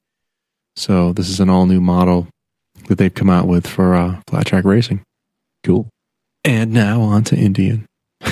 [0.77, 2.29] So this is an all new model
[2.89, 5.03] that they've come out with for uh, flat track racing.
[5.63, 5.89] Cool.
[6.45, 7.87] And now on to Indian.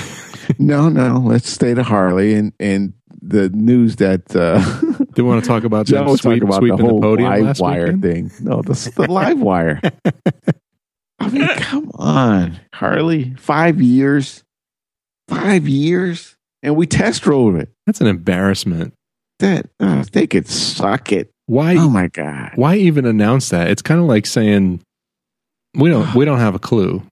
[0.59, 1.19] No, no.
[1.19, 5.63] Let's stay to Harley and and the news that uh, Do you want to talk
[5.63, 8.01] about was sweep, talking about sweeping the the, whole podium LiveWire weekend?
[8.01, 8.31] thing.
[8.41, 9.91] No, the the LiveWire.
[11.19, 13.33] I mean, come on, Harley.
[13.37, 14.43] Five years,
[15.29, 17.69] five years, and we test drove it.
[17.85, 18.93] That's an embarrassment.
[19.39, 21.31] That uh, they could suck it.
[21.47, 21.75] Why?
[21.77, 22.51] Oh my god.
[22.55, 23.69] Why even announce that?
[23.69, 24.81] It's kind of like saying
[25.75, 27.03] we don't we don't have a clue.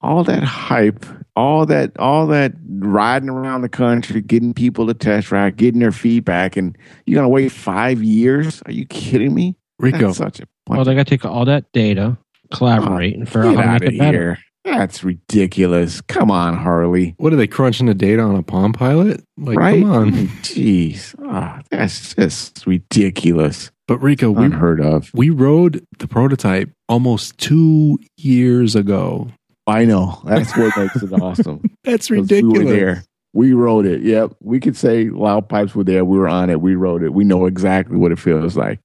[0.00, 1.04] all that hype,
[1.34, 5.92] all that, all that riding around the country, getting people to test ride, getting their
[5.92, 6.76] feedback, and
[7.06, 8.62] you're gonna wait five years?
[8.66, 9.56] Are you kidding me?
[9.78, 10.78] Rico, That's such a point.
[10.78, 12.16] Well, they got to take all that data,
[12.52, 14.18] collaborate, and figure out how to of make it better.
[14.34, 14.38] here.
[14.64, 16.00] That's ridiculous.
[16.00, 17.14] Come on, Harley.
[17.18, 19.22] what are they crunching the data on a Palm Pilot?
[19.36, 19.80] Like, right?
[19.80, 20.12] come on.
[20.42, 21.14] Jeez.
[21.24, 23.70] Ah, that's just ridiculous.
[23.88, 25.10] But Rico, we Unheard of.
[25.14, 29.28] we rode the prototype almost two years ago.
[29.66, 30.20] I know.
[30.24, 31.62] That's what makes it awesome.
[31.84, 32.58] That's ridiculous.
[32.58, 33.04] We were there.
[33.32, 34.02] We rode it.
[34.02, 34.36] Yep.
[34.40, 36.04] We could say Loud Pipes were there.
[36.04, 36.60] We were on it.
[36.60, 37.12] We rode it.
[37.12, 38.80] We know exactly what it feels like.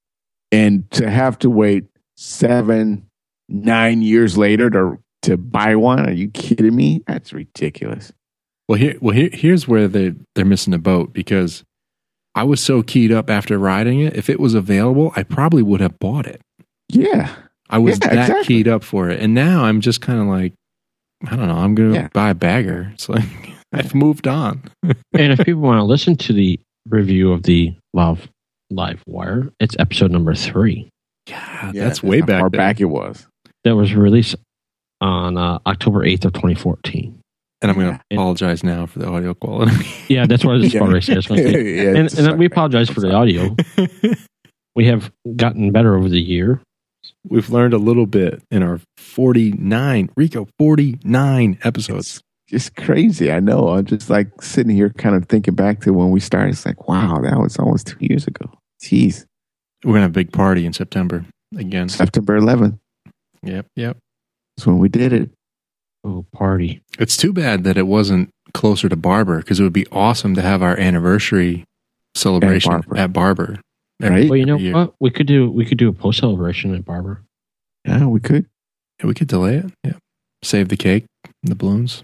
[0.51, 1.85] And to have to wait
[2.17, 3.07] seven,
[3.47, 7.03] nine years later to to buy one, are you kidding me?
[7.05, 8.11] That's ridiculous.
[8.67, 11.63] Well, here, well, here, here's where they they're missing the boat because
[12.35, 14.15] I was so keyed up after riding it.
[14.15, 16.41] If it was available, I probably would have bought it.
[16.89, 17.29] Yeah.
[17.69, 18.45] I was Yeah, that exactly.
[18.45, 20.53] keyed up for it, and now I'm just kind of like,
[21.27, 21.57] I don't know.
[21.57, 22.07] I'm gonna Yeah.
[22.13, 22.89] buy a bagger.
[22.93, 23.23] It's like
[23.73, 24.61] I've moved on.
[24.83, 26.59] and if people want to listen to the
[26.89, 28.27] review of the Love
[28.73, 30.89] LiveWire, it's episode number three
[31.29, 32.39] Yeah, Yeah, that's way how back.
[32.41, 32.57] far then.
[32.57, 33.27] back it was.
[33.63, 34.35] that was released
[34.99, 37.19] on uh, October 8th of 2014.
[37.61, 38.17] And I'm going to Yeah.
[38.17, 39.73] apologize now for the audio quality.
[40.07, 40.81] Yeah, that's what I was Yeah.
[40.83, 41.13] about to say.
[41.13, 41.75] I was gonna say.
[41.83, 43.55] Yeah, And, it's and like- we apologize for the audio.
[44.73, 46.61] We have gotten better over the year.
[47.27, 52.07] We've learned a little bit in our 49 Rico 49 episodes.
[52.07, 53.33] It's just crazy.
[53.33, 53.67] I know.
[53.69, 56.51] I'm just like sitting here kind of thinking back to when we started.
[56.51, 58.49] It's like, wow, that was almost two years ago.
[58.81, 59.25] Jeez.
[59.83, 61.25] We're gonna have a big party in September
[61.57, 61.89] again.
[61.89, 62.77] September 11th
[63.43, 63.97] Yep, yep.
[64.55, 65.31] That's when we did it.
[66.03, 66.81] Oh, party.
[66.99, 70.41] It's too bad that it wasn't closer to Barber because it would be awesome to
[70.41, 71.63] have our anniversary
[72.15, 72.97] celebration Barber.
[72.97, 73.59] at Barber.
[74.01, 74.27] Right?
[74.29, 74.73] Well, you know year.
[74.73, 74.95] what?
[74.99, 77.21] We could do we could do a post celebration at Barber.
[77.85, 78.47] Yeah, we could.
[78.99, 79.65] Yeah, we could delay it.
[79.83, 79.93] Yeah,
[80.43, 81.05] save the cake,
[81.43, 82.03] the balloons,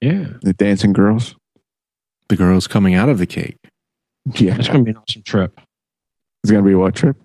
[0.00, 1.34] Yeah, The dancing girls.
[2.28, 3.56] the girls coming out of the cake.
[4.34, 4.54] Yeah.
[4.56, 5.60] It's going to be an awesome trip.
[6.44, 7.16] It's going to be what trip?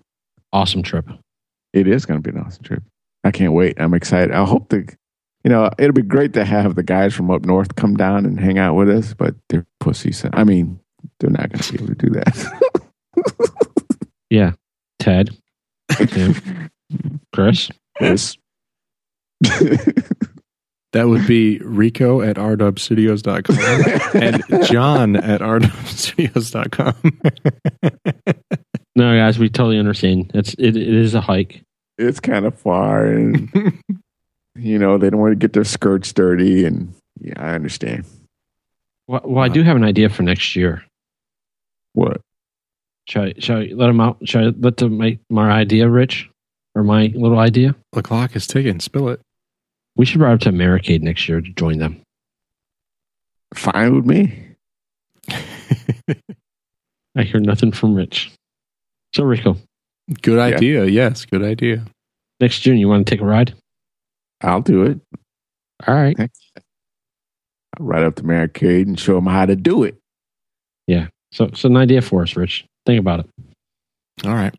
[0.52, 1.08] Awesome trip.
[1.72, 2.82] It is going to be an awesome trip.
[3.22, 3.80] I can't wait.
[3.80, 4.32] I'm excited.
[4.34, 4.92] I hope the,
[5.46, 8.40] you know, it'll be great to have the guys from up north come down and
[8.40, 10.24] hang out with us, but they're pussies.
[10.32, 10.80] I mean,
[11.20, 13.86] they're not going to be able to do that.
[14.28, 14.54] Yeah,
[14.98, 15.30] Ted,
[15.88, 16.68] Tim,
[17.32, 17.70] Chris.
[18.00, 18.36] Yes.
[19.40, 27.20] That would be Rico at rdubstudios.com and John at rdubstudios.com.
[28.96, 30.32] No, guys, we totally understand.
[30.34, 31.62] It's it, it is a hike.
[31.98, 33.48] it's kind of far, and
[34.58, 38.04] you know they don't want to get their skirts dirty, and yeah, I understand.
[39.06, 40.84] Well, well, I do have an idea for next year.
[41.92, 42.20] What?
[43.08, 44.18] Shall I, shall I let them out?
[44.24, 46.28] Shall I let the, my my idea, Rich,
[46.74, 47.74] or my little idea?
[47.92, 48.80] the clock is ticking.
[48.80, 49.20] Spill it.
[49.96, 52.02] We should ride up to Americade next year to join them.
[53.54, 54.42] Fine with me.
[57.16, 58.32] I hear nothing from Rich.
[59.14, 59.56] So Rico,
[60.22, 60.84] Good idea.
[60.84, 61.84] Yes, good idea.
[62.40, 63.54] next June you want to take a ride?
[64.40, 65.00] I'll do it.
[65.86, 66.16] All right.
[66.18, 69.96] I'll ride up to Barricade and show them how to do it.
[70.86, 71.08] Yeah.
[71.32, 72.64] So so an idea for us, Rich.
[72.86, 73.30] Think about it.
[74.24, 74.54] All right.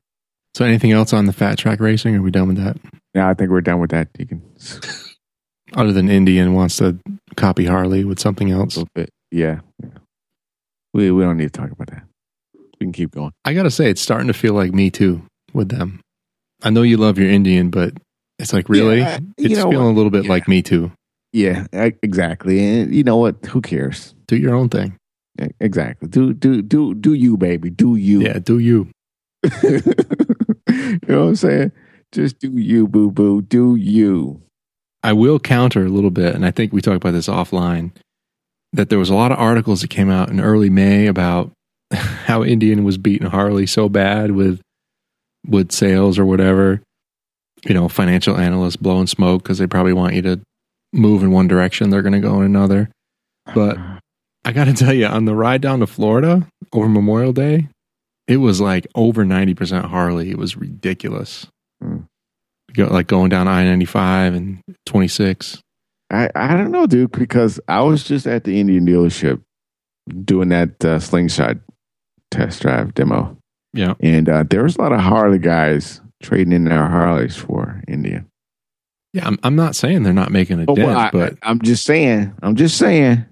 [0.57, 2.15] So, anything else on the fat track racing?
[2.15, 2.77] Are we done with that?
[3.13, 4.09] Yeah, I think we're done with that.
[4.17, 4.41] You can
[5.75, 6.97] Other than Indian wants to
[7.35, 8.75] copy Harley with something else.
[8.75, 9.11] a little bit.
[9.31, 9.59] Yeah.
[9.83, 9.89] yeah.
[10.93, 12.03] We we don't need to talk about that.
[12.79, 13.33] We can keep going.
[13.45, 15.21] I got to say, it's starting to feel like me too
[15.53, 16.01] with them.
[16.63, 17.93] I know you love your Indian, but
[18.39, 18.99] it's like, really?
[18.99, 19.91] Yeah, it's feeling what?
[19.91, 20.29] a little bit Yeah.
[20.29, 20.91] like me too.
[21.33, 22.59] Yeah, exactly.
[22.59, 23.45] And you know what?
[23.47, 24.15] Who cares?
[24.27, 24.95] Do your own thing.
[25.59, 26.07] Exactly.
[26.09, 27.69] Do do do do you, baby?
[27.69, 28.21] Do you?
[28.21, 28.89] Yeah, do you.
[29.63, 29.79] you
[31.07, 31.71] know what I'm saying?
[32.11, 33.41] Just do you, boo boo.
[33.41, 34.41] Do you?
[35.03, 37.91] I will counter a little bit, and I think we talked about this offline.
[38.73, 41.51] That there was a lot of articles that came out in early May about
[41.93, 44.59] how Indian was beating Harley so bad with
[45.47, 46.81] with sales or whatever.
[47.65, 50.39] You know, financial analysts blowing smoke because they probably want you to
[50.93, 52.89] move in one direction, they're going to go in another.
[53.53, 53.77] But
[54.45, 57.69] I got to tell you, on the ride down to Florida over Memorial Day,
[58.27, 60.29] it was like over ninety percent Harley.
[60.29, 61.47] It was ridiculous.
[62.73, 65.61] Go, like going down I ninety five and twenty six.
[66.11, 69.41] I I don't know, dude, because I was just at the Indian dealership
[70.23, 71.57] doing that uh, slingshot
[72.31, 73.37] test drive demo,
[73.73, 77.81] Yeah, and uh, there was a lot of Harley guys trading in their Harleys for
[77.87, 78.29] Indian.
[79.13, 79.27] yeah.
[79.27, 81.83] I'm, I'm not saying they're not making a Oh, dent, well, I, but I'm just
[81.85, 82.33] saying.
[82.41, 83.25] I'm just saying.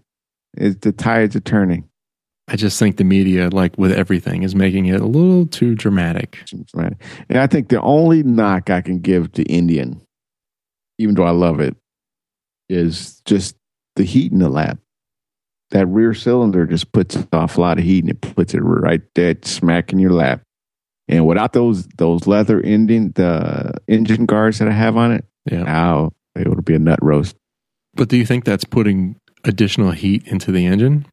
[0.57, 1.89] It's the tides are turning.
[2.47, 6.37] I just think the media, like with everything, is making it a little too dramatic.
[6.73, 6.95] And
[7.39, 9.99] I think the only knock I can give to Indian,
[10.99, 11.75] even though I love it,
[12.69, 13.55] is just
[13.95, 14.77] the heat in the lap.
[15.71, 19.01] That rear cylinder just puts off a lot of heat and it puts it right
[19.15, 20.41] there smack in your lap.
[21.07, 25.63] And without those those leather Indian the engine guards that I have on it, Yeah.
[25.63, 27.35] now it would be a nut roast.
[27.93, 31.05] But do you think that's putting additional heat into the engine?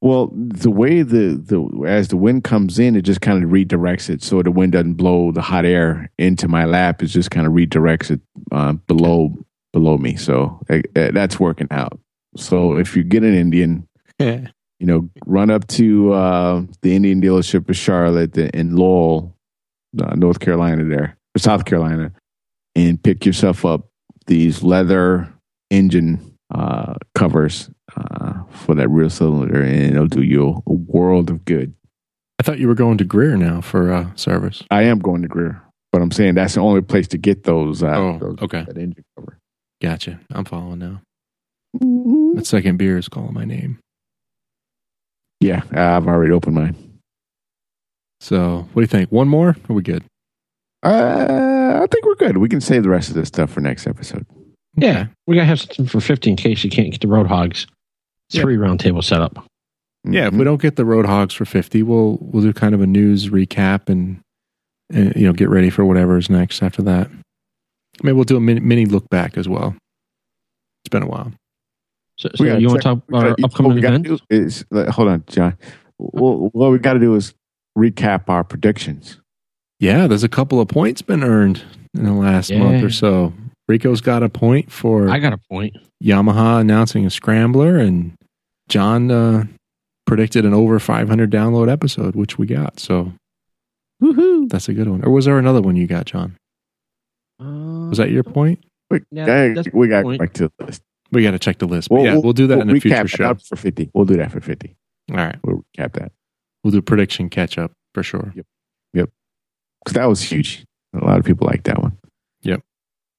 [0.00, 4.08] Well, the way the the as the wind comes in, it just kind of redirects
[4.10, 7.02] it, so the wind doesn't blow the hot air into my lap.
[7.02, 8.20] It just kind of redirects it
[8.52, 9.34] uh, below
[9.72, 10.16] below me.
[10.16, 11.98] So uh, that's working out.
[12.36, 13.88] So if you get an Indian,
[14.78, 19.34] you know, run up to uh, the Indian dealership of Charlotte in Lowell,
[20.02, 22.12] uh, North Carolina, there or South Carolina,
[22.74, 23.88] and pick yourself up
[24.26, 25.32] these leather
[25.70, 31.44] engine uh, covers uh, for that rear cylinder, and it'll do you a world of
[31.44, 31.72] good.
[32.38, 34.62] I thought you were going to Greer now for uh, service.
[34.70, 37.82] I am going to Greer, but I'm saying that's the only place to get those.
[37.82, 38.64] Uh, Oh, those- okay.
[38.66, 39.38] That engine cover.
[39.80, 40.20] Gotcha.
[40.30, 41.00] I'm following now.
[41.82, 42.36] Mm-hmm.
[42.36, 43.78] That second beer is calling my name.
[45.40, 46.76] Yeah, I've already opened mine.
[48.20, 49.12] So, what do you think?
[49.12, 49.56] One more?
[49.68, 50.04] Are we good?
[50.82, 52.38] Uh, I think we're good.
[52.38, 54.26] We can save the rest of this stuff for next episode.
[54.76, 57.66] Yeah, we gotta have something for fifty in case you can't get the road hogs.
[58.30, 58.42] Yeah.
[58.42, 59.44] Three round table setup.
[60.08, 62.80] Yeah, if we don't get the Road Hogs for 50, we'll we'll do kind of
[62.80, 64.20] a news recap and,
[64.88, 67.10] and you know, get ready for whatever is next after that.
[68.04, 69.74] Maybe we'll do a mini, mini look back as well.
[70.84, 71.32] It's been a while.
[72.18, 74.08] So, We so you want to talk about our gotta- upcoming what events?
[74.08, 75.56] do Is, hold on, John.
[75.98, 77.34] Well, what we got to do is
[77.76, 79.20] recap our predictions.
[79.80, 81.62] Yeah, there's a couple of points been earned
[81.94, 82.60] in the last Yeah.
[82.60, 83.32] month or so.
[83.68, 85.76] Rico's got a point for I got a point.
[86.02, 88.12] Yamaha announcing a scrambler, and
[88.68, 89.44] John uh,
[90.06, 92.78] predicted an over 500 download episode, which we got.
[92.80, 93.12] So
[94.02, 94.48] Woohoo!
[94.48, 95.04] that's a good one.
[95.04, 96.36] Or was there another one you got, John?
[97.42, 98.64] Uh, Was that your point?
[98.90, 100.20] We, Yeah, yeah, we got point.
[100.20, 100.82] back to the list.
[101.12, 101.88] We got to check the list.
[101.88, 103.30] But yeah, we'll do that in a recap future show.
[103.30, 103.90] up for fifty.
[103.94, 104.76] We'll do that for fifty.
[105.10, 105.36] All right.
[105.44, 106.12] We'll recap that
[106.64, 108.32] We'll do prediction catch up for sure.
[108.34, 108.46] Yep.
[108.94, 109.10] Yep.
[109.84, 110.64] Because that was huge.
[111.00, 111.96] A lot of people like that one.
[112.42, 112.60] Yep.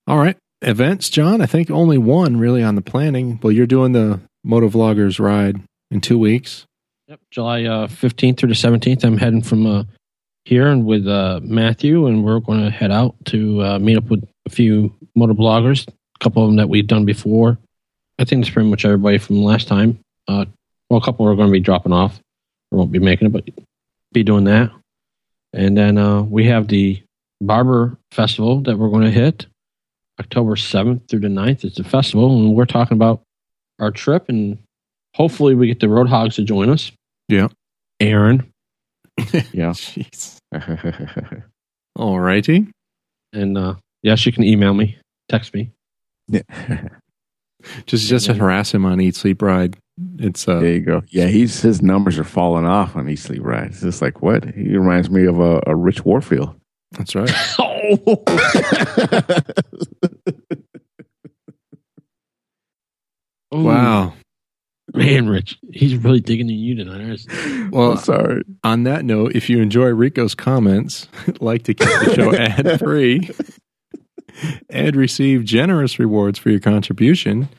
[0.06, 0.36] All right.
[0.62, 1.40] Events, John.
[1.40, 3.40] I think only one really on the planning.
[3.42, 5.62] Well, you're doing the Motovloggers ride
[5.92, 6.66] in two weeks.
[7.08, 9.06] Yep, July uh, 15th through the 17th.
[9.06, 9.84] I'm heading from uh,
[10.44, 14.10] here and with uh, Matthew, and we're going to head out to uh, meet up
[14.10, 17.60] with a few motovloggers, a couple of them that we've done before.
[18.20, 20.00] I think it's pretty much everybody from last time.
[20.28, 20.46] Uh,
[20.90, 22.20] well, a couple are going to be dropping off.
[22.72, 23.48] I won't be making it, but
[24.14, 24.72] be doing that.
[25.54, 27.02] And then uh, we have the
[27.42, 29.46] Barber Festival that we're going to hit
[30.20, 31.64] October 7th through the 9th.
[31.64, 33.22] It's a festival, and we're talking about
[33.80, 34.58] our trip, and
[35.14, 36.92] hopefully we get the Road Hogs to join us.
[37.28, 37.48] Yeah.
[38.00, 38.52] Aaron,
[39.52, 39.72] Yeah.
[39.72, 40.38] Jeez.
[41.96, 42.68] All righty.
[43.34, 44.98] and uh, yes, you can email me,
[45.30, 45.72] text me.
[47.86, 49.78] Just just to harass him on Eat Sleep Ride.
[50.20, 51.04] It's uh there you go.
[51.10, 53.68] Yeah, he's his numbers are falling off on Eat Sleep Ride.
[53.68, 54.46] It's just like what?
[54.46, 56.56] He reminds me of a, a Rich Warfield.
[56.92, 57.30] that's right.
[63.52, 64.14] Oh, Wow.
[64.94, 67.02] man, Rich, he's really digging in you tonight.
[67.30, 68.44] aren't Well, I'm sorry.
[68.64, 71.08] On that note, if you enjoy Rico's comments,
[71.40, 73.30] like to keep the show ad free
[74.70, 77.50] and receive generous rewards for your contribution,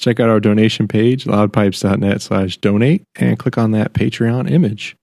[0.00, 4.96] check out our donation page, loudpipes.net slash donate, and click on that Patreon image.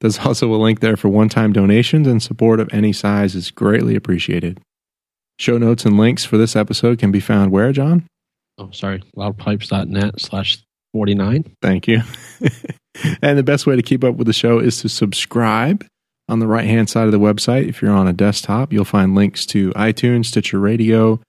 [0.00, 3.50] There's also a link there for one time donations, and support of any size is
[3.50, 4.60] greatly appreciated.
[5.38, 8.06] Show notes and links for this episode can be found where, John?
[8.58, 10.58] Oh, sorry, loudpipes.net slash
[10.92, 11.44] 49.
[11.62, 12.02] Thank you.
[13.22, 15.86] and the best way to keep up with the show is to subscribe
[16.28, 17.68] on the right hand side of the website.
[17.68, 21.20] If you're on a desktop, you'll find links to iTunes, Stitcher Radio,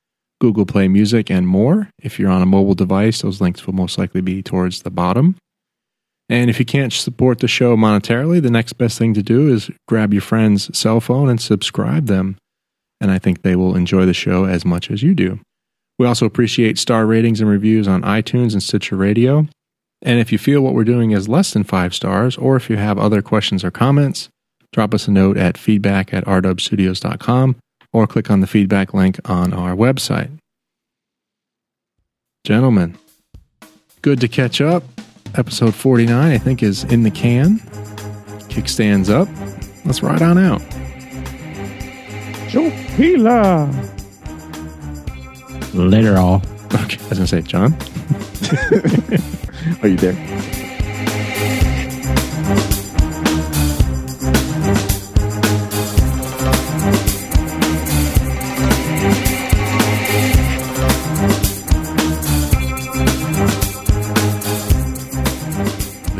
[0.42, 1.90] Google Play Music, and more.
[2.02, 5.36] If you're on a mobile device, those links will most likely be towards the bottom.
[6.30, 9.72] And if you can't support the show monetarily, the next best thing to do is
[9.88, 12.38] grab your friend's cell phone and subscribe them.
[13.02, 15.40] And I think they will enjoy the show as much as you do.
[15.98, 19.48] We also appreciate star ratings and reviews on iTunes and Stitcher Radio.
[20.02, 22.78] And if you feel what we're doing is less than five stars, or if you
[22.78, 24.30] have other questions or comments,
[24.72, 27.56] drop us a note at feedback at rdubstudios.com
[27.92, 30.30] or click on the feedback link on our website.
[32.44, 32.98] Gentlemen,
[34.02, 34.84] good to catch up.
[35.36, 37.60] Episode 49, I think, is in the can.
[38.50, 39.28] Kickstands up.
[39.86, 40.62] Let's ride on out.
[42.50, 43.70] Joe Pila.
[45.74, 46.42] Later, all.
[46.74, 47.74] Okay, I was going to say, John.
[49.84, 50.59] Are you there?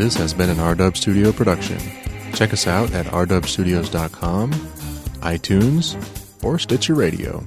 [0.00, 1.78] This has been an RDub Studio production.
[2.32, 4.50] Check us out at rdubstudios.com,
[5.20, 7.44] iTunes, or Stitcher Radio.